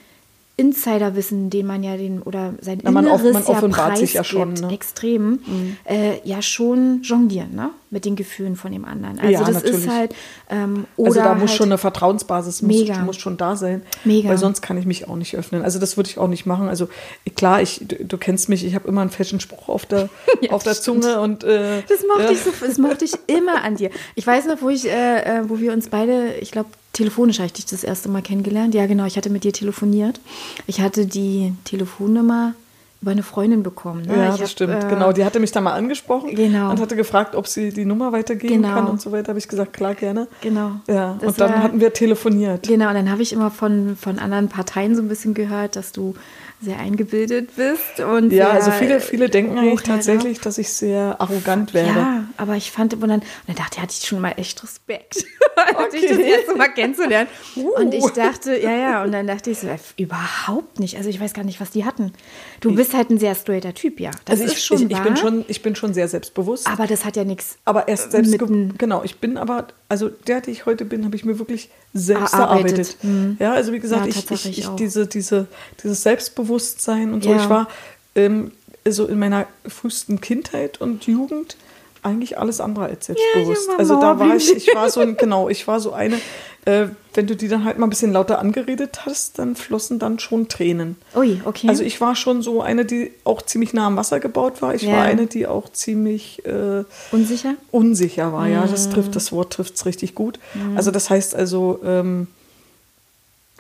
Insiderwissen, 0.59 1.51
den 1.51 1.67
man 1.67 1.83
ja 1.83 1.99
den 1.99 2.23
oder 2.23 2.55
sein 2.63 2.79
Na, 2.83 2.91
man 2.91 3.07
off- 3.09 3.21
Inneres 3.21 3.33
man 3.35 3.43
ja 3.43 3.49
offenbart 3.59 3.99
sich 3.99 4.15
ja 4.15 4.25
schon, 4.25 4.55
ne? 4.55 4.73
extrem, 4.73 5.41
äh, 5.85 6.19
ja 6.25 6.41
schon 6.41 7.03
jonglieren, 7.03 7.55
ne? 7.55 7.71
Mit 7.91 8.05
den 8.07 8.17
Gefühlen 8.17 8.57
von 8.57 8.73
dem 8.73 8.85
anderen. 8.87 9.19
Also 9.19 9.33
Ja, 9.33 9.41
das 9.45 9.55
natürlich. 9.57 9.77
ist 9.85 9.89
halt 9.91 10.15
ähm, 10.51 10.87
oder 10.97 11.09
Also 11.09 11.21
da 11.21 11.35
muss 11.35 11.51
halt, 11.51 11.59
schon 11.59 11.69
eine 11.69 11.79
Vertrauensbasis 11.79 12.63
muss, 12.63 12.75
Mega. 12.75 12.99
muss 13.01 13.17
schon 13.19 13.37
da 13.37 13.55
sein. 13.55 13.83
Mega. 14.05 14.31
Weil 14.31 14.39
sonst 14.39 14.63
kann 14.63 14.79
ich 14.79 14.87
mich 14.87 15.07
auch 15.09 15.17
nicht 15.17 15.37
öffnen. 15.37 15.63
Also 15.63 15.79
das 15.79 15.97
würde 15.99 16.09
ich 16.11 16.19
auch 16.19 16.29
nicht 16.29 16.47
machen. 16.47 16.69
Also 16.69 16.89
klar, 17.37 17.61
ich, 17.61 17.83
du, 17.87 18.05
du 18.05 18.17
kennst 18.19 18.49
mich, 18.49 18.65
ich 18.65 18.75
habe 18.75 18.89
immer 18.89 19.03
einen 19.03 19.11
falschen 19.11 19.41
Spruch 19.41 19.69
auf 19.69 19.85
der, 19.87 20.09
Ja, 20.41 20.51
auf 20.53 20.63
der 20.63 20.75
stimmt. 20.75 21.05
Zunge 21.05 21.21
und 21.21 21.45
äh, 21.45 21.83
Das 21.89 22.01
mochte, 22.09 22.23
ja. 22.25 22.31
ich 22.31 22.41
so, 22.43 22.51
das 22.61 22.79
mochte 22.79 23.05
ich 23.05 23.13
immer 23.27 23.63
an 23.63 23.77
dir. 23.77 23.91
Ich 24.15 24.27
weiß 24.27 24.47
noch, 24.47 24.63
wo, 24.63 24.71
ich, 24.71 24.87
äh, 24.89 25.21
äh, 25.41 25.43
wo 25.49 25.59
wir 25.61 25.73
uns 25.75 25.89
beide, 25.91 26.33
ich 26.41 26.51
glaube, 26.51 26.71
telefonisch 26.97 27.39
habe 27.39 27.47
ich 27.47 27.53
dich 27.53 27.67
das 27.67 27.85
erste 27.85 28.09
Mal 28.09 28.23
kennengelernt. 28.23 28.75
Ja, 28.75 28.87
genau, 28.87 29.05
ich 29.05 29.17
hatte 29.17 29.31
mit 29.31 29.45
dir 29.45 29.53
telefoniert. 29.53 30.21
Ich 30.67 30.81
hatte 30.81 31.07
die 31.07 31.53
Telefonnummer 31.65 32.55
über 33.03 33.11
eine 33.11 33.23
Freundin 33.23 33.63
bekommen. 33.63 34.03
Ne? 34.07 34.17
Ja, 34.17 34.25
ich 34.25 34.31
das 34.33 34.41
hab, 34.41 34.49
stimmt. 34.49 34.83
äh, 34.85 34.89
genau, 34.89 35.13
die 35.13 35.23
hatte 35.25 35.39
mich 35.39 35.53
da 35.53 35.61
mal 35.61 35.75
angesprochen 35.75 36.35
Genau. 36.35 36.71
und 36.71 36.81
hatte 36.81 36.97
gefragt, 36.97 37.35
ob 37.35 37.47
sie 37.47 37.71
die 37.71 37.85
Nummer 37.85 38.11
weitergeben 38.13 38.63
Genau. 38.63 38.75
kann 38.75 38.87
und 38.87 39.01
so 39.03 39.13
weiter. 39.13 39.29
Habe 39.29 39.39
ich 39.39 39.47
gesagt, 39.49 39.75
klar, 39.75 39.95
gerne. 39.95 40.27
Genau. 40.41 40.73
Ja, 40.89 41.17
Das 41.21 41.29
und 41.29 41.41
dann 41.41 41.51
war- 41.53 41.63
hatten 41.63 41.79
wir 41.81 41.93
telefoniert. 41.93 42.67
Genau, 42.67 42.89
und 42.89 42.95
dann 42.95 43.11
habe 43.11 43.21
ich 43.23 43.35
immer 43.35 43.51
von, 43.51 43.97
von 44.01 44.19
anderen 44.19 44.49
Parteien 44.49 44.97
so 44.97 45.03
ein 45.03 45.09
bisschen 45.09 45.35
gehört, 45.35 45.77
dass 45.77 45.93
du 45.93 46.15
sehr 46.61 46.79
eingebildet 46.79 47.55
bist. 47.57 48.01
Und 48.01 48.33
Ja, 48.33 48.51
also 48.51 48.71
viele, 48.71 49.01
viele 49.01 49.29
denken 49.29 49.59
eigentlich 49.59 49.83
tatsächlich, 49.83 50.41
dass 50.41 50.57
ich 50.59 50.71
sehr 50.73 51.21
arrogant 51.21 51.75
wäre. 51.75 51.87
Ja, 51.87 52.25
aber 52.39 52.57
ich 52.57 52.71
fand, 52.71 52.95
und 52.95 53.01
dann, 53.03 53.11
und 53.21 53.25
dann 53.47 53.57
dachte 53.57 53.77
ich, 53.77 53.83
hatte 53.83 53.95
ich 53.99 54.07
schon 54.07 54.21
mal 54.21 54.33
echt 54.37 54.63
Respekt, 54.63 55.25
okay. 55.75 55.91
dich 56.01 56.09
das 56.09 56.19
erste 56.19 56.57
Mal 56.57 56.69
kennenzulernen. 56.69 57.29
Und 57.77 57.93
ich 57.93 58.03
Uh. 58.05 58.11
dachte, 58.11 58.57
ja, 58.59 58.75
ja, 58.77 59.05
und 59.05 59.13
dann 59.13 59.27
dachte 59.27 59.51
ich 59.51 59.59
so, 59.59 59.69
überhaupt 59.97 60.81
nicht. 60.81 60.97
Also 60.97 61.11
ich 61.11 61.21
weiß 61.21 61.35
gar 61.35 61.45
nicht, 61.45 61.61
was 61.61 61.71
die 61.71 61.85
hatten. 61.85 62.13
Du 62.61 62.75
bist 62.75 62.95
halt 62.95 63.11
ein 63.11 63.19
sehr 63.19 63.35
straighter 63.35 63.75
Typ, 63.75 64.01
ja. 64.01 64.11
Das 64.25 64.41
Also 64.41 64.45
ist 64.45 64.53
ich, 64.59 64.65
schon 64.65 64.79
ich, 64.79 64.91
ich, 64.91 65.03
bin 65.03 65.17
schon, 65.17 65.45
ich 65.49 65.63
bin 65.63 65.77
schon 65.77 65.93
sehr 65.95 66.09
selbstbewusst. 66.09 66.67
aber 66.67 66.87
das 66.87 67.05
hat 67.05 67.17
ja 67.17 67.25
nichts. 67.25 67.59
Aber 67.65 67.89
erst 67.89 68.13
selbst 68.13 68.37
genau, 68.79 69.03
ich 69.05 69.19
bin 69.19 69.37
aber, 69.37 69.69
also 69.89 70.09
der, 70.09 70.41
der 70.41 70.53
ich 70.53 70.65
heute 70.67 70.85
bin, 70.85 71.05
habe 71.05 71.17
ich 71.17 71.25
mir 71.25 71.39
wirklich 71.39 71.71
selbst 71.99 72.35
Erarbeitet. 72.35 72.79
erarbeitet. 72.79 72.97
Mhm. 73.05 73.37
Ja, 73.41 73.53
also 73.53 73.73
wie 73.73 73.81
gesagt, 73.81 74.03
Ja, 74.07 74.09
ich, 74.09 74.31
ich, 74.31 74.59
ich 74.59 74.69
diese, 74.77 75.07
diese, 75.07 75.47
dieses 75.83 76.03
Selbstbewusstsein 76.03 77.13
und 77.13 77.25
so, 77.25 77.31
Ja. 77.31 77.37
ich 77.43 77.49
war 77.49 77.69
ähm, 78.15 78.53
so 78.89 79.07
in 79.07 79.19
meiner 79.19 79.47
frühesten 79.67 80.21
Kindheit 80.21 80.81
und 80.81 81.07
Jugend 81.07 81.57
eigentlich 82.03 82.39
alles 82.39 82.61
andere 82.61 82.87
als 82.87 83.07
selbstbewusst. 83.07 83.69
war 83.69 83.79
also 83.79 84.01
da 84.01 84.19
war 84.19 84.37
ich, 84.37 84.55
ich 84.55 84.75
war 84.75 84.89
so 84.91 85.01
ein, 85.01 85.17
genau, 85.17 85.49
ich 85.49 85.67
war 85.67 85.81
so 85.81 85.93
eine, 85.93 86.21
äh, 86.65 86.87
wenn 87.15 87.27
du 87.27 87.35
die 87.37 87.49
dann 87.49 87.65
halt 87.65 87.79
mal 87.79 87.87
ein 87.87 87.91
bisschen 87.91 88.13
lauter 88.13 88.39
angeredet 88.39 89.07
hast, 89.07 89.39
dann 89.39 89.57
flossen 89.57 89.99
dann 89.99 90.19
schon 90.19 90.49
Tränen. 90.49 90.97
Ui, 91.15 91.41
okay. 91.45 91.69
Also 91.69 91.83
ich 91.83 92.01
war 92.01 92.15
schon 92.17 92.43
so 92.43 92.61
eine, 92.61 92.85
die 92.85 93.13
auch 93.25 93.43
ziemlich 93.43 93.73
nah 93.73 93.87
am 93.87 93.97
Wasser 93.97 94.21
gebaut 94.21 94.63
war. 94.63 94.75
Ich 94.75 94.83
Ja. 94.83 94.93
war 94.93 95.03
eine, 95.03 95.27
die 95.27 95.47
auch 95.47 95.71
ziemlich 95.73 96.45
äh, 96.45 96.85
Unsicher? 97.11 97.55
unsicher 97.71 98.33
war. 98.33 98.49
Ja, 98.49 98.67
Mhm. 98.67 98.71
das 98.71 98.89
trifft 98.91 99.17
das 99.17 99.33
Wort 99.33 99.53
trifft 99.53 99.75
es 99.77 99.87
richtig 99.87 100.15
gut. 100.15 100.39
Also 100.75 100.91
das 100.91 101.09
heißt 101.11 101.35
also, 101.35 101.81
ähm, 101.85 102.27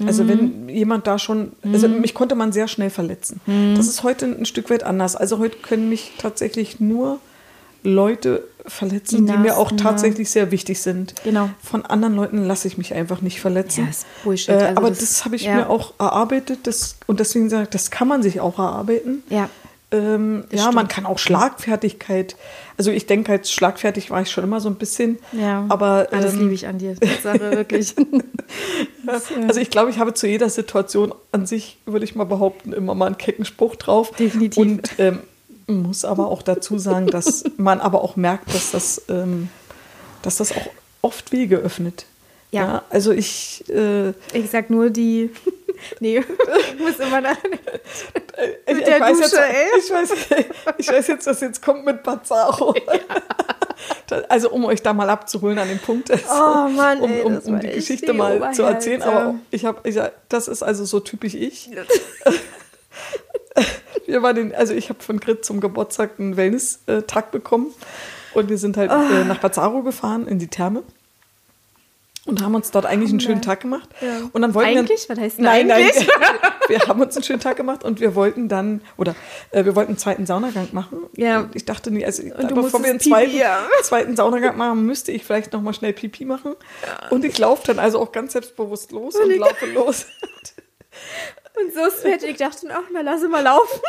also 0.06 0.24
Mhm. 0.24 0.28
wenn 0.28 0.68
jemand 0.68 1.06
da 1.06 1.18
schon, 1.18 1.52
also 1.72 1.88
mich 1.88 2.12
konnte 2.12 2.34
man 2.34 2.52
sehr 2.52 2.68
schnell 2.68 2.90
verletzen. 2.90 3.40
Mhm. 3.46 3.74
Das 3.76 3.86
ist 3.88 4.02
heute 4.02 4.26
ein 4.26 4.44
Stück 4.44 4.68
weit 4.68 4.82
anders. 4.82 5.16
Also 5.16 5.38
heute 5.38 5.56
können 5.58 5.88
mich 5.88 6.12
tatsächlich 6.18 6.80
nur 6.80 7.18
Leute 7.86 8.44
verletzen, 8.66 9.26
Die 9.26 9.32
die, 9.32 9.38
mir 9.38 9.56
auch 9.56 9.70
tatsächlich 9.72 10.28
sehr 10.28 10.50
wichtig 10.50 10.80
sind. 10.82 11.14
Genau. 11.22 11.50
Von 11.62 11.86
anderen 11.86 12.16
Leuten 12.16 12.44
lasse 12.46 12.66
ich 12.66 12.76
mich 12.78 12.94
einfach 12.94 13.20
nicht 13.20 13.40
verletzen. 13.40 13.84
Ja, 13.84 13.90
ist 13.90 14.06
Bullshit. 14.24 14.48
Äh, 14.48 14.52
Also 14.54 14.76
aber 14.76 14.88
das- 14.88 14.98
das, 14.98 15.24
habe 15.24 15.36
ich 15.36 15.42
ja. 15.44 15.54
mir 15.54 15.70
auch 15.70 15.94
erarbeitet. 16.00 16.60
Das, 16.66 16.96
und 17.06 17.20
deswegen 17.20 17.48
sage 17.48 17.64
ich, 17.64 17.68
das 17.68 17.90
kann 17.92 18.08
man 18.08 18.22
sich 18.24 18.40
auch 18.40 18.58
erarbeiten. 18.58 19.22
Ja. 19.30 19.48
Ähm, 19.92 20.42
Das 20.50 20.58
ja, 20.60 20.66
man 20.72 20.86
stimmt. 20.86 20.88
kann 20.90 21.06
auch 21.06 21.18
Schlagfertigkeit. 21.20 22.34
Also 22.76 22.90
ich 22.90 23.06
denke 23.06 23.30
halt, 23.30 23.46
schlagfertig 23.46 24.10
war 24.10 24.20
ich 24.20 24.32
schon 24.32 24.42
immer 24.42 24.60
so 24.60 24.68
ein 24.68 24.74
bisschen. 24.74 25.18
Ja. 25.30 25.64
Aber 25.68 26.08
das 26.10 26.32
ähm, 26.34 26.40
liebe 26.40 26.54
ich 26.54 26.66
an 26.66 26.78
dir. 26.78 26.96
Tatsache, 26.98 27.52
wirklich. 27.52 27.94
also 29.46 29.60
ich 29.60 29.70
glaube, 29.70 29.90
ich 29.90 29.98
habe 29.98 30.12
zu 30.14 30.26
jeder 30.26 30.50
Situation 30.50 31.14
an 31.32 31.46
sich, 31.46 31.78
würde 31.86 32.04
ich 32.04 32.16
mal 32.16 32.24
behaupten, 32.24 32.72
immer 32.72 32.96
mal 32.96 33.06
einen 33.06 33.18
kecken 33.18 33.44
Spruch 33.44 33.76
drauf. 33.76 34.10
Definitiv. 34.12 34.58
Und 34.60 34.90
ähm, 34.98 35.20
muss 35.66 36.04
aber 36.04 36.28
auch 36.28 36.42
dazu 36.42 36.78
sagen, 36.78 37.06
dass 37.08 37.44
man 37.56 37.80
aber 37.80 38.02
auch 38.02 38.16
merkt, 38.16 38.54
dass 38.54 38.70
das, 38.70 39.02
ähm, 39.08 39.48
dass 40.22 40.36
das 40.36 40.52
auch 40.52 40.68
oft 41.02 41.32
Wege 41.32 41.56
öffnet. 41.58 42.06
Ja. 42.52 42.84
also 42.90 43.12
ich, 43.12 43.64
äh, 43.68 44.10
Ich 44.32 44.50
sag 44.50 44.70
nur 44.70 44.88
die. 44.90 45.30
nee, 46.00 46.18
ich 46.20 46.78
muss 46.78 46.98
immer 46.98 47.20
nach. 47.20 47.36
ich, 48.66 48.74
Mit 48.76 48.86
der 48.86 48.96
ich, 48.96 49.02
weiß 49.02 49.18
Dusche, 49.20 49.36
jetzt, 49.36 49.86
ich, 49.86 49.92
weiß, 49.92 50.10
ich 50.78 50.88
weiß 50.88 51.06
jetzt, 51.08 51.26
was 51.26 51.40
jetzt 51.40 51.60
kommt 51.62 51.84
mit 51.84 52.02
Bazaro. 52.02 52.74
Da- 54.06 54.22
Also 54.28 54.50
um 54.50 54.64
euch 54.64 54.80
da 54.82 54.94
mal 54.94 55.10
abzuholen 55.10 55.58
an 55.58 55.68
dem 55.68 55.78
Punkt, 55.80 56.08
ist, 56.08 56.24
Oh 56.30 56.68
Mann, 56.68 56.98
um, 57.00 57.10
ey, 57.12 57.22
um, 57.22 57.36
um 57.36 57.52
war 57.52 57.58
die 57.60 57.68
Geschichte 57.72 58.06
die 58.06 58.12
mal 58.16 58.54
zu 58.54 58.62
erzählen. 58.62 59.02
Aber 59.02 59.34
ich 59.50 59.64
habe, 59.66 59.86
ich, 59.86 59.98
das 60.30 60.48
ist 60.48 60.62
also 60.62 60.84
so 60.86 61.00
typisch 61.00 61.34
ich. 61.34 61.68
Wir 64.06 64.22
waren 64.22 64.36
in, 64.36 64.54
also 64.54 64.72
ich 64.74 64.88
habe 64.88 65.02
von 65.02 65.20
Grit 65.20 65.44
zum 65.44 65.60
Geburtstag 65.60 66.12
einen 66.18 66.36
Wellness-Tag 66.36 67.30
bekommen 67.32 67.74
und 68.34 68.48
wir 68.48 68.58
sind 68.58 68.76
halt 68.76 68.90
Ah. 68.90 69.20
äh, 69.20 69.24
nach 69.24 69.38
Bazaro 69.38 69.82
gefahren 69.82 70.26
in 70.28 70.38
die 70.38 70.48
Therme 70.48 70.82
und 72.26 72.42
haben 72.42 72.54
uns 72.54 72.70
dort 72.72 72.86
eigentlich 72.86 73.10
einen 73.10 73.20
schönen 73.20 73.40
Tag 73.42 73.60
gemacht. 73.60 73.88
Ja. 74.00 74.28
Und 74.32 74.42
dann 74.42 74.52
wollten 74.54 74.76
Eigentlich? 74.78 75.08
wir, 75.08 75.16
Was 75.16 75.22
heißt 75.22 75.38
denn 75.38 75.44
nein, 75.44 75.70
eigentlich? 75.70 76.06
Nein, 76.08 76.50
wir 76.68 76.80
haben 76.80 77.00
uns 77.00 77.16
einen 77.16 77.22
schönen 77.22 77.40
Tag 77.40 77.56
gemacht 77.56 77.84
und 77.84 78.00
wir 78.00 78.14
wollten 78.16 78.48
dann 78.48 78.80
oder 78.96 79.14
äh, 79.52 79.64
wir 79.64 79.76
wollten 79.76 79.90
einen 79.90 79.98
zweiten 79.98 80.26
Saunagang 80.26 80.68
machen. 80.72 80.98
Ja. 81.16 81.40
Und 81.40 81.54
ich 81.54 81.64
dachte 81.64 81.90
nie, 81.92 82.04
also 82.04 82.22
du 82.24 82.54
bevor 82.54 82.82
wir 82.82 82.90
einen 82.90 83.00
zweiten, 83.00 83.30
Pipi, 83.30 83.42
ja. 83.42 83.60
zweiten 83.82 84.16
Saunagang 84.16 84.56
machen, 84.56 84.84
müsste 84.84 85.12
ich 85.12 85.24
vielleicht 85.24 85.52
noch 85.52 85.62
mal 85.62 85.72
schnell 85.72 85.92
Pipi 85.92 86.24
machen. 86.24 86.54
Und 87.10 87.24
ich 87.24 87.38
laufe 87.38 87.62
dann 87.68 87.78
also 87.78 88.00
auch 88.00 88.10
ganz 88.10 88.32
selbstbewusst 88.32 88.90
los 88.90 89.14
und, 89.14 89.36
laufe 89.36 89.66
los. 89.66 90.06
Und 91.58 91.72
so 91.74 91.90
fett, 91.90 92.22
ich 92.22 92.36
dachte, 92.36 92.68
ach, 92.70 92.84
na 92.92 93.00
lass 93.00 93.22
mal 93.22 93.42
laufen. 93.42 93.80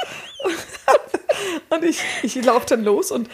Und 1.70 1.84
ich, 1.84 2.02
ich 2.24 2.44
laufe 2.44 2.66
dann 2.68 2.84
los 2.84 3.12
und 3.12 3.30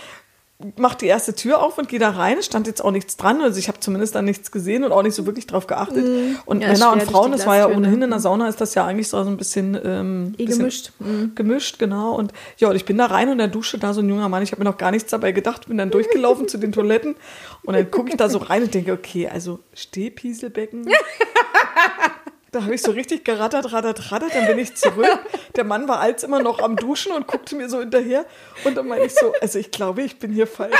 mache 0.77 0.97
die 0.99 1.07
erste 1.07 1.35
Tür 1.35 1.61
auf 1.61 1.77
und 1.77 1.89
gehe 1.89 1.99
da 1.99 2.11
rein. 2.11 2.37
Es 2.37 2.45
stand 2.45 2.67
jetzt 2.67 2.83
auch 2.83 2.91
nichts 2.91 3.17
dran. 3.17 3.41
Also 3.41 3.59
ich 3.59 3.67
habe 3.67 3.79
zumindest 3.79 4.15
da 4.15 4.21
nichts 4.21 4.51
gesehen 4.51 4.83
und 4.83 4.91
auch 4.91 5.03
nicht 5.03 5.15
so 5.15 5.25
wirklich 5.25 5.45
drauf 5.47 5.67
geachtet. 5.67 6.05
Und 6.45 6.57
Mhm. 6.57 6.61
Ja, 6.61 6.71
Männer 6.71 6.93
und 6.93 7.03
Frauen, 7.03 7.31
das 7.31 7.45
war 7.45 7.57
ja 7.57 7.67
ohnehin 7.67 7.99
ne? 7.99 8.05
in 8.05 8.11
der 8.11 8.19
Sauna, 8.19 8.47
ist 8.47 8.61
das 8.61 8.73
ja 8.75 8.85
eigentlich 8.85 9.09
so 9.09 9.17
ein 9.17 9.35
bisschen, 9.37 9.77
ähm, 9.83 10.35
Eh 10.37 10.45
bisschen 10.45 10.59
gemischt. 10.59 10.91
Mhm. 10.99 11.31
Gemischt, 11.35 11.79
genau. 11.79 12.15
Und 12.15 12.31
ja, 12.57 12.69
und 12.69 12.75
ich 12.75 12.85
bin 12.85 12.97
da 12.97 13.07
rein 13.07 13.27
und 13.27 13.33
in 13.33 13.37
der 13.39 13.47
Dusche 13.47 13.77
da 13.77 13.93
so 13.93 14.01
ein 14.01 14.07
junger 14.09 14.29
Mann. 14.29 14.43
Ich 14.43 14.51
habe 14.51 14.63
mir 14.63 14.69
noch 14.69 14.77
gar 14.77 14.91
nichts 14.91 15.11
dabei 15.11 15.31
gedacht, 15.33 15.67
bin 15.67 15.77
dann 15.77 15.91
durchgelaufen 15.91 16.47
zu 16.47 16.57
den 16.57 16.71
Toiletten 16.71 17.15
und 17.63 17.73
dann 17.73 17.89
gucke 17.91 18.09
ich 18.09 18.17
da 18.17 18.29
so 18.29 18.37
rein 18.37 18.63
und 18.63 18.73
denke, 18.73 18.93
okay, 18.93 19.27
also 19.27 19.59
Stehpieselbecken. 19.73 20.87
Da 22.53 22.61
habe 22.61 22.75
ich 22.75 22.83
so 22.83 22.91
richtig 22.91 23.25
gerattert, 23.25 23.73
rattert, 23.73 24.11
rattert, 24.11 24.35
dann 24.35 24.45
bin 24.45 24.59
ich 24.59 24.75
zurück. 24.75 25.09
Der 25.55 25.63
Mann 25.63 25.87
war 25.87 25.99
als 25.99 26.23
immer 26.23 26.39
noch 26.39 26.59
am 26.59 26.75
Duschen 26.75 27.11
und 27.11 27.25
guckte 27.25 27.55
mir 27.55 27.67
so 27.67 27.79
hinterher. 27.79 28.25
Und 28.63 28.77
dann 28.77 28.87
meinte 28.87 29.07
ich 29.07 29.15
so, 29.15 29.33
also 29.41 29.57
ich 29.57 29.71
glaube, 29.71 30.03
ich 30.03 30.19
bin 30.19 30.31
hier 30.31 30.45
falsch. 30.45 30.79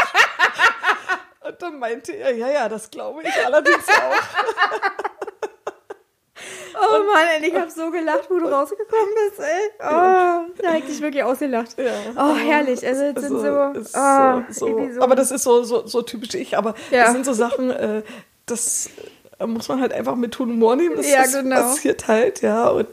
Und 1.42 1.60
dann 1.62 1.80
meinte 1.80 2.14
er, 2.14 2.32
ja, 2.36 2.48
ja, 2.50 2.70
das 2.70 2.92
glaube 2.92 3.24
ich 3.24 3.46
allerdings 3.46 3.88
auch. 3.90 4.24
Oh 6.76 7.04
Mann, 7.04 7.28
ey, 7.42 7.48
ich 7.50 7.56
habe 7.56 7.72
so 7.72 7.90
gelacht, 7.92 8.30
wo 8.30 8.38
du 8.38 8.46
rausgekommen 8.48 9.10
bist, 9.28 9.40
ey. 9.40 9.70
Oh, 9.80 10.52
da 10.62 10.70
hab 10.70 10.76
ich 10.78 10.86
dich 10.86 11.02
wirklich 11.02 11.24
ausgelacht. 11.24 11.78
Ja. 11.78 11.92
Oh, 12.18 12.36
herrlich. 12.36 12.86
Also, 12.86 13.14
das 13.14 13.24
sind 13.24 13.40
so, 13.40 13.72
ist 13.80 13.96
oh, 13.96 14.42
so, 14.50 14.54
so. 14.54 14.68
irgendwie 14.68 14.94
so. 14.94 15.02
Aber 15.02 15.16
das 15.16 15.32
ist 15.32 15.44
so, 15.44 15.64
so, 15.64 15.88
so 15.88 16.02
typisch 16.02 16.34
ich. 16.36 16.58
Aber 16.58 16.76
Ja. 16.92 17.04
das 17.06 17.14
sind 17.14 17.26
so 17.26 17.34
Sachen, 17.34 17.72
äh, 17.72 18.04
das 18.46 18.90
muss 19.46 19.68
man 19.68 19.82
halt 19.82 19.94
einfach 19.94 20.16
mit 20.16 20.38
Humor 20.40 20.76
nehmen. 20.76 20.96
Das, 20.96 21.10
Ja, 21.10 21.26
genau. 21.26 21.56
passiert 21.58 22.08
halt, 22.08 22.42
ja. 22.42 22.70
Und 22.70 22.88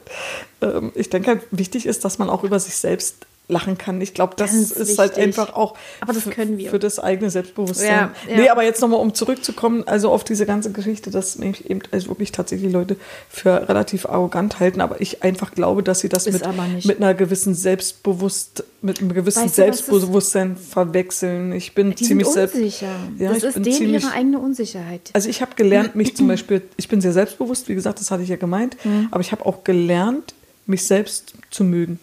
ähm, 0.62 0.92
ich 0.94 1.10
denke 1.10 1.28
halt, 1.28 1.42
wichtig 1.50 1.86
ist, 1.86 2.04
dass 2.04 2.18
man 2.18 2.28
auch 2.30 2.44
über 2.44 2.58
sich 2.58 2.76
selbst 2.76 3.26
lachen 3.48 3.76
kann. 3.78 4.00
Ich 4.00 4.14
glaube, 4.14 4.34
das 4.36 4.52
Ganz 4.52 4.70
ist 4.70 4.96
halt 4.98 5.16
wichtig. 5.16 5.24
einfach 5.24 5.54
auch 5.54 5.76
Aber 6.00 6.12
das 6.12 6.22
für, 6.22 6.30
können 6.30 6.56
wir. 6.56 6.70
für 6.70 6.78
das 6.78 7.00
eigene 7.00 7.30
Selbstbewusstsein. 7.30 7.88
Ja, 7.88 8.12
ja. 8.28 8.36
Nee, 8.36 8.48
aber 8.48 8.62
jetzt 8.62 8.80
nochmal, 8.80 9.00
um 9.00 9.12
zurückzukommen, 9.12 9.82
also 9.88 10.12
auf 10.12 10.22
diese 10.22 10.46
ganze 10.46 10.70
Geschichte, 10.70 11.10
dass 11.10 11.36
nämlich 11.36 11.68
eben 11.68 11.80
also 11.90 12.10
wirklich 12.10 12.30
tatsächlich 12.30 12.72
Leute 12.72 12.94
für 13.28 13.68
relativ 13.68 14.06
arrogant 14.06 14.60
halten, 14.60 14.80
aber 14.80 15.00
ich 15.00 15.24
einfach 15.24 15.52
glaube, 15.52 15.82
dass 15.82 15.98
sie 15.98 16.08
das 16.08 16.28
Ist 16.28 16.44
mit, 16.46 16.84
mit 16.84 16.98
einer 16.98 17.14
gewissen 17.14 17.54
Selbstbewusst, 17.54 18.62
mit 18.82 19.00
einem 19.00 19.12
gewissen 19.12 19.42
Weißt 19.42 19.58
du, 19.58 19.62
Selbstbewusstsein 19.62 20.56
verwechseln. 20.56 21.52
Ich 21.52 21.74
bin 21.74 21.90
die 21.94 22.04
ziemlich 22.04 22.28
selbst. 22.28 22.54
Ja, 22.56 22.88
das 23.18 23.38
ich 23.38 23.44
ist 23.44 23.54
denen 23.56 23.64
ziemlich- 23.72 24.04
ihre 24.04 24.12
eigene 24.12 24.38
Unsicherheit. 24.38 25.10
Also 25.12 25.28
ich 25.28 25.42
habe 25.42 25.56
gelernt, 25.56 25.96
mich 25.96 26.16
zum 26.16 26.28
Beispiel, 26.28 26.62
ich 26.76 26.88
bin 26.88 27.00
sehr 27.00 27.12
selbstbewusst, 27.12 27.68
wie 27.68 27.74
gesagt, 27.74 28.00
das 28.00 28.10
hatte 28.12 28.22
ich 28.22 28.28
ja 28.28 28.36
gemeint, 28.36 28.76
Mhm. 28.84 29.08
aber 29.10 29.20
ich 29.20 29.32
habe 29.32 29.44
auch 29.44 29.64
gelernt, 29.64 30.34
mich 30.66 30.84
selbst 30.84 31.34
zu 31.50 31.64
mögen. 31.64 31.98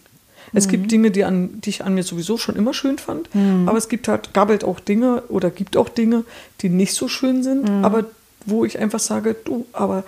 Es 0.54 0.66
Mhm. 0.66 0.70
gibt 0.70 0.90
Dinge, 0.92 1.10
die, 1.10 1.24
an, 1.24 1.60
die 1.60 1.70
ich 1.70 1.84
an 1.84 1.94
mir 1.94 2.02
sowieso 2.02 2.38
schon 2.38 2.56
immer 2.56 2.74
schön 2.74 2.98
fand, 2.98 3.34
Mhm. 3.34 3.68
aber 3.68 3.78
es 3.78 3.88
gibt 3.88 4.08
halt, 4.08 4.32
gab 4.34 4.48
halt 4.48 4.64
auch 4.64 4.80
Dinge 4.80 5.22
oder 5.28 5.50
gibt 5.50 5.76
auch 5.76 5.88
Dinge, 5.88 6.24
die 6.60 6.68
nicht 6.68 6.94
so 6.94 7.08
schön 7.08 7.42
sind, 7.42 7.68
Mhm. 7.68 7.84
aber 7.84 8.04
wo 8.46 8.64
ich 8.64 8.78
einfach 8.78 9.00
sage, 9.00 9.34
du, 9.44 9.66
aber 9.72 10.04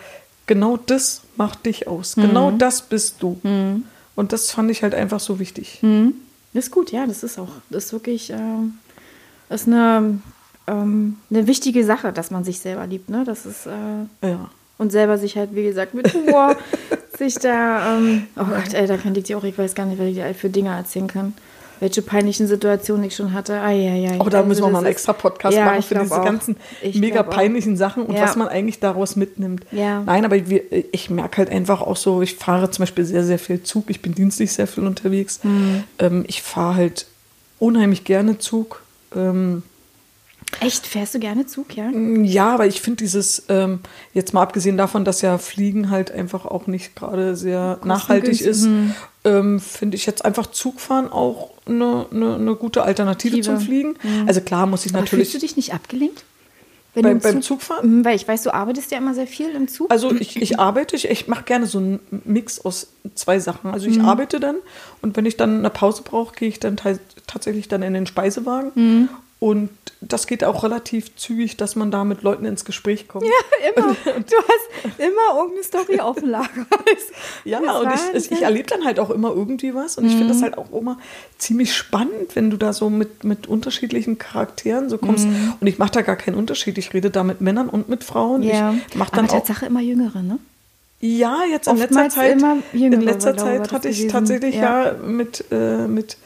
genau 0.47 0.77
das 0.79 1.23
macht 1.37 1.67
dich 1.67 1.87
aus. 1.89 2.15
Genau 2.15 2.51
das 2.51 2.83
bist 2.83 3.17
du. 3.23 3.39
Und 4.17 4.33
das 4.33 4.51
fand 4.51 4.71
ich 4.71 4.83
halt 4.83 4.95
einfach 4.95 5.21
so 5.21 5.39
wichtig. 5.39 5.81
Das 6.53 6.65
ist 6.67 6.71
gut, 6.71 6.91
ja, 6.91 7.07
das 7.07 7.23
ist 7.23 7.39
auch, 7.39 7.49
das 7.71 7.87
ist 7.87 7.93
wirklich, 7.93 8.33
das 9.49 9.63
ist 9.63 9.67
eine, 9.69 10.21
ähm, 10.67 11.17
eine 11.31 11.47
wichtige 11.47 11.85
Sache, 11.85 12.13
dass 12.13 12.31
man 12.31 12.45
sich 12.45 12.61
selber 12.61 12.87
liebt, 12.87 13.09
ne? 13.11 13.25
Das 13.25 13.47
ist, 13.47 13.67
äh, 13.67 14.27
Ja. 14.27 14.51
Und 14.81 14.91
selber 14.91 15.17
sich 15.19 15.37
halt, 15.37 15.55
wie 15.55 15.63
gesagt, 15.63 15.95
mit 15.95 16.13
Humor 16.15 16.57
sich 17.19 17.35
da, 17.35 17.97
ähm, 17.97 18.27
oh 18.37 18.45
Gott, 18.45 18.75
ey, 18.75 18.87
da 18.87 18.97
könnte 18.97 19.21
ich 19.21 19.27
dir 19.27 19.39
auch, 19.39 19.45
ich 19.45 19.57
weiß 19.57 19.75
gar 19.75 19.85
nicht, 19.87 19.99
was 20.01 20.07
ich 20.09 20.15
dir 20.15 20.35
für 20.35 20.49
Dinge 20.51 20.71
erzählen 20.71 21.07
kann. 21.07 21.35
Welche 21.79 22.03
peinlichen 22.03 22.47
Situationen 22.47 23.05
ich 23.05 23.17
schon 23.17 23.33
hatte. 23.33 23.55
Ai, 23.55 23.89
ai, 23.89 24.11
ai. 24.11 24.21
Auch 24.21 24.29
da 24.29 24.39
Also 24.39 24.49
müssen 24.49 24.63
wir 24.65 24.69
mal 24.69 24.79
einen 24.79 24.87
extra 24.89 25.15
Podcast 25.15 25.57
Ja, 25.57 25.65
machen 25.65 25.79
ich 25.79 25.87
für 25.87 25.95
diese 25.95 26.15
auch. 26.21 26.25
ganzen 26.25 26.57
Ich 26.83 26.97
mega 26.97 27.23
glaub 27.23 27.29
auch. 27.29 27.37
peinlichen 27.37 27.75
Sachen 27.79 28.03
und 28.05 28.15
Ja. 28.15 28.23
was 28.23 28.37
man 28.37 28.49
eigentlich 28.49 28.81
daraus 28.81 29.17
mitnimmt. 29.17 29.65
Ja. 29.73 30.03
Nein, 30.05 30.27
aber 30.27 30.47
wir, 30.49 30.63
ich 30.93 31.09
merke 31.09 31.39
halt 31.39 31.49
einfach 31.51 31.81
auch 31.81 31.97
so, 31.97 32.21
ich 32.21 32.35
fahre 32.35 32.71
zum 32.71 32.83
Beispiel 32.83 33.07
sehr, 33.07 33.25
sehr 33.25 33.39
viel 33.39 33.63
Zug. 33.63 33.85
Ich 33.89 34.03
bin 34.03 34.15
dienstlich 34.15 34.53
sehr 34.53 34.67
viel 34.67 34.85
unterwegs. 34.87 35.41
Hm. 35.43 35.85
Ähm, 35.99 36.25
ich 36.27 36.43
fahre 36.43 36.75
halt 36.77 37.07
unheimlich 37.59 38.05
gerne 38.05 38.39
Zug. 38.39 38.83
Ähm, 39.17 39.63
Echt, 40.61 40.87
fährst 40.87 41.15
du 41.15 41.19
gerne 41.21 41.47
Zug, 41.47 41.77
ja? 41.77 41.89
ja, 41.91 42.53
aber 42.55 42.67
ich 42.67 42.81
finde 42.81 42.99
dieses, 43.05 43.45
ähm, 43.49 43.81
jetzt 44.13 44.35
mal 44.35 44.43
abgesehen 44.43 44.77
davon, 44.77 45.05
dass 45.05 45.23
ja 45.23 45.39
Fliegen 45.39 45.91
halt 45.91 46.11
einfach 46.11 46.45
auch 46.45 46.67
nicht 46.67 46.97
gerade 46.97 47.37
sehr 47.37 47.79
nachhaltig 47.85 48.41
ist, 48.41 48.65
Kostengünstig, 48.65 48.97
ähm, 49.25 49.61
finde 49.61 49.97
ich 49.97 50.07
jetzt 50.07 50.25
einfach 50.25 50.47
Zugfahren 50.49 51.11
auch 51.11 51.51
eine, 51.67 52.07
eine, 52.11 52.35
eine 52.35 52.55
gute 52.57 52.83
Alternative 52.83 53.37
Liebe. 53.37 53.45
zum 53.47 53.61
Fliegen. 53.61 53.95
Also 54.27 54.41
klar 54.41 54.67
muss 54.67 54.85
ich 54.87 54.93
Aber 54.93 55.03
natürlich. 55.03 55.29
fühlst 55.31 55.43
du 55.43 55.47
dich 55.47 55.57
nicht 55.57 55.73
abgelenkt? 55.73 56.25
Wenn 56.93 57.05
Beim- 57.05 57.21
du 57.21 57.29
im 57.29 57.35
beim 57.35 57.43
Zugfahren? 57.43 57.99
Mhm, 57.99 58.05
Weil 58.05 58.17
ich 58.17 58.27
weiß, 58.27 58.43
du 58.43 58.53
arbeitest 58.53 58.91
ja 58.91 58.99
immer 58.99 59.15
sehr 59.15 59.29
viel 59.29 59.51
im 59.51 59.69
Zug. 59.69 59.91
Also 59.93 60.13
ich, 60.13 60.43
ich 60.43 60.59
arbeite, 60.59 60.97
ich, 60.97 61.09
ich 61.09 61.29
mache 61.29 61.45
gerne 61.45 61.67
so 61.67 61.79
einen 61.79 62.01
Mix 62.25 62.59
aus 62.65 62.89
zwei 63.15 63.39
Sachen. 63.39 63.71
Also 63.71 63.87
ich 63.87 64.01
arbeite 64.01 64.41
dann 64.41 64.57
und 65.01 65.17
wenn 65.17 65.25
ich 65.25 65.37
dann 65.37 65.61
eine 65.61 65.71
Pause 65.71 66.03
brauche, 66.03 66.35
gehe 66.35 66.49
ich 66.49 66.59
dann 66.59 66.77
tatsächlich 67.29 67.69
dann 67.69 67.83
in 67.83 67.95
den 67.95 68.07
Speisewagen 68.07 69.09
Und 69.41 69.71
das 70.03 70.27
geht 70.27 70.45
auch 70.45 70.63
relativ 70.65 71.17
zügig, 71.17 71.57
dass 71.57 71.75
man 71.75 71.91
da 71.91 72.05
mit 72.05 72.23
Leuten 72.23 72.45
ins 72.45 72.67
Gespräch 72.67 73.09
kommt. 73.09 73.25
Ja, 73.25 73.71
immer. 73.71 73.97
Du 74.05 74.37
hast 74.37 74.99
immer 74.99 75.39
irgendeine 75.39 75.65
Story 75.65 76.01
auf 76.01 76.19
dem 76.19 76.29
Lager. 76.29 76.67
ja, 77.45 77.59
und 77.59 77.91
ich, 78.15 78.31
ich 78.31 78.43
erlebe 78.43 78.69
dann 78.69 78.85
halt 78.85 79.01
auch 79.01 79.09
immer 79.09 79.31
irgendwie 79.31 79.75
was. 79.75 79.97
Und 79.97 80.07
ich 80.07 80.13
finde 80.13 80.29
das 80.29 80.43
halt 80.43 80.59
auch 80.59 80.71
immer 80.73 80.99
ziemlich 81.39 81.75
spannend, 81.75 82.35
wenn 82.35 82.51
du 82.51 82.59
da 82.59 82.75
so 82.75 82.91
mit, 82.91 83.25
mit 83.25 83.47
unterschiedlichen 83.47 84.19
Charakteren 84.19 84.91
so 84.91 84.99
kommst. 84.99 85.27
Mhm. 85.27 85.55
Und 85.59 85.67
ich 85.67 85.79
mache 85.79 85.93
da 85.93 86.03
gar 86.03 86.17
keinen 86.17 86.35
Unterschied. 86.35 86.77
Ich 86.77 86.93
rede 86.93 87.11
da 87.11 87.25
mit 87.25 87.41
Männern 87.41 87.71
und 87.71 87.89
mit 87.89 88.05
Frauen. 88.05 88.43
Ja. 88.43 88.75
Ich 88.89 88.95
mach 88.97 89.09
dann 89.09 89.25
Aber 89.25 89.35
Tatsache 89.35 89.67
immer 89.67 89.81
Jüngere, 89.81 90.23
ne? 90.23 90.39
Ja, 91.03 91.39
jetzt 91.51 91.67
in 91.67 91.79
letzter 91.79 92.11
Zeit, 92.11 92.43
jüngere, 92.75 93.01
in 93.01 93.01
letzter 93.01 93.35
Zeit 93.35 93.73
hatte 93.73 93.89
ich 93.89 93.97
gewesen. 93.97 94.13
tatsächlich 94.13 94.55
ja, 94.55 94.89
ja 94.89 94.93
mit, 95.03 95.47
äh, 95.51 95.89
mit 95.89 96.19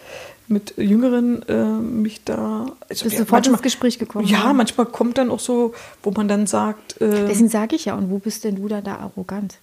mit 0.49 0.75
Jüngeren 0.77 1.43
äh, 1.49 1.65
mich 1.65 2.25
da. 2.25 2.67
Also 2.89 3.05
Bist 3.05 3.17
sofort 3.17 3.31
manchmal, 3.31 3.55
ins 3.55 3.63
Gespräch 3.63 3.99
gekommen? 3.99 4.27
Ja, 4.27 4.53
manchmal 4.53 4.87
kommt 4.87 5.19
dann 5.19 5.31
auch 5.31 5.41
so, 5.41 5.75
wo 6.03 6.11
man 6.11 6.29
dann 6.29 6.47
sagt. 6.47 7.01
Äh, 7.01 7.27
Deswegen 7.27 7.49
sage 7.49 7.77
ich 7.77 7.87
ja, 7.87 7.95
und 7.95 8.11
wo 8.11 8.19
bist 8.19 8.45
denn 8.45 8.57
du 8.57 8.69
da, 8.69 8.81
da 8.81 8.97
arrogant? 8.97 9.59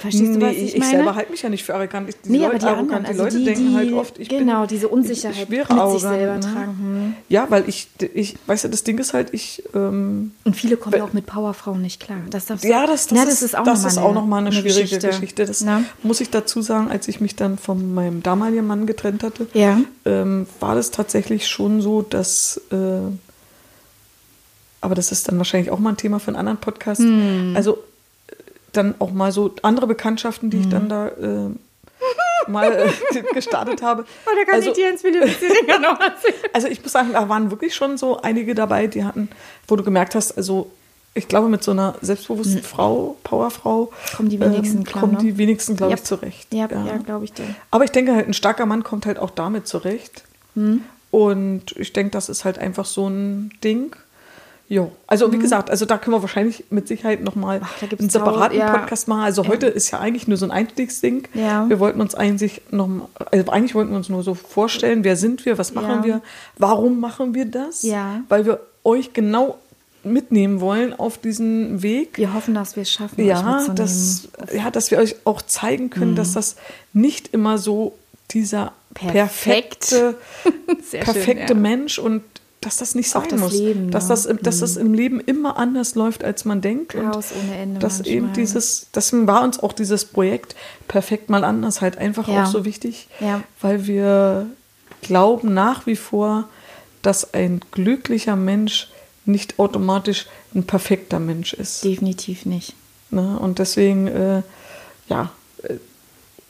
Verstehst 0.00 0.36
du, 0.36 0.40
was 0.40 0.52
ich, 0.52 0.74
ich 0.74 0.78
meine? 0.78 0.84
Ich 0.84 0.96
selber 0.96 1.14
halte 1.14 1.30
mich 1.30 1.42
ja 1.42 1.48
nicht 1.48 1.64
für 1.64 1.74
arrogant. 1.74 2.08
Ich, 2.08 2.16
nee, 2.24 2.38
Leute 2.38 2.48
aber 2.48 2.58
die 2.58 2.64
arrogant. 2.66 2.92
anderen, 2.92 3.06
also 3.06 3.38
die 3.38 3.44
Leute 3.44 3.58
die, 3.58 3.62
denken 3.62 3.76
halt 3.76 3.92
oft, 3.92 4.18
ich 4.18 4.28
Genau, 4.28 4.60
bin, 4.60 4.68
diese 4.68 4.88
Unsicherheit 4.88 5.36
ich, 5.36 5.42
ich 5.42 5.48
mit 5.48 5.70
arrogant, 5.70 5.92
sich 5.92 6.08
selber 6.08 6.34
ne? 6.34 6.40
tragen. 6.40 7.16
Ja, 7.28 7.46
weil 7.48 7.68
ich, 7.68 7.88
ich, 8.14 8.36
weißt 8.46 8.64
du, 8.64 8.68
das 8.68 8.84
Ding 8.84 8.98
ist 8.98 9.14
halt, 9.14 9.34
ich... 9.34 9.62
Ähm, 9.74 10.32
Und 10.44 10.56
viele 10.56 10.76
kommen 10.76 10.96
ja 10.96 11.04
auch 11.04 11.12
mit 11.12 11.26
Powerfrauen 11.26 11.82
nicht 11.82 12.00
klar. 12.00 12.18
Das 12.30 12.48
ja, 12.62 12.86
das, 12.86 13.08
das, 13.08 13.18
na, 13.18 13.24
das, 13.24 13.42
ist, 13.42 13.56
auch 13.56 13.64
das 13.64 13.84
ist 13.84 13.98
auch 13.98 14.14
nochmal 14.14 14.40
eine, 14.40 14.50
eine 14.50 14.60
schwierige 14.60 14.84
Geschichte. 14.84 15.08
Geschichte. 15.08 15.46
Das 15.46 15.60
na? 15.62 15.82
muss 16.02 16.20
ich 16.20 16.30
dazu 16.30 16.62
sagen, 16.62 16.90
als 16.90 17.08
ich 17.08 17.20
mich 17.20 17.36
dann 17.36 17.58
von 17.58 17.92
meinem 17.94 18.22
damaligen 18.22 18.66
Mann 18.66 18.86
getrennt 18.86 19.22
hatte, 19.22 19.48
ja. 19.54 19.80
ähm, 20.04 20.46
war 20.60 20.74
das 20.74 20.90
tatsächlich 20.90 21.48
schon 21.48 21.80
so, 21.80 22.02
dass... 22.02 22.60
Äh, 22.70 23.00
aber 24.82 24.94
das 24.94 25.12
ist 25.12 25.28
dann 25.28 25.36
wahrscheinlich 25.36 25.70
auch 25.70 25.78
mal 25.78 25.90
ein 25.90 25.96
Thema 25.98 26.20
für 26.20 26.28
einen 26.28 26.36
anderen 26.36 26.58
Podcast. 26.58 27.02
Hm. 27.02 27.52
Also 27.54 27.78
dann 28.72 28.94
auch 28.98 29.10
mal 29.10 29.32
so 29.32 29.54
andere 29.62 29.86
Bekanntschaften, 29.86 30.50
die 30.50 30.58
mhm. 30.58 30.62
ich 30.62 30.68
dann 30.68 30.88
da 30.88 31.08
äh, 31.08 31.50
mal 32.48 32.72
äh, 32.72 33.22
gestartet 33.34 33.82
habe. 33.82 34.04
Oh, 34.26 34.30
da 34.36 34.44
kann 34.44 34.54
also, 34.56 34.70
ich 34.70 34.76
dir 34.76 34.90
ins 34.90 35.02
Dinger 35.02 35.78
noch 35.78 36.00
erzählen. 36.00 36.34
Also 36.52 36.68
ich 36.68 36.82
muss 36.82 36.92
sagen, 36.92 37.12
da 37.12 37.28
waren 37.28 37.50
wirklich 37.50 37.74
schon 37.74 37.98
so 37.98 38.20
einige 38.20 38.54
dabei, 38.54 38.86
die 38.86 39.04
hatten, 39.04 39.28
wo 39.68 39.76
du 39.76 39.82
gemerkt 39.82 40.14
hast, 40.14 40.32
also 40.36 40.70
ich 41.12 41.26
glaube, 41.26 41.48
mit 41.48 41.64
so 41.64 41.72
einer 41.72 41.96
selbstbewussten 42.00 42.58
mhm. 42.58 42.62
Frau, 42.62 43.16
Powerfrau, 43.24 43.92
kommen 44.16 44.28
die 44.28 44.38
wenigsten, 44.38 44.78
ähm, 44.78 44.84
klar, 44.84 45.00
kommen 45.00 45.14
ne? 45.14 45.18
die 45.18 45.38
wenigsten, 45.38 45.76
glaube 45.76 45.92
yep. 45.92 46.00
ich, 46.00 46.04
zurecht. 46.04 46.54
Yep, 46.54 46.70
ja, 46.70 46.86
ja 46.86 46.96
glaube 46.98 47.24
ich 47.24 47.32
dir. 47.32 47.44
Aber 47.70 47.84
ich 47.84 47.90
denke 47.90 48.14
halt, 48.14 48.28
ein 48.28 48.34
starker 48.34 48.66
Mann 48.66 48.84
kommt 48.84 49.06
halt 49.06 49.18
auch 49.18 49.30
damit 49.30 49.66
zurecht. 49.66 50.22
Mhm. 50.54 50.84
Und 51.10 51.72
ich 51.76 51.92
denke, 51.92 52.12
das 52.12 52.28
ist 52.28 52.44
halt 52.44 52.58
einfach 52.58 52.84
so 52.84 53.08
ein 53.08 53.52
Ding. 53.64 53.96
Jo, 54.70 54.92
also 55.08 55.32
wie 55.32 55.36
mhm. 55.36 55.42
gesagt, 55.42 55.68
also 55.68 55.84
da 55.84 55.98
können 55.98 56.14
wir 56.14 56.22
wahrscheinlich 56.22 56.62
mit 56.70 56.86
Sicherheit 56.86 57.24
nochmal 57.24 57.60
einen 57.80 58.08
separaten 58.08 58.56
ja. 58.56 58.70
Podcast 58.70 59.08
machen. 59.08 59.22
Also 59.22 59.48
heute 59.48 59.66
ja. 59.66 59.72
ist 59.72 59.90
ja 59.90 59.98
eigentlich 59.98 60.28
nur 60.28 60.36
so 60.38 60.46
ein 60.46 60.52
Einstiegsding. 60.52 61.26
Ja. 61.34 61.68
Wir 61.68 61.80
wollten 61.80 62.00
uns 62.00 62.14
eigentlich 62.14 62.62
noch, 62.70 62.88
also 63.32 63.50
eigentlich 63.50 63.74
wollten 63.74 63.90
wir 63.90 63.96
uns 63.96 64.08
nur 64.08 64.22
so 64.22 64.34
vorstellen, 64.34 65.02
wer 65.02 65.16
sind 65.16 65.44
wir, 65.44 65.58
was 65.58 65.74
machen 65.74 66.04
wir, 66.04 66.22
warum 66.56 67.00
machen 67.00 67.34
wir 67.34 67.46
das? 67.46 67.82
Ja. 67.82 68.22
Weil 68.28 68.46
wir 68.46 68.60
euch 68.84 69.12
genau 69.12 69.58
mitnehmen 70.04 70.60
wollen 70.60 70.96
auf 70.96 71.18
diesen 71.18 71.82
Weg. 71.82 72.16
Wir 72.16 72.32
hoffen, 72.32 72.54
dass 72.54 72.76
wir 72.76 72.82
es 72.82 72.92
schaffen. 72.92 73.24
Ja, 73.24 73.66
dass, 73.74 74.28
ja, 74.54 74.70
dass 74.70 74.92
wir 74.92 74.98
euch 74.98 75.16
auch 75.24 75.42
zeigen 75.42 75.90
können, 75.90 76.12
mhm. 76.12 76.16
dass 76.16 76.34
das 76.34 76.54
nicht 76.92 77.34
immer 77.34 77.58
so 77.58 77.98
dieser 78.30 78.72
Perfekt. 78.94 79.90
perfekte, 79.90 80.14
perfekte 80.92 81.20
schön, 81.24 81.38
ja. 81.38 81.54
Mensch 81.54 81.98
und 81.98 82.22
dass 82.60 82.76
das 82.76 82.94
nicht 82.94 83.08
sein 83.08 83.26
das 83.30 83.40
muss. 83.40 83.52
Leben, 83.52 83.90
dass, 83.90 84.08
das, 84.08 84.24
dass 84.24 84.56
mhm. 84.56 84.60
das 84.60 84.76
im 84.76 84.92
Leben 84.92 85.20
immer 85.20 85.56
anders 85.56 85.94
läuft, 85.94 86.22
als 86.22 86.44
man 86.44 86.60
denkt. 86.60 86.92
Chaos 86.92 87.32
und 87.32 87.48
ohne 87.48 87.58
Ende. 87.58 87.80
Dass 87.80 87.98
manchmal. 87.98 88.16
eben 88.16 88.32
dieses, 88.34 88.88
deswegen 88.94 89.26
war 89.26 89.42
uns 89.42 89.58
auch 89.60 89.72
dieses 89.72 90.04
Projekt 90.04 90.54
perfekt 90.86 91.30
mal 91.30 91.44
anders 91.44 91.80
halt 91.80 91.96
einfach 91.96 92.28
ja. 92.28 92.44
auch 92.44 92.46
so 92.46 92.64
wichtig, 92.64 93.08
ja. 93.20 93.42
weil 93.60 93.86
wir 93.86 94.46
glauben 95.00 95.54
nach 95.54 95.86
wie 95.86 95.96
vor, 95.96 96.48
dass 97.02 97.32
ein 97.32 97.60
glücklicher 97.70 98.36
Mensch 98.36 98.90
nicht 99.24 99.58
automatisch 99.58 100.26
ein 100.54 100.64
perfekter 100.64 101.18
Mensch 101.18 101.54
ist. 101.54 101.84
Definitiv 101.84 102.44
nicht. 102.44 102.74
Ne? 103.10 103.38
Und 103.38 103.58
deswegen, 103.58 104.06
äh, 104.06 104.42
ja, 105.08 105.30
äh, 105.62 105.76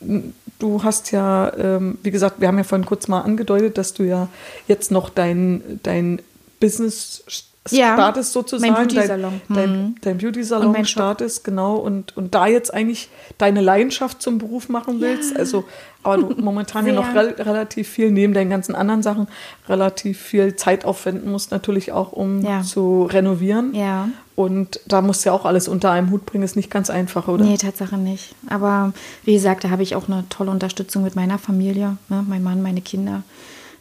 du 0.01 0.83
hast 0.83 1.11
ja, 1.13 1.53
ähm, 1.57 1.99
wie 2.03 2.11
gesagt, 2.11 2.41
wir 2.41 2.49
haben 2.49 2.59
ja 2.59 2.65
vorhin 2.65 2.87
kurz 2.87 3.09
mal 3.09 3.21
angedeutet, 3.21 3.79
dass 3.79 3.95
du 3.95 4.05
ja 4.05 4.29
jetzt 4.67 4.91
noch 4.91 5.11
dein, 5.11 5.81
dein 5.83 6.23
Business 6.59 7.25
ja, 7.69 7.93
startest 7.93 8.33
sozusagen. 8.33 8.73
Mein 8.73 8.87
Beauty-Salon. 8.87 9.41
Dein, 9.49 9.57
dein, 9.57 9.71
hm. 9.71 9.95
dein 10.01 10.19
Beauty-Salon 10.19 10.85
startest, 10.87 11.45
genau. 11.45 11.77
Und, 11.77 12.17
und 12.17 12.35
da 12.35 12.47
jetzt 12.47 12.73
eigentlich 12.73 13.11
deine 13.37 13.61
Leidenschaft 13.61 14.23
zum 14.23 14.39
Beruf 14.39 14.71
machen 14.71 15.01
willst. 15.01 15.33
Ja. 15.33 15.41
Also, 15.41 15.65
aber 16.03 16.17
du 16.19 16.31
momentan 16.43 16.87
ja 16.87 16.95
noch 16.95 17.15
re 17.15 17.35
relativ 17.39 17.89
viel, 17.89 18.11
neben 18.11 18.33
deinen 18.33 18.49
ganzen 18.49 18.75
anderen 18.75 19.03
Sachen, 19.03 19.29
relativ 19.69 20.19
viel 20.19 20.57
Zeit 20.57 20.87
aufwenden 20.87 21.31
musst, 21.31 21.51
natürlich 21.51 21.93
auch, 21.93 22.13
um 22.13 22.43
ja. 22.43 22.63
zu 22.63 23.05
renovieren. 23.05 23.75
Ja. 23.75 24.09
Und 24.37 24.81
da 24.87 25.03
musst 25.03 25.25
du 25.25 25.29
ja 25.29 25.35
auch 25.35 25.45
alles 25.45 25.69
unter 25.69 25.91
einem 25.91 26.11
Hut 26.11 26.25
bringen, 26.25 26.45
ist 26.45 26.57
nicht 26.57 26.71
ganz 26.71 26.89
einfach, 26.89 27.29
oder? 27.29 27.45
Nee, 27.45 27.59
Tatsache 27.59 27.99
nicht. 27.99 28.35
Aber 28.49 28.95
wie 29.25 29.35
gesagt, 29.35 29.65
da 29.65 29.71
habe 29.71 29.83
ich 29.83 29.95
auch 29.95 30.09
eine 30.09 30.25
tolle 30.31 30.51
Unterstützung 30.51 31.03
mit 31.03 31.15
meiner 31.15 31.37
Familie, 31.37 31.99
ne? 32.09 32.25
mein 32.27 32.43
Mann, 32.43 32.63
meine 32.63 32.81
Kinder 32.81 33.23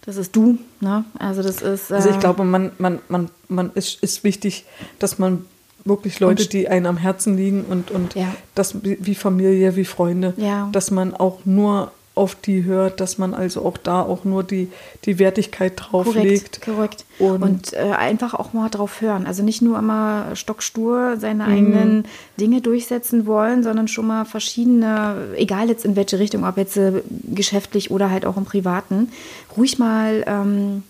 das 0.09 0.17
ist 0.17 0.35
du. 0.35 0.57
Ne? 0.81 1.05
Also 1.19 1.43
das 1.43 1.61
ist. 1.61 1.91
Äh 1.91 1.95
also 1.95 2.09
ich 2.09 2.15
äh, 2.15 2.19
glaube, 2.19 2.43
man, 2.43 2.71
man, 2.79 2.97
man, 3.09 3.29
man 3.47 3.71
ist, 3.75 4.01
ist 4.01 4.23
wichtig, 4.23 4.65
dass 4.97 5.19
man 5.19 5.45
wirklich 5.85 6.19
Leute, 6.19 6.47
die 6.47 6.67
einem 6.67 6.87
am 6.87 6.97
Herzen 6.97 7.37
liegen 7.37 7.63
und, 7.63 7.91
und 7.91 8.15
ja. 8.15 8.33
das 8.55 8.75
wie 8.83 9.13
Familie, 9.13 9.75
wie 9.75 9.85
Freunde, 9.85 10.33
ja. 10.37 10.67
dass 10.71 10.89
man 10.89 11.13
auch 11.13 11.45
nur 11.45 11.91
auf 12.19 12.35
die 12.35 12.65
hört, 12.65 12.99
dass 12.99 13.17
man 13.17 13.33
also 13.33 13.63
auch 13.63 13.77
da 13.77 14.01
auch 14.01 14.25
nur 14.25 14.43
die, 14.43 14.67
die 15.05 15.19
Wertigkeit 15.19 15.73
drauf 15.77 16.05
korrekt, 16.05 16.25
legt. 16.25 16.61
Korrekt. 16.61 17.05
Und, 17.17 17.41
und 17.41 17.73
äh, 17.73 17.93
einfach 17.97 18.33
auch 18.33 18.51
mal 18.51 18.67
drauf 18.67 18.99
hören. 18.99 19.25
Also 19.25 19.41
nicht 19.41 19.61
nur 19.61 19.79
immer 19.79 20.35
stockstur 20.35 21.15
seine 21.17 21.45
mhm. 21.45 21.49
eigenen 21.49 22.03
Dinge 22.37 22.59
durchsetzen 22.59 23.25
wollen, 23.25 23.63
sondern 23.63 23.87
schon 23.87 24.05
mal 24.05 24.25
verschiedene, 24.25 25.29
egal 25.37 25.69
jetzt 25.69 25.85
in 25.85 25.95
welche 25.95 26.19
Richtung, 26.19 26.43
ob 26.45 26.57
jetzt 26.57 26.75
äh, 26.75 27.01
geschäftlich 27.33 27.89
oder 27.89 28.11
halt 28.11 28.25
auch 28.25 28.35
im 28.35 28.43
Privaten, 28.43 29.09
ruhig 29.55 29.79
mal 29.79 30.25
ähm, 30.27 30.83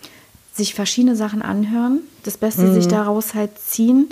sich 0.52 0.74
verschiedene 0.74 1.14
Sachen 1.14 1.42
anhören, 1.42 2.00
das 2.24 2.38
Beste 2.38 2.62
mhm. 2.62 2.74
sich 2.74 2.88
daraus 2.88 3.34
halt 3.34 3.56
ziehen 3.56 4.08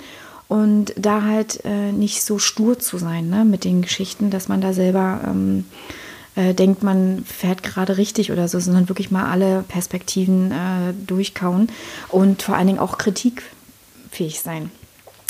und 0.47 0.93
da 0.95 1.23
halt 1.23 1.65
äh, 1.65 1.91
nicht 1.91 2.23
so 2.23 2.39
stur 2.39 2.79
zu 2.79 2.97
sein 2.97 3.29
ne, 3.29 3.43
mit 3.43 3.65
den 3.65 3.81
Geschichten, 3.81 4.29
dass 4.29 4.47
man 4.47 4.61
da 4.61 4.71
selber 4.71 5.19
ähm, 5.27 5.65
äh, 6.39 6.53
denkt, 6.53 6.83
man 6.83 7.25
fährt 7.25 7.63
gerade 7.63 7.97
richtig 7.97 8.31
oder 8.31 8.47
so, 8.47 8.59
sondern 8.59 8.87
wirklich 8.87 9.11
mal 9.11 9.29
alle 9.29 9.63
Perspektiven 9.67 10.51
äh, 10.51 10.93
durchkauen 11.05 11.67
und 12.07 12.43
vor 12.43 12.55
allen 12.55 12.67
Dingen 12.67 12.79
auch 12.79 12.97
kritikfähig 12.97 14.39
sein. 14.39 14.71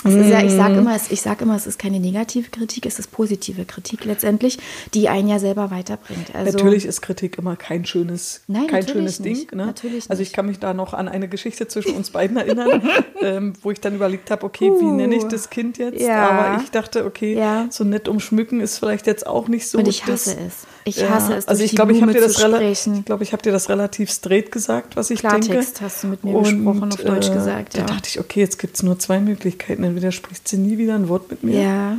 Ja, 0.05 0.41
ich 0.41 0.53
sage 0.53 0.75
mhm. 0.75 0.79
immer, 0.79 0.97
ich 1.09 1.21
sag 1.21 1.41
immer, 1.41 1.57
es 1.57 1.67
ist 1.67 1.77
keine 1.77 1.99
negative 1.99 2.49
Kritik, 2.51 2.85
es 2.85 2.99
ist 2.99 3.11
positive 3.11 3.65
Kritik 3.65 4.05
letztendlich, 4.05 4.57
die 4.93 5.09
einen 5.09 5.27
ja 5.27 5.39
selber 5.39 5.71
weiterbringt. 5.71 6.33
Also, 6.33 6.57
natürlich 6.57 6.85
ist 6.85 7.01
Kritik 7.01 7.37
immer 7.37 7.57
kein 7.57 7.85
schönes, 7.85 8.41
nein, 8.47 8.67
kein 8.67 8.87
schönes 8.87 9.19
nicht, 9.19 9.51
Ding. 9.51 9.57
Ne? 9.57 9.73
Also 10.07 10.23
ich 10.23 10.31
kann 10.31 10.45
mich 10.45 10.59
da 10.59 10.73
noch 10.73 10.93
an 10.93 11.09
eine 11.09 11.27
Geschichte 11.27 11.67
zwischen 11.67 11.95
uns 11.97 12.11
beiden 12.11 12.37
erinnern, 12.37 12.81
ähm, 13.21 13.53
wo 13.61 13.71
ich 13.71 13.81
dann 13.81 13.93
überlegt 13.93 14.31
habe, 14.31 14.45
okay, 14.45 14.69
uh, 14.69 14.79
wie 14.79 14.85
nenne 14.85 15.15
ich 15.15 15.25
das 15.25 15.49
Kind 15.49 15.77
jetzt? 15.77 15.99
Ja. 15.99 16.29
Aber 16.29 16.63
ich 16.63 16.71
dachte, 16.71 17.03
okay, 17.03 17.35
ja. 17.35 17.67
so 17.69 17.83
nett 17.83 18.07
umschmücken 18.07 18.61
ist 18.61 18.77
vielleicht 18.77 19.05
jetzt 19.05 19.27
auch 19.27 19.49
nicht 19.49 19.67
so. 19.67 19.79
Und 19.79 19.87
ich 19.89 20.03
hasse 20.05 20.35
das, 20.35 20.45
es. 20.47 20.67
Ich 20.97 21.09
hasse 21.09 21.31
ja, 21.31 21.37
es. 21.37 21.47
Also 21.47 21.63
ich 21.63 21.75
glaube, 21.75 21.93
ich 21.93 22.01
habe 22.01 22.13
dir, 22.13 23.03
glaub, 23.05 23.21
ich 23.21 23.33
hab 23.33 23.41
dir 23.41 23.51
das 23.51 23.69
relativ 23.69 24.11
straight 24.11 24.51
gesagt, 24.51 24.95
was 24.95 25.09
ich 25.09 25.19
Klartext 25.19 25.49
denke. 25.49 25.63
Klartext 25.63 25.81
hast 25.81 26.03
du 26.03 26.07
mit 26.07 26.23
mir 26.23 26.35
und, 26.35 26.43
gesprochen, 26.43 26.91
auf 26.91 27.01
Deutsch 27.01 27.29
äh, 27.29 27.33
gesagt. 27.33 27.75
Ja. 27.75 27.83
Da 27.83 27.93
dachte 27.93 28.09
ich, 28.09 28.19
okay, 28.19 28.39
jetzt 28.39 28.59
gibt 28.59 28.75
es 28.75 28.83
nur 28.83 28.99
zwei 28.99 29.19
Möglichkeiten. 29.19 29.83
Entweder 29.83 30.11
spricht 30.11 30.47
sie 30.47 30.57
nie 30.57 30.77
wieder 30.77 30.95
ein 30.95 31.09
Wort 31.09 31.29
mit 31.31 31.43
mir. 31.43 31.61
Ja. 31.61 31.97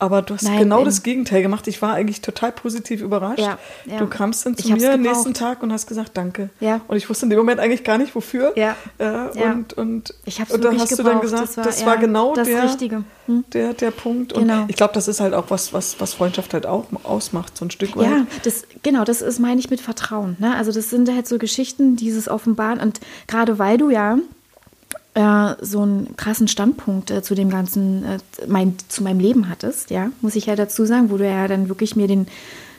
Aber 0.00 0.22
du 0.22 0.32
hast 0.34 0.44
Nein, 0.44 0.60
genau 0.60 0.82
das 0.82 1.02
Gegenteil 1.02 1.42
gemacht. 1.42 1.68
Ich 1.68 1.82
war 1.82 1.92
eigentlich 1.92 2.22
total 2.22 2.52
positiv 2.52 3.02
überrascht. 3.02 3.38
Ja, 3.38 3.58
ja. 3.84 3.98
Du 3.98 4.06
kamst 4.06 4.46
dann 4.46 4.56
zu 4.56 4.72
mir 4.72 4.94
am 4.94 5.02
nächsten 5.02 5.34
Tag 5.34 5.62
und 5.62 5.70
hast 5.74 5.86
gesagt, 5.86 6.12
danke. 6.14 6.48
Ja. 6.58 6.80
Und 6.88 6.96
ich 6.96 7.08
wusste 7.10 7.26
in 7.26 7.30
dem 7.30 7.38
Moment 7.38 7.60
eigentlich 7.60 7.84
gar 7.84 7.98
nicht, 7.98 8.14
wofür. 8.14 8.54
Ja. 8.56 8.76
Äh, 8.96 9.04
und, 9.44 9.74
und, 9.74 10.14
ich 10.24 10.40
und 10.40 10.64
dann 10.64 10.80
hast 10.80 10.88
gebraucht. 10.88 10.98
du 10.98 11.02
dann 11.02 11.20
gesagt, 11.20 11.42
das 11.42 11.56
war, 11.58 11.64
das 11.64 11.84
war 11.84 11.96
genau 11.98 12.34
das 12.34 12.48
der, 12.48 12.62
Richtige. 12.62 13.04
Hm? 13.26 13.44
Der, 13.52 13.74
der 13.74 13.90
Punkt. 13.90 14.32
Und 14.32 14.48
genau. 14.48 14.64
ich 14.68 14.76
glaube, 14.76 14.94
das 14.94 15.06
ist 15.06 15.20
halt 15.20 15.34
auch 15.34 15.50
was, 15.50 15.74
was, 15.74 16.00
was 16.00 16.14
Freundschaft 16.14 16.54
halt 16.54 16.64
auch 16.64 16.86
ausmacht, 17.02 17.58
so 17.58 17.66
ein 17.66 17.70
Stück 17.70 17.94
weit. 17.94 18.06
Ja, 18.06 18.26
das, 18.42 18.64
genau, 18.82 19.04
das 19.04 19.20
ist, 19.20 19.38
meine 19.38 19.60
ich, 19.60 19.68
mit 19.68 19.82
Vertrauen. 19.82 20.36
Ne? 20.38 20.56
Also 20.56 20.72
das 20.72 20.88
sind 20.88 21.14
halt 21.14 21.28
so 21.28 21.36
Geschichten, 21.36 21.96
dieses 21.96 22.26
Offenbaren. 22.26 22.80
Und 22.80 23.00
gerade 23.26 23.58
weil 23.58 23.76
du 23.76 23.90
ja 23.90 24.16
äh, 25.20 25.56
so 25.60 25.82
einen 25.82 26.16
krassen 26.16 26.48
Standpunkt 26.48 27.10
äh, 27.10 27.22
zu 27.22 27.34
dem 27.34 27.50
ganzen, 27.50 28.04
äh, 28.04 28.18
mein, 28.46 28.76
zu 28.88 29.02
meinem 29.02 29.20
Leben 29.20 29.48
hattest, 29.48 29.90
ja, 29.90 30.10
muss 30.20 30.36
ich 30.36 30.46
ja 30.46 30.56
dazu 30.56 30.84
sagen, 30.84 31.10
wo 31.10 31.16
du 31.16 31.26
ja 31.26 31.48
dann 31.48 31.68
wirklich 31.68 31.96
mir 31.96 32.08
den, 32.08 32.26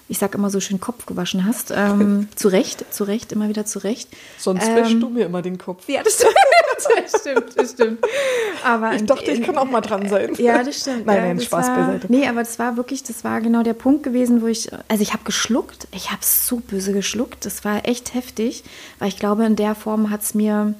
ich 0.08 0.17
sag 0.17 0.36
immer 0.36 0.49
so 0.49 0.60
schön 0.60 0.80
Kopf 0.80 1.06
gewaschen 1.06 1.45
hast. 1.45 1.71
Ähm, 1.71 2.27
zu 2.36 2.49
Recht, 2.49 2.93
zu 2.93 3.04
Recht, 3.04 3.32
immer 3.32 3.47
wieder 3.47 3.65
zu 3.65 3.80
Recht. 3.80 4.10
Sonst 4.38 4.67
ähm, 4.67 4.75
wäschst 4.75 5.01
du 5.01 5.10
mir 5.10 5.25
immer 5.25 5.41
den 5.41 5.58
Kopf. 5.58 5.88
Ja, 5.88 6.04
das, 6.04 6.17
das 7.12 7.21
stimmt, 7.21 7.58
das 7.58 7.71
stimmt. 7.71 7.99
Aber 8.63 8.93
Ich 8.93 9.05
dachte, 9.05 9.32
ich 9.32 9.41
kann 9.41 9.57
auch 9.57 9.70
mal 9.70 9.82
dran 9.82 10.09
sein. 10.09 10.36
Ja, 10.38 10.63
das 10.63 10.82
stimmt. 10.82 11.05
Nein, 11.05 11.15
ja, 11.15 11.22
nein, 11.24 11.39
Spaß 11.39 11.68
war, 11.68 11.78
beiseite. 11.78 12.07
Nee, 12.09 12.28
aber 12.28 12.39
das 12.39 12.57
war 12.59 12.78
wirklich, 12.78 13.03
das 13.03 13.24
war 13.24 13.41
genau 13.41 13.63
der 13.63 13.74
Punkt 13.74 14.03
gewesen, 14.03 14.41
wo 14.41 14.47
ich, 14.47 14.70
also 14.88 15.01
ich 15.01 15.13
habe 15.13 15.24
geschluckt, 15.24 15.88
ich 15.93 16.11
habe 16.11 16.22
so 16.24 16.57
böse 16.57 16.93
geschluckt, 16.93 17.45
das 17.45 17.63
war 17.63 17.88
echt 17.88 18.13
heftig, 18.13 18.63
weil 18.99 19.09
ich 19.09 19.18
glaube, 19.18 19.45
in 19.45 19.55
der 19.55 19.76
Form 19.76 20.09
hat 20.09 20.24
es 20.24 20.34
mir, 20.34 20.74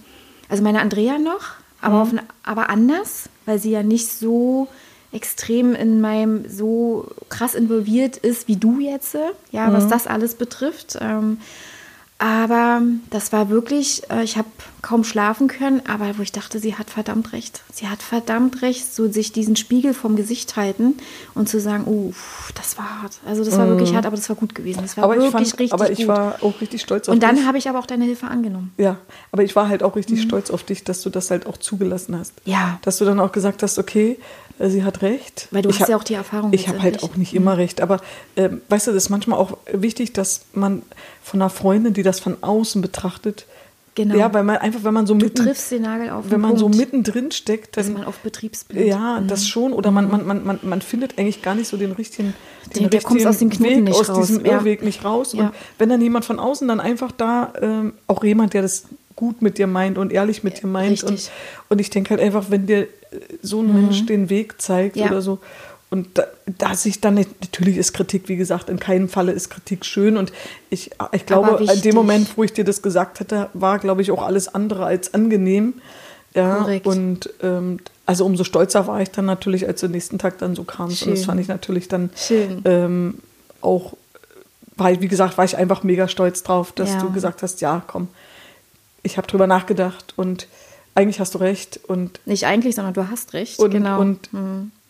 also 0.52 0.62
meine 0.64 0.82
Andrea 0.82 1.18
noch, 1.18 1.52
aber, 1.82 1.95
Mhm. 2.06 2.20
auf, 2.20 2.24
aber 2.43 2.70
anders, 2.70 3.30
weil 3.47 3.58
sie 3.58 3.72
ja 3.72 3.82
nicht 3.82 4.08
so 4.12 4.68
extrem 5.14 5.74
in 5.74 5.99
meinem 6.02 6.47
so 6.47 7.08
krass 7.30 7.56
involviert 7.56 8.18
ist 8.18 8.47
wie 8.47 8.56
du 8.58 8.80
jetzt, 8.80 9.16
ja, 9.52 9.68
Mhm. 9.68 9.74
was 9.74 9.88
das 9.88 10.08
alles 10.08 10.36
betrifft. 10.36 10.97
Ähm, 11.02 11.38
aber 12.22 12.84
das 13.10 13.34
war 13.34 13.50
wirklich, 13.50 14.04
äh, 14.12 14.24
ich 14.24 14.38
habe 14.38 14.48
kaum 14.84 15.04
schlafen 15.04 15.48
können, 15.48 15.82
aber 15.88 16.18
wo 16.18 16.22
ich 16.22 16.32
dachte, 16.32 16.60
sie 16.60 16.76
hat 16.76 16.90
verdammt 16.92 17.34
recht. 17.34 17.62
Sie 17.74 17.88
hat 17.88 18.02
verdammt 18.04 18.62
recht, 18.62 18.94
so 18.94 19.12
sich 19.12 19.32
diesen 19.32 19.56
Spiegel 19.56 19.94
vom 19.96 20.16
Gesicht 20.16 20.56
halten 20.56 20.98
und 21.34 21.50
zu 21.50 21.60
sagen, 21.60 21.86
oh, 21.88 22.14
das 22.56 22.78
war 22.78 23.02
hart. 23.02 23.20
Also 23.28 23.44
das 23.44 23.58
war 23.58 23.68
wirklich 23.68 23.94
hart, 23.96 24.06
aber 24.06 24.16
das 24.16 24.30
war 24.30 24.36
gut 24.36 24.54
gewesen. 24.54 24.80
Das 24.84 24.98
war 24.98 25.06
Mhm. 25.08 25.12
Aber 25.12 25.16
ich, 25.16 25.34
wirklich 25.34 25.50
fand, 25.50 25.60
richtig 25.60 25.74
aber 25.74 25.90
ich 25.92 25.98
gut. 26.00 26.08
war 26.08 26.36
auch 26.42 26.62
richtig 26.62 26.82
stolz 26.82 27.10
auf 27.10 27.14
und 27.14 27.24
dann 27.24 27.36
dich. 27.38 27.46
habe 27.46 27.58
ich 27.58 27.68
aber 27.70 27.80
auch 27.80 27.86
deine 27.88 28.06
Hilfe 28.06 28.28
angenommen. 28.28 28.72
Ja, 28.78 28.98
aber 29.32 29.44
ich 29.44 29.56
war 29.56 29.68
halt 29.68 29.82
auch 29.82 29.90
Mhm. 29.96 29.98
richtig 29.98 30.22
stolz 30.22 30.52
auf 30.52 30.64
dich, 30.64 30.84
dass 30.84 31.02
du 31.02 31.10
das 31.10 31.32
halt 31.32 31.48
auch 31.48 31.58
zugelassen 31.58 32.16
hast. 32.18 32.34
Ja. 32.46 32.80
Dass 32.84 32.98
du 33.00 33.06
dann 33.06 33.20
auch 33.20 33.32
gesagt 33.32 33.64
hast, 33.64 33.80
okay, 33.80 34.20
sie 34.70 34.84
hat 34.84 35.01
recht. 35.01 35.47
Weil 35.51 35.62
du 35.64 35.70
ich 35.70 35.76
hast 35.76 35.84
hab- 35.84 35.89
ja 35.89 35.97
auch 35.97 36.03
die 36.03 36.14
Erfahrung 36.14 36.53
Ich 36.53 36.68
habe 36.68 36.82
halt 36.82 37.03
auch 37.03 37.16
nicht 37.16 37.34
immer 37.34 37.57
recht, 37.57 37.82
aber 37.82 37.99
ähm, 38.36 38.62
weißt 38.70 38.88
du, 38.88 38.91
das 38.91 39.05
ist 39.05 39.09
manchmal 39.09 39.39
auch 39.39 39.57
wichtig, 39.72 40.14
dass 40.14 40.41
man 40.53 40.82
von 41.24 41.41
einer 41.41 41.49
Freundin, 41.49 41.93
die 41.93 42.03
das 42.03 42.20
von 42.20 42.38
außen 42.41 42.82
betrachtet, 42.82 43.45
Genau. 43.93 44.16
ja, 44.16 44.34
weil 44.34 44.45
man 44.45 44.55
einfach, 44.55 44.86
wenn 44.86 44.93
man 44.93 45.05
so 45.05 45.14
mitten, 45.16 45.36
triffst 45.43 45.70
den 45.70 45.82
Nagel 45.82 46.12
auf 46.12 46.24
den 46.24 46.32
wenn 46.32 46.39
man 46.39 46.55
so 46.55 46.70
mittendrin 46.70 47.30
steckt, 47.32 47.76
Ist 47.76 47.88
dann 47.89 47.93
man 47.95 48.05
auf 48.05 48.20
Betriebsblind. 48.20 48.88
ja, 48.88 49.20
das 49.28 49.45
schon. 49.49 49.74
Oder 49.74 49.91
man, 49.91 50.09
man, 50.09 50.26
man, 50.26 50.45
man, 50.45 50.59
man 50.64 50.82
findet 50.82 51.20
eigentlich 51.20 51.41
gar 51.41 51.55
nicht 51.55 51.68
so 51.68 51.76
den 51.76 51.91
richtigen, 51.91 52.34
den 52.74 52.84
Der- 52.84 52.89
der 52.89 53.01
kommt 53.01 53.16
richtigen 53.20 53.30
aus 53.30 53.38
dem 53.39 53.49
Knoten 53.49 53.88
Weg, 53.88 53.93
aus 53.93 54.09
raus. 54.09 54.28
diesem 54.28 54.45
Ja. 54.45 54.53
Irrweg 54.53 54.82
nicht 54.82 55.03
raus. 55.03 55.34
Ja. 55.34 55.47
Und 55.47 55.51
wenn 55.78 55.89
dann 55.89 55.99
jemand 55.99 56.24
von 56.24 56.39
außen 56.39 56.70
dann 56.70 56.80
einfach 56.80 57.12
da, 57.12 57.51
ähm, 57.62 57.91
auch 58.07 58.24
jemand, 58.24 58.53
der 58.53 58.62
das 58.62 58.86
gut 59.18 59.41
mit 59.41 59.57
dir 59.57 59.68
meint 59.68 59.97
und 59.97 60.14
ehrlich 60.14 60.41
mit 60.41 60.64
dir 60.64 60.68
meint. 60.68 61.03
Und, 61.03 61.12
richtig. 61.16 61.32
und 61.68 61.82
ich 61.82 61.89
denke 61.89 62.12
halt 62.12 62.22
einfach, 62.22 62.45
wenn 62.49 62.68
dir 62.68 62.84
äh, 62.84 62.88
so 63.41 63.62
ein 63.62 63.74
Mensch 63.74 64.05
den 64.05 64.30
Weg 64.30 64.62
zeigt 64.62 64.95
Mhm. 64.95 65.01
Ja. 65.03 65.07
oder 65.09 65.22
so. 65.22 65.39
Und 65.89 66.18
da, 66.18 66.24
da 66.57 66.74
sich 66.74 67.01
dann, 67.01 67.16
nicht- 67.16 67.41
natürlich 67.41 67.76
ist 67.76 67.91
Kritik, 67.93 68.30
wie 68.30 68.38
gesagt, 68.38 68.70
in 68.70 68.80
keinem 68.80 69.09
Falle 69.09 69.34
ist 69.34 69.49
Kritik 69.49 69.84
schön. 69.86 70.16
Und 70.16 70.32
ich, 70.70 70.91
ich 71.12 71.26
glaube, 71.26 71.62
in 71.62 71.82
dem 71.82 71.95
Moment, 71.95 72.38
wo 72.38 72.43
ich 72.43 72.53
dir 72.53 72.64
das 72.64 72.82
gesagt 72.82 73.20
hätte, 73.20 73.49
war, 73.53 73.78
glaube 73.80 74.01
ich, 74.01 74.09
auch 74.12 74.24
alles 74.24 74.47
andere 74.55 74.86
als 74.86 75.14
angenehm. 75.14 75.74
Ja, 76.34 76.59
Korrekt. 76.59 76.88
und 76.88 77.30
ähm, 77.43 77.80
also 78.05 78.26
umso 78.26 78.45
stolzer 78.45 78.88
war 78.88 79.01
ich 79.01 79.12
dann 79.12 79.26
natürlich, 79.26 79.68
als 79.68 79.82
du 79.82 79.88
den 79.88 79.91
nächsten 79.93 80.18
Tag 80.18 80.38
dann 80.38 80.55
so 80.55 80.64
kamst. 80.64 81.03
Und 81.05 81.12
das 81.12 81.26
fand 81.26 81.41
ich 81.41 81.49
natürlich 81.49 81.89
dann 81.89 82.09
ähm, 82.64 83.16
auch, 83.59 83.97
weil, 84.78 85.01
wie 85.01 85.09
gesagt, 85.09 85.38
war 85.38 85.43
ich 85.43 85.57
einfach 85.57 85.84
mega 85.84 86.07
stolz 86.07 86.41
drauf, 86.43 86.72
dass 86.72 86.91
Ja. 86.93 87.01
du 87.01 87.12
gesagt 87.12 87.43
hast, 87.43 87.59
ja, 87.59 87.84
komm, 87.86 88.07
ich 89.03 89.18
habe 89.18 89.28
drüber 89.28 89.45
nachgedacht 89.45 90.14
und 90.16 90.47
eigentlich 90.96 91.20
hast 91.20 91.34
du 91.36 91.39
recht 91.39 91.80
und, 91.88 92.20
Nicht 92.26 92.46
eigentlich, 92.46 92.76
sondern 92.76 92.94
du 92.94 93.10
hast 93.10 93.34
recht. 93.34 93.60
und, 93.60 93.72
genau. 93.72 94.00
und 94.00 94.30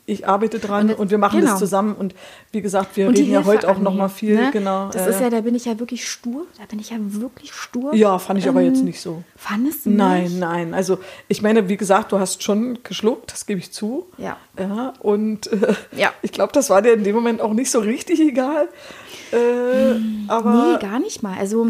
ich 0.07 0.27
arbeite 0.27 0.59
dran 0.59 0.89
Und 0.89 0.95
und, 0.99 1.11
wir 1.11 1.17
machen 1.19 1.39
genau. 1.39 1.51
das 1.51 1.59
zusammen 1.59 1.93
und 1.95 2.15
wie 2.51 2.61
gesagt, 2.61 2.97
wir 2.97 3.07
reden 3.09 3.31
ja 3.31 3.45
heute 3.45 3.69
auch 3.69 3.77
noch 3.77 3.93
mal 3.93 4.09
viel, 4.09 4.35
ne? 4.35 4.49
genau. 4.51 4.89
Das 4.89 5.05
äh, 5.07 5.11
ist 5.11 5.21
ja, 5.21 5.29
da 5.29 5.39
bin 5.41 5.55
ich 5.55 5.65
ja 5.65 5.79
wirklich 5.79 6.05
stur. 6.09 6.47
Da 6.57 6.65
bin 6.65 6.79
ich 6.79 6.89
ja 6.89 6.97
wirklich 6.99 7.53
stur. 7.53 7.93
ja, 7.93 8.17
fand 8.19 8.39
ich 8.39 8.49
aber 8.49 8.61
Ähm, 8.61 8.73
jetzt 8.73 8.83
nicht 8.83 8.99
so. 8.99 9.23
Fandest 9.37 9.85
du 9.85 9.89
nicht? 9.91 9.99
Nein, 9.99 10.39
nein. 10.39 10.73
Also 10.73 10.97
ich 11.29 11.41
meine, 11.41 11.69
wie 11.69 11.77
gesagt, 11.77 12.11
du 12.11 12.19
hast 12.19 12.43
schon 12.43 12.79
geschluckt, 12.83 13.31
das 13.31 13.45
gebe 13.45 13.59
ich 13.59 13.71
zu. 13.71 14.07
Ja. 14.17 14.35
Ja, 14.59 14.93
und 14.99 15.47
äh, 15.53 15.75
Ja. 15.95 16.11
ich 16.23 16.31
glaube, 16.33 16.51
das 16.51 16.69
war 16.69 16.81
dir 16.81 16.93
in 16.93 17.03
dem 17.05 17.15
Moment 17.15 17.39
auch 17.39 17.53
nicht 17.53 17.71
so 17.71 17.79
richtig 17.79 18.19
egal. 18.19 18.67
Äh, 19.31 19.37
aber 20.27 20.73
Nee, 20.73 20.79
gar 20.81 20.99
nicht 20.99 21.23
mal. 21.23 21.37
Also 21.37 21.67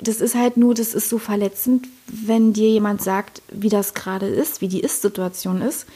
das 0.00 0.20
ist 0.20 0.34
halt 0.34 0.56
nur, 0.56 0.74
das 0.74 0.94
ist 0.94 1.08
so 1.08 1.18
verletzend, 1.18 1.86
wenn 2.06 2.52
dir 2.52 2.68
jemand 2.68 3.02
sagt, 3.02 3.42
wie 3.50 3.68
das 3.68 3.94
gerade 3.94 4.26
ist, 4.26 4.60
wie 4.60 4.68
die 4.68 4.80
Ist-Situation 4.80 5.62
ist 5.62 5.86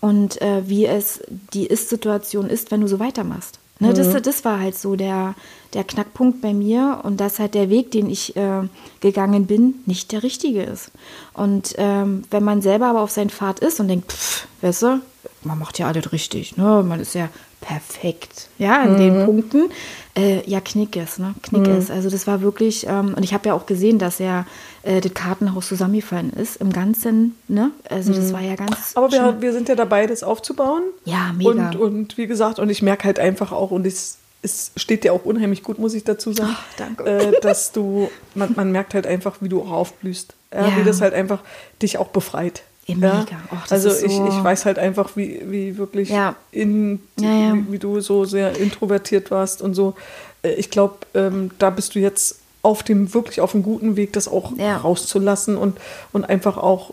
und 0.00 0.40
äh, 0.42 0.68
wie 0.68 0.86
es 0.86 1.20
die 1.52 1.66
Ist-Situation 1.66 2.50
ist, 2.50 2.70
wenn 2.70 2.80
du 2.80 2.88
so 2.88 2.98
weitermachst. 2.98 3.58
Ne, 3.80 3.94
das, 3.94 4.20
das 4.22 4.44
war 4.44 4.58
halt 4.58 4.76
so 4.76 4.96
der, 4.96 5.36
der 5.72 5.84
Knackpunkt 5.84 6.40
bei 6.40 6.52
mir 6.52 7.00
und 7.04 7.20
dass 7.20 7.38
halt 7.38 7.54
der 7.54 7.70
Weg, 7.70 7.92
den 7.92 8.10
ich 8.10 8.34
äh, 8.36 8.62
gegangen 9.00 9.46
bin, 9.46 9.76
nicht 9.86 10.10
der 10.10 10.24
richtige 10.24 10.64
ist. 10.64 10.90
Und 11.32 11.76
ähm, 11.78 12.24
wenn 12.30 12.42
man 12.42 12.60
selber 12.60 12.86
aber 12.86 13.02
auf 13.02 13.12
seinen 13.12 13.30
Pfad 13.30 13.60
ist 13.60 13.78
und 13.78 13.86
denkt, 13.86 14.10
pff, 14.10 14.48
weißt 14.62 14.82
du, 14.82 15.00
man 15.44 15.60
macht 15.60 15.78
ja 15.78 15.86
alles 15.86 16.10
richtig, 16.10 16.56
ne? 16.56 16.84
man 16.86 16.98
ist 16.98 17.14
ja 17.14 17.28
perfekt, 17.60 18.48
ja, 18.58 18.82
in 18.84 18.96
den 18.96 19.24
Punkten, 19.24 19.70
äh, 20.16 20.48
ja, 20.48 20.60
knick 20.60 20.96
es, 20.96 21.18
ne? 21.18 21.34
knick 21.42 21.66
es. 21.68 21.90
Also 21.90 22.10
das 22.10 22.26
war 22.26 22.40
wirklich, 22.40 22.86
ähm, 22.86 23.14
und 23.14 23.22
ich 23.22 23.34
habe 23.34 23.48
ja 23.48 23.54
auch 23.54 23.66
gesehen, 23.66 23.98
dass 23.98 24.18
ja 24.18 24.46
äh, 24.82 25.00
das 25.00 25.14
Kartenhaus 25.14 25.68
zusammengefallen 25.68 26.32
ist, 26.32 26.56
im 26.56 26.72
Ganzen, 26.72 27.36
ne? 27.48 27.70
also 27.88 28.12
das 28.12 28.32
war 28.32 28.40
ja 28.40 28.54
ganz 28.56 28.96
aber 28.96 29.10
wir, 29.10 29.18
schön. 29.18 29.42
wir 29.42 29.52
sind 29.52 29.68
ja 29.68 29.74
dabei, 29.74 30.06
das 30.06 30.22
aufzubauen. 30.22 30.82
Ja, 31.04 31.32
mega. 31.36 31.50
Und, 31.50 31.76
und 31.76 32.18
wie 32.18 32.26
gesagt, 32.26 32.58
und 32.58 32.70
ich 32.70 32.82
merke 32.82 33.04
halt 33.04 33.18
einfach 33.18 33.52
auch, 33.52 33.70
und 33.70 33.86
es, 33.86 34.18
es 34.42 34.72
steht 34.76 35.04
dir 35.04 35.12
auch 35.12 35.24
unheimlich 35.24 35.62
gut, 35.62 35.78
muss 35.78 35.94
ich 35.94 36.04
dazu 36.04 36.32
sagen, 36.32 36.50
Ach, 36.52 36.64
danke. 36.76 37.04
Äh, 37.04 37.40
dass 37.40 37.72
du, 37.72 38.10
man, 38.34 38.52
man 38.56 38.72
merkt 38.72 38.94
halt 38.94 39.06
einfach, 39.06 39.36
wie 39.40 39.48
du 39.48 39.62
auch 39.62 39.72
aufblühst. 39.72 40.34
Ja, 40.52 40.68
Ja. 40.68 40.76
Wie 40.78 40.84
das 40.84 41.00
halt 41.00 41.12
einfach 41.12 41.40
dich 41.82 41.98
auch 41.98 42.08
befreit. 42.08 42.62
Ja, 42.88 42.96
mega. 42.96 43.36
Och, 43.52 43.62
das 43.62 43.72
also 43.72 43.88
ist 43.90 44.02
ich, 44.02 44.12
so- 44.16 44.26
ich 44.28 44.42
weiß 44.42 44.64
halt 44.64 44.78
einfach, 44.78 45.10
wie, 45.14 45.40
wie 45.46 45.76
wirklich 45.78 46.08
Ja. 46.08 46.34
in, 46.50 47.00
Ja, 47.20 47.28
ja. 47.32 47.54
Wie, 47.54 47.72
wie 47.72 47.78
du 47.78 48.00
so 48.00 48.24
sehr 48.24 48.56
introvertiert 48.58 49.30
warst 49.30 49.62
und 49.62 49.74
so. 49.74 49.94
Äh, 50.42 50.54
Ich 50.54 50.70
glaube, 50.70 50.94
ähm, 51.14 51.50
da 51.58 51.70
bist 51.70 51.94
du 51.94 51.98
jetzt 51.98 52.38
auf 52.62 52.82
dem, 52.82 53.12
wirklich 53.14 53.40
auf 53.40 53.54
einem 53.54 53.62
guten 53.62 53.96
Weg, 53.96 54.12
das 54.14 54.26
auch 54.26 54.52
Ja. 54.56 54.78
rauszulassen 54.78 55.56
und, 55.56 55.76
und 56.12 56.24
einfach 56.28 56.56
auch 56.56 56.92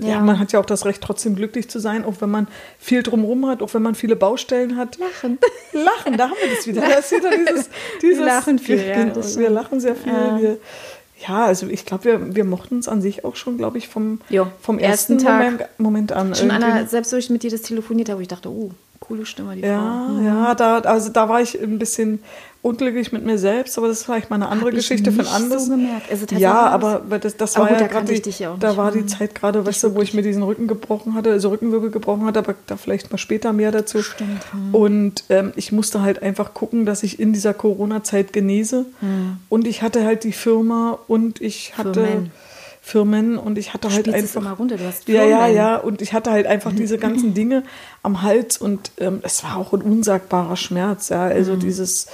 ja. 0.00 0.10
Ja. 0.10 0.20
man 0.20 0.38
hat 0.38 0.52
ja 0.52 0.60
auch 0.60 0.64
das 0.64 0.84
Recht, 0.86 1.02
trotzdem 1.02 1.34
glücklich 1.34 1.68
zu 1.68 1.80
sein, 1.80 2.04
auch 2.04 2.14
wenn 2.20 2.30
man 2.30 2.46
viel 2.78 3.02
drumherum 3.02 3.46
hat, 3.48 3.62
auch 3.62 3.74
wenn 3.74 3.82
man 3.82 3.96
viele 3.96 4.14
Baustellen 4.14 4.76
hat. 4.76 4.96
Lachen. 4.98 5.38
Lachen, 5.72 6.16
da 6.16 6.28
haben 6.28 6.36
wir 6.40 6.54
das 6.54 6.66
wieder. 6.68 6.82
Da 6.88 6.94
ist 7.00 7.10
wieder 7.10 7.30
dieses, 7.36 7.68
dieses 8.00 8.24
lachen 8.24 8.60
viel, 8.60 8.80
ja, 8.86 8.94
Genau, 8.94 9.14
das 9.14 9.36
wir 9.36 9.50
lachen 9.50 9.80
sehr 9.80 9.96
viel. 9.96 10.12
Ja. 10.12 10.38
Wir, 10.40 10.58
ja, 11.26 11.46
also 11.46 11.66
ich 11.68 11.84
glaube, 11.86 12.04
wir, 12.04 12.34
wir 12.34 12.44
mochten 12.44 12.78
es 12.78 12.88
an 12.88 13.00
sich 13.02 13.24
auch 13.24 13.36
schon, 13.36 13.56
glaube 13.58 13.78
ich, 13.78 13.88
vom, 13.88 14.20
Jo, 14.28 14.46
vom 14.60 14.78
ersten 14.78 15.14
ersten. 15.14 15.28
Moment, 15.30 15.64
Moment 15.78 16.12
an. 16.12 16.34
Schon 16.34 16.50
einer, 16.50 16.86
selbst 16.86 17.12
wo 17.12 17.16
ich 17.16 17.30
mit 17.30 17.42
dir 17.42 17.50
das 17.50 17.62
telefoniert 17.62 18.08
habe, 18.08 18.18
wo 18.18 18.22
ich 18.22 18.28
dachte, 18.28 18.48
oh, 18.48 18.70
coole 19.00 19.26
Stimme, 19.26 19.54
die 19.56 19.62
Ja, 19.62 20.06
Frau. 20.08 20.20
ja, 20.24 20.54
da, 20.54 20.78
also 20.80 21.10
da 21.10 21.28
war 21.28 21.40
ich 21.40 21.60
ein 21.60 21.78
bisschen 21.78 22.20
unglücklich 22.62 23.10
mit 23.10 23.24
mir 23.24 23.38
selbst, 23.38 23.76
aber 23.76 23.88
das 23.88 23.98
ist 23.98 24.04
vielleicht 24.04 24.30
mal 24.30 24.36
eine 24.36 24.48
andere 24.48 24.68
Hab 24.70 24.74
ich 24.74 24.78
Geschichte 24.88 25.10
ein 25.10 25.16
nicht 25.16 25.32
anderes. 25.32 25.66
so 25.66 25.72
gemerkt. 25.72 26.10
Also 26.10 26.26
ja, 26.36 26.68
aber 26.68 27.02
das, 27.18 27.36
das 27.36 27.56
Aber 27.56 27.64
war 27.64 27.72
gut, 27.72 27.80
ja 27.80 27.86
gerade 27.88 28.12
ich 28.12 28.22
die, 28.22 28.30
ja 28.30 28.56
da 28.58 28.76
war 28.76 28.92
die 28.92 29.00
Hm. 29.00 29.08
Zeit 29.08 29.34
gerade, 29.34 29.66
weißt 29.66 29.82
du, 29.82 29.94
wo 29.96 30.00
ich 30.00 30.14
mir 30.14 30.22
diesen 30.22 30.44
Rücken 30.44 30.68
gebrochen 30.68 31.14
hatte, 31.14 31.32
also 31.32 31.48
Rückenwirbel 31.48 31.90
gebrochen 31.90 32.24
hatte, 32.24 32.38
aber 32.38 32.54
da 32.68 32.76
vielleicht 32.76 33.10
mal 33.10 33.18
später 33.18 33.52
mehr 33.52 33.72
dazu. 33.72 34.00
Stimmt, 34.02 34.40
hm. 34.52 34.74
Und 34.74 35.24
ähm, 35.28 35.52
ich 35.56 35.72
musste 35.72 36.02
halt 36.02 36.22
einfach 36.22 36.54
gucken, 36.54 36.86
dass 36.86 37.02
ich 37.02 37.18
in 37.18 37.32
dieser 37.32 37.52
Corona-Zeit 37.52 38.32
genese. 38.32 38.86
Hm. 39.00 39.38
Und 39.48 39.66
ich 39.66 39.82
hatte 39.82 40.04
halt 40.04 40.22
die 40.22 40.32
Firma 40.32 40.98
und 41.08 41.40
ich 41.40 41.76
hatte 41.76 42.04
Firmen. 42.04 42.30
Firmen 42.84 43.38
und 43.38 43.58
ich 43.58 43.74
hatte 43.74 43.88
halt 43.90 44.06
spielst 44.06 44.18
es 44.18 44.36
einfach 44.36 44.40
immer 44.50 44.56
runter, 44.56 44.76
du 44.76 44.84
hast 44.84 45.06
ja, 45.08 45.24
ja, 45.24 45.38
Firmen. 45.38 45.56
ja. 45.56 45.76
Und 45.76 46.02
ich 46.02 46.12
hatte 46.12 46.32
halt 46.32 46.46
einfach 46.46 46.72
diese 46.72 46.98
ganzen 46.98 47.32
Dinge 47.34 47.62
am 48.04 48.22
Hals 48.22 48.58
und 48.58 48.90
ähm, 48.98 49.20
es 49.22 49.44
war 49.44 49.56
auch 49.56 49.72
ein 49.72 49.82
unsagbarer 49.82 50.56
Schmerz, 50.56 51.08
ja. 51.10 51.26
Mhm. 51.26 51.32
Also 51.32 51.56
dieses 51.56 52.06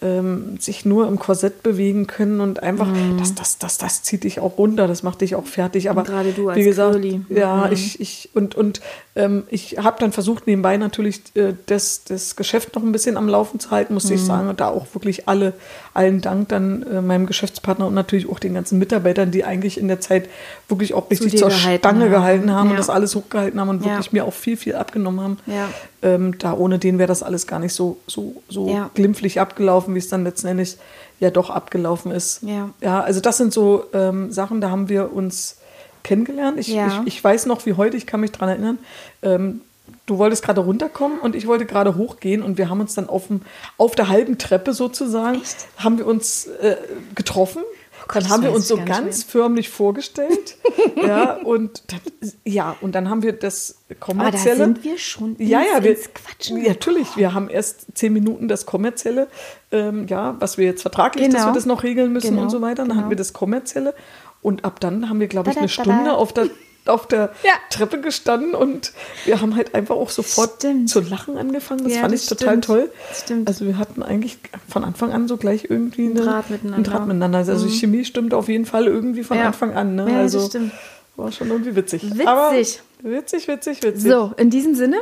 ähm, 0.00 0.56
sich 0.58 0.84
nur 0.84 1.06
im 1.06 1.16
Korsett 1.16 1.62
bewegen 1.62 2.08
können 2.08 2.40
und 2.40 2.60
einfach, 2.60 2.88
Mhm. 2.88 3.18
das, 3.18 3.36
das, 3.36 3.58
das, 3.58 3.78
das 3.78 4.02
zieht 4.02 4.24
dich 4.24 4.40
auch 4.40 4.58
runter, 4.58 4.88
das 4.88 5.04
macht 5.04 5.20
dich 5.20 5.36
auch 5.36 5.46
fertig. 5.46 5.90
Aber 5.90 6.02
gerade 6.02 6.32
du 6.32 6.48
als 6.48 6.58
wie 6.58 6.64
gesagt, 6.64 6.94
Curly. 6.94 7.20
ja, 7.28 7.66
Mhm. 7.68 7.72
ich, 7.72 8.00
ich 8.00 8.30
und, 8.34 8.56
und 8.56 8.80
ähm, 9.14 9.44
ich 9.48 9.78
habe 9.78 9.98
dann 10.00 10.10
versucht, 10.10 10.48
nebenbei 10.48 10.76
natürlich 10.76 11.22
äh, 11.36 11.52
das, 11.66 12.02
das 12.02 12.34
Geschäft 12.34 12.74
noch 12.74 12.82
ein 12.82 12.90
bisschen 12.90 13.16
am 13.16 13.28
Laufen 13.28 13.60
zu 13.60 13.70
halten, 13.70 13.94
muss 13.94 14.06
Mhm. 14.06 14.14
ich 14.14 14.22
sagen. 14.24 14.48
Und 14.48 14.58
da 14.58 14.68
auch 14.70 14.86
wirklich 14.92 15.28
alle, 15.28 15.52
allen 15.94 16.20
Dank 16.20 16.48
dann 16.48 16.82
äh, 16.84 17.00
meinem 17.00 17.26
Geschäftspartner 17.26 17.86
und 17.86 17.94
natürlich 17.94 18.28
auch 18.28 18.40
den 18.40 18.54
ganzen 18.54 18.80
Mitarbeitern, 18.80 19.30
die 19.30 19.44
eigentlich 19.44 19.78
in 19.78 19.86
der 19.86 20.00
Zeit 20.00 20.28
wirklich 20.68 20.94
auch 20.94 21.10
richtig 21.12 21.36
zur 21.38 21.48
gehalten 21.50 21.78
Stange 21.78 22.04
haben. 22.06 22.10
gehalten 22.10 22.50
haben 22.50 22.66
Ja. 22.66 22.70
und 22.72 22.78
das 22.78 22.90
alles 22.90 23.14
hochgehalten 23.14 23.60
haben 23.60 23.68
und 23.68 23.84
Ja. 23.84 23.92
wirklich 23.92 24.10
mir 24.12 24.24
auch 24.24 24.32
viel, 24.34 24.56
viel 24.56 24.74
abgenommen 24.74 25.20
haben. 25.20 25.31
Ja. 25.46 25.68
Ähm, 26.02 26.38
da 26.38 26.54
ohne 26.54 26.78
den 26.78 26.98
wäre 26.98 27.08
das 27.08 27.22
alles 27.22 27.46
gar 27.46 27.58
nicht 27.58 27.74
so, 27.74 27.98
so, 28.06 28.42
so 28.48 28.68
Ja. 28.68 28.90
glimpflich 28.94 29.40
abgelaufen, 29.40 29.94
wie 29.94 29.98
es 29.98 30.08
dann 30.08 30.24
letzten 30.24 30.48
Endes 30.48 30.78
ja 31.20 31.30
doch 31.30 31.50
abgelaufen 31.50 32.12
ist. 32.12 32.42
Ja. 32.42 32.70
ja 32.80 33.00
also 33.00 33.20
das 33.20 33.36
sind 33.36 33.52
so 33.52 33.84
ähm, 33.92 34.32
Sachen, 34.32 34.60
da 34.60 34.70
haben 34.70 34.88
wir 34.88 35.12
uns 35.12 35.58
kennengelernt. 36.02 36.58
Ich, 36.58 36.74
ich, 36.74 36.92
ich 37.04 37.22
weiß 37.22 37.46
noch 37.46 37.64
wie 37.66 37.74
heute, 37.74 37.96
ich 37.96 38.06
kann 38.06 38.20
mich 38.20 38.32
daran 38.32 38.48
erinnern, 38.48 38.78
ähm, 39.22 39.60
du 40.06 40.18
wolltest 40.18 40.42
gerade 40.42 40.60
runterkommen 40.60 41.18
und 41.18 41.34
ich 41.34 41.46
wollte 41.46 41.64
gerade 41.64 41.96
hochgehen 41.96 42.42
und 42.42 42.58
wir 42.58 42.68
haben 42.68 42.80
uns 42.80 42.94
dann 42.94 43.08
auf, 43.08 43.28
dem, 43.28 43.42
auf 43.78 43.94
der 43.94 44.08
halben 44.08 44.38
Treppe 44.38 44.72
sozusagen, 44.74 45.40
haben 45.76 45.98
wir 45.98 46.06
uns 46.06 46.46
äh, 46.46 46.76
getroffen. 47.14 47.62
Gott, 48.08 48.16
dann 48.16 48.22
das 48.24 48.32
haben 48.32 48.42
wir 48.42 48.52
uns 48.52 48.68
so 48.68 48.76
ganz 48.84 49.22
förmlich 49.24 49.68
vorgestellt 49.68 50.56
ja, 51.06 51.34
und 51.34 51.82
dann, 51.88 52.00
ja, 52.44 52.76
und 52.80 52.94
dann 52.94 53.08
haben 53.10 53.22
wir 53.22 53.32
das 53.32 53.76
Aber 53.88 53.94
da 53.94 54.00
kommerzielle. 54.06 54.56
sind 54.64 54.84
wir 54.84 54.98
schon 54.98 55.36
ja, 55.38 55.60
ins, 55.60 55.68
ja, 55.72 55.84
wir, 55.84 55.90
ins 55.92 56.14
Quatschen. 56.14 56.62
ja, 56.62 56.68
natürlich. 56.70 57.16
Wir 57.16 57.34
haben 57.34 57.48
erst 57.48 57.86
zehn 57.94 58.12
Minuten 58.12 58.48
das 58.48 58.66
kommerzielle, 58.66 59.28
ähm, 59.70 60.06
ja, 60.08 60.36
was 60.38 60.58
wir 60.58 60.66
jetzt 60.66 60.82
vertraglich, 60.82 61.26
dass 61.28 61.34
Genau. 61.42 61.46
wir 61.50 61.54
das 61.54 61.66
noch 61.66 61.82
regeln 61.82 62.12
müssen 62.12 62.30
Genau, 62.30 62.42
und 62.42 62.50
so 62.50 62.60
weiter. 62.60 62.76
Dann 62.82 62.88
genau. 62.88 63.00
hatten 63.00 63.10
wir 63.10 63.16
das 63.16 63.32
kommerzielle 63.32 63.94
und 64.42 64.64
ab 64.64 64.80
dann 64.80 65.08
haben 65.08 65.20
wir, 65.20 65.28
glaube 65.28 65.50
ich, 65.50 65.56
eine. 65.58 65.68
Stunde 65.68 66.14
auf 66.14 66.32
der 66.32 66.48
auf 66.86 67.06
der 67.06 67.32
Ja. 67.44 67.52
Treppe 67.70 68.00
gestanden 68.00 68.54
und 68.54 68.92
wir 69.24 69.40
haben 69.40 69.54
halt 69.56 69.74
einfach 69.74 69.94
auch 69.94 70.10
sofort 70.10 70.54
Stimmt. 70.58 70.90
zu 70.90 71.00
lachen 71.00 71.36
angefangen. 71.38 71.84
Das 71.84 71.94
Ja, 71.94 72.00
fand 72.00 72.12
das 72.14 72.22
ich 72.24 72.28
total 72.28 72.48
stimmt. 72.48 72.64
toll. 72.64 72.90
Das 73.08 73.20
stimmt. 73.20 73.48
Also 73.48 73.66
wir 73.66 73.78
hatten 73.78 74.02
eigentlich 74.02 74.38
von 74.68 74.84
Anfang 74.84 75.12
an 75.12 75.28
so 75.28 75.36
gleich 75.36 75.66
irgendwie 75.70 76.06
eine, 76.06 76.20
Draht 76.20 76.50
miteinander. 76.50 76.76
einen 76.76 76.84
Draht 76.84 77.06
miteinander. 77.06 77.38
Also 77.38 77.66
die 77.66 77.72
Chemie 77.72 78.04
stimmt 78.04 78.34
auf 78.34 78.48
jeden 78.48 78.66
Fall 78.66 78.86
irgendwie 78.86 79.22
von 79.22 79.36
Ja. 79.38 79.46
Anfang 79.46 79.74
an. 79.74 79.94
Ne? 79.94 80.02
Ja, 80.10 80.22
das 80.22 80.34
also 80.34 80.48
stimmt. 80.48 80.72
war 81.16 81.30
schon 81.30 81.48
irgendwie 81.50 81.76
witzig. 81.76 82.02
Witzig. 82.10 82.26
Aber 82.28 82.52
witzig, 83.02 83.48
witzig, 83.48 83.82
witzig. 83.82 84.10
So, 84.10 84.32
in 84.36 84.50
diesem 84.50 84.74
Sinne, 84.74 84.96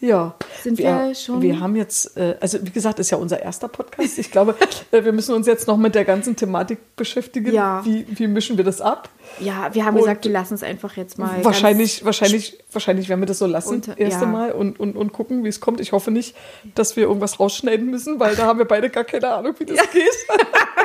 Ja. 0.00 0.34
Sind 0.62 0.76
wir 0.78 1.14
schon- 1.14 1.40
Wir 1.40 1.60
haben 1.60 1.76
jetzt, 1.76 2.16
äh, 2.16 2.36
also 2.40 2.58
wie 2.62 2.70
gesagt, 2.70 2.98
ist 2.98 3.10
ja 3.10 3.16
unser 3.16 3.40
erster 3.40 3.68
Podcast. 3.68 4.18
Ich 4.18 4.30
glaube, 4.30 4.54
äh, 4.90 5.02
wir 5.04 5.12
müssen 5.12 5.34
uns 5.34 5.46
jetzt 5.46 5.66
noch 5.66 5.76
mit 5.78 5.94
der 5.94 6.04
ganzen 6.04 6.36
Thematik 6.36 6.78
beschäftigen. 6.96 7.52
Ja. 7.52 7.82
Wie, 7.86 8.04
wie 8.10 8.26
mischen 8.26 8.56
wir 8.58 8.64
das 8.64 8.80
ab? 8.80 9.08
ja, 9.40 9.72
wir 9.74 9.84
haben 9.86 9.94
Und- 9.94 10.02
gesagt, 10.02 10.24
wir 10.24 10.32
lassen 10.32 10.54
es 10.54 10.62
einfach 10.62 10.96
jetzt 10.96 11.18
mal. 11.18 11.42
wahrscheinlich, 11.44 12.04
wahrscheinlich, 12.04 12.58
wahrscheinlich 12.70 13.08
werden 13.08 13.20
wir 13.20 13.26
das 13.26 13.38
so 13.38 13.46
lassen, 13.46 13.76
Unter- 13.76 13.96
erste 13.98 14.24
ja. 14.24 14.30
Mal 14.30 14.52
und, 14.52 14.78
und, 14.78 14.96
und 14.96 15.12
gucken, 15.12 15.42
wie 15.44 15.48
es 15.48 15.60
kommt. 15.60 15.80
Ich 15.80 15.92
hoffe 15.92 16.10
nicht, 16.10 16.36
dass 16.74 16.96
wir 16.96 17.04
irgendwas 17.04 17.40
rausschneiden 17.40 17.88
müssen, 17.90 18.20
weil 18.20 18.36
da 18.36 18.44
haben 18.46 18.58
wir 18.58 18.66
beide 18.66 18.90
gar 18.90 19.04
keine 19.04 19.28
Ahnung, 19.32 19.54
wie 19.58 19.64
das 19.64 19.78
geht. 19.90 20.04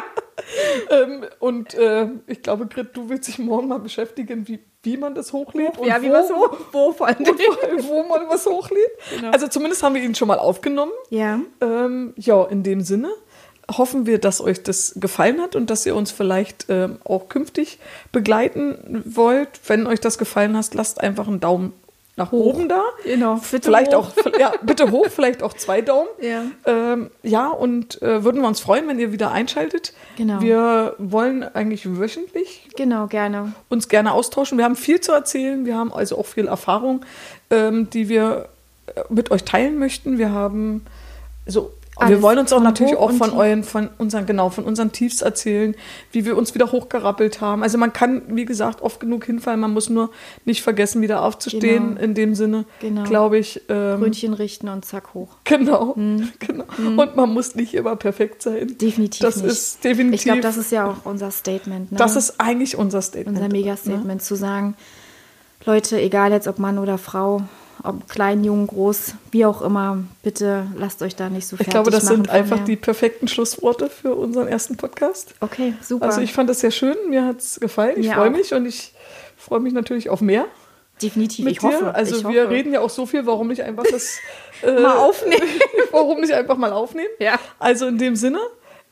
ähm, 0.91 1.25
und 1.39 1.73
äh, 1.73 2.07
ich 2.27 2.41
glaube, 2.41 2.67
Grit, 2.67 2.95
du 2.95 3.09
willst 3.09 3.27
dich 3.27 3.39
morgen 3.39 3.67
mal 3.67 3.79
beschäftigen, 3.79 4.47
wie, 4.47 4.59
wie 4.83 4.97
man 4.97 5.13
das 5.15 5.33
hochlädt. 5.33 5.75
Ganz, 5.75 5.87
ja, 5.87 5.97
und 5.97 6.03
wie 6.03 6.09
wo, 6.09 6.13
was 6.13 6.29
wo, 6.71 6.91
vor 6.93 7.07
allem. 7.07 7.17
und 7.17 7.27
wo, 7.27 7.89
wo 7.89 8.03
man 8.03 8.29
was 8.29 8.45
hochlädt. 8.45 8.91
Genau. 9.15 9.31
Also 9.31 9.47
zumindest 9.47 9.83
haben 9.83 9.95
wir 9.95 10.01
ihn 10.01 10.15
schon 10.15 10.27
mal 10.27 10.39
aufgenommen. 10.39 10.91
Ja. 11.09 11.39
Ähm, 11.61 12.13
ja, 12.17 12.43
in 12.45 12.63
dem 12.63 12.81
Sinne 12.81 13.09
hoffen 13.77 14.05
wir, 14.05 14.17
dass 14.17 14.41
euch 14.41 14.63
das 14.63 14.93
gefallen 14.95 15.41
hat 15.41 15.55
und 15.55 15.69
dass 15.69 15.85
ihr 15.85 15.95
uns 15.95 16.11
vielleicht 16.11 16.65
ähm, 16.69 16.97
auch 17.03 17.29
künftig 17.29 17.79
begleiten 18.11 19.03
wollt. 19.05 19.49
Wenn 19.67 19.85
euch 19.85 19.99
das 19.99 20.17
gefallen 20.17 20.57
hat, 20.57 20.73
lasst 20.73 21.01
einfach 21.01 21.27
einen 21.27 21.39
Daumen 21.39 21.73
nach 22.19 22.31
oben 22.31 22.69
da. 22.69 22.83
Genau, 23.03 23.35
bitte 23.51 23.69
vielleicht 23.69 23.95
hoch. 23.95 24.11
auch, 24.25 24.39
ja, 24.39 24.51
bitte 24.61 24.91
hoch, 24.91 25.07
vielleicht 25.09 25.41
auch 25.41 25.53
zwei 25.53 25.81
Daumen. 25.81 26.09
Ja. 26.21 26.43
Ähm, 26.65 27.09
ja, 27.23 27.47
und 27.47 27.99
äh, 28.03 28.23
würden 28.23 28.41
wir 28.41 28.47
uns 28.47 28.59
freuen, 28.59 28.87
wenn 28.87 28.99
ihr 28.99 29.11
wieder 29.11 29.31
einschaltet. 29.31 29.93
Genau. 30.17 30.41
Wir 30.41 30.93
wollen 30.99 31.43
eigentlich 31.43 31.97
wöchentlich 31.97 32.67
Genau, 32.75 33.07
gerne. 33.07 33.53
uns 33.69 33.87
gerne 33.87 34.11
austauschen. 34.11 34.57
Wir 34.57 34.65
haben 34.65 34.75
viel 34.75 35.01
zu 35.01 35.11
erzählen. 35.13 35.65
Wir 35.65 35.75
haben 35.75 35.91
also 35.91 36.17
auch 36.19 36.25
viel 36.27 36.47
Erfahrung, 36.47 37.03
ähm, 37.49 37.89
die 37.89 38.09
wir 38.09 38.49
äh, 38.87 39.01
mit 39.09 39.31
euch 39.31 39.43
teilen 39.45 39.79
möchten. 39.79 40.17
Wir 40.19 40.31
haben 40.31 40.85
so. 41.47 41.71
Wir 41.99 42.07
Alles 42.07 42.21
wollen 42.21 42.39
uns 42.39 42.53
auch 42.53 42.61
natürlich 42.61 42.95
auch 42.95 43.11
von 43.11 43.31
euren, 43.31 43.63
von 43.63 43.89
unseren, 43.97 44.25
genau, 44.25 44.49
von 44.49 44.63
unseren 44.63 44.91
Tiefs 44.91 45.21
erzählen, 45.21 45.75
wie 46.11 46.25
wir 46.25 46.37
uns 46.37 46.53
wieder 46.55 46.71
hochgerappelt 46.71 47.41
haben. 47.41 47.61
Also 47.63 47.77
man 47.77 47.91
kann, 47.93 48.21
wie 48.29 48.45
gesagt, 48.45 48.81
oft 48.81 48.99
genug 48.99 49.25
hinfallen. 49.25 49.59
Man 49.59 49.73
muss 49.73 49.89
nur 49.89 50.09
nicht 50.45 50.61
vergessen, 50.63 51.01
wieder 51.01 51.23
aufzustehen. 51.23 51.89
Genau. 51.95 52.01
In 52.01 52.13
dem 52.13 52.35
Sinne, 52.35 52.65
Genau. 52.79 53.03
glaube 53.03 53.37
ich. 53.37 53.61
Ähm, 53.69 53.99
Brötchen 53.99 54.33
richten 54.33 54.69
und 54.69 54.85
zack 54.85 55.13
hoch. 55.13 55.29
Genau, 55.43 55.93
genau. 56.39 56.65
Und 56.97 57.15
man 57.15 57.33
muss 57.33 57.55
nicht 57.55 57.73
immer 57.73 57.95
perfekt 57.95 58.41
sein. 58.43 58.77
Definitiv 58.79 59.21
Das 59.21 59.37
nicht. 59.37 59.45
ist 59.51 59.83
definitiv. 59.83 60.19
Ich 60.19 60.23
glaube, 60.25 60.41
das 60.41 60.57
ist 60.57 60.71
ja 60.71 60.85
auch 60.87 61.05
unser 61.05 61.31
Statement. 61.31 61.91
Ne? 61.91 61.97
das 61.97 62.15
ist 62.15 62.39
eigentlich 62.39 62.77
unser 62.77 63.01
Statement. 63.01 63.37
unser 63.37 63.49
Mega-Statement, 63.51 64.21
zu 64.21 64.35
sagen, 64.35 64.75
Leute, 65.65 65.99
egal 65.99 66.31
jetzt 66.31 66.47
ob 66.47 66.59
Mann 66.59 66.77
oder 66.77 66.97
Frau, 66.97 67.41
ob 67.83 68.07
klein, 68.09 68.43
jung, 68.43 68.67
groß, 68.67 69.13
wie 69.31 69.45
auch 69.45 69.61
immer, 69.61 70.03
bitte 70.23 70.67
lasst 70.77 71.01
euch 71.01 71.15
da 71.15 71.29
nicht 71.29 71.47
so 71.47 71.55
Ich 71.55 71.59
fertig 71.59 71.71
glaube, 71.73 71.91
das 71.91 72.05
sind 72.07 72.29
einfach 72.29 72.63
die 72.65 72.75
perfekten 72.75 73.27
Schlussworte 73.27 73.89
für 73.89 74.15
unseren 74.15 74.47
ersten 74.47 74.77
Podcast. 74.77 75.33
Okay, 75.39 75.73
super. 75.81 76.05
Also 76.05 76.21
ich 76.21 76.33
fand 76.33 76.49
das 76.49 76.59
sehr 76.59 76.71
schön, 76.71 76.95
mir 77.09 77.25
hat 77.25 77.39
es 77.39 77.59
gefallen. 77.59 77.95
Ich 77.99 78.11
freue 78.11 78.29
mich 78.31 78.53
und 78.53 78.65
ich 78.65 78.93
freue 79.37 79.59
mich 79.59 79.73
natürlich 79.73 80.09
auf 80.09 80.21
mehr 80.21 80.45
Definitiv, 81.01 81.47
ich 81.47 81.61
hoffe. 81.61 81.85
dir. 81.85 81.95
Also 81.95 82.17
ich 82.17 82.27
wir 82.27 82.41
hoffe. 82.43 82.49
reden 82.53 82.73
ja 82.73 82.81
auch 82.81 82.89
so 82.89 83.05
viel, 83.05 83.25
warum 83.25 83.47
nicht 83.47 83.63
einfach 83.63 83.85
das 83.89 84.17
äh, 84.63 84.71
Mal 84.81 84.97
aufnehmen. 84.97 85.47
warum 85.91 86.19
nicht 86.19 86.33
einfach 86.33 86.57
mal 86.57 86.73
aufnehmen? 86.73 87.07
Ja. 87.19 87.39
Also 87.57 87.87
in 87.87 87.97
dem 87.97 88.17
Sinne, 88.17 88.39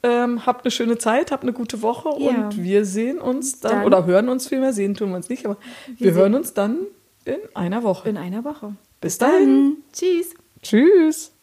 ähm, 0.04 0.46
habt 0.46 0.64
eine 0.64 0.72
schöne 0.72 0.98
Zeit, 0.98 1.32
habt 1.32 1.44
eine 1.44 1.52
gute 1.52 1.82
Woche 1.82 2.10
Ja. 2.20 2.30
und 2.30 2.64
wir 2.64 2.86
sehen 2.86 3.20
uns 3.20 3.60
dann, 3.60 3.72
Dann- 3.74 3.86
oder 3.86 4.06
hören 4.06 4.30
uns 4.30 4.48
vielmehr, 4.48 4.72
sehen 4.72 4.96
tun 4.96 5.10
wir 5.10 5.18
uns 5.18 5.28
nicht, 5.28 5.46
aber 5.46 5.58
wir, 5.98 6.14
sehen- 6.14 6.22
hören 6.22 6.36
uns 6.36 6.54
dann 6.54 6.78
in 7.28 7.56
einer 7.56 7.84
Woche. 7.84 8.10
In 8.10 8.18
einer 8.18 8.44
Woche. 8.44 8.76
Bis 9.02 9.18
dahin. 9.18 9.84
Tschüss. 9.94 10.34
Tschüss. 10.62 11.37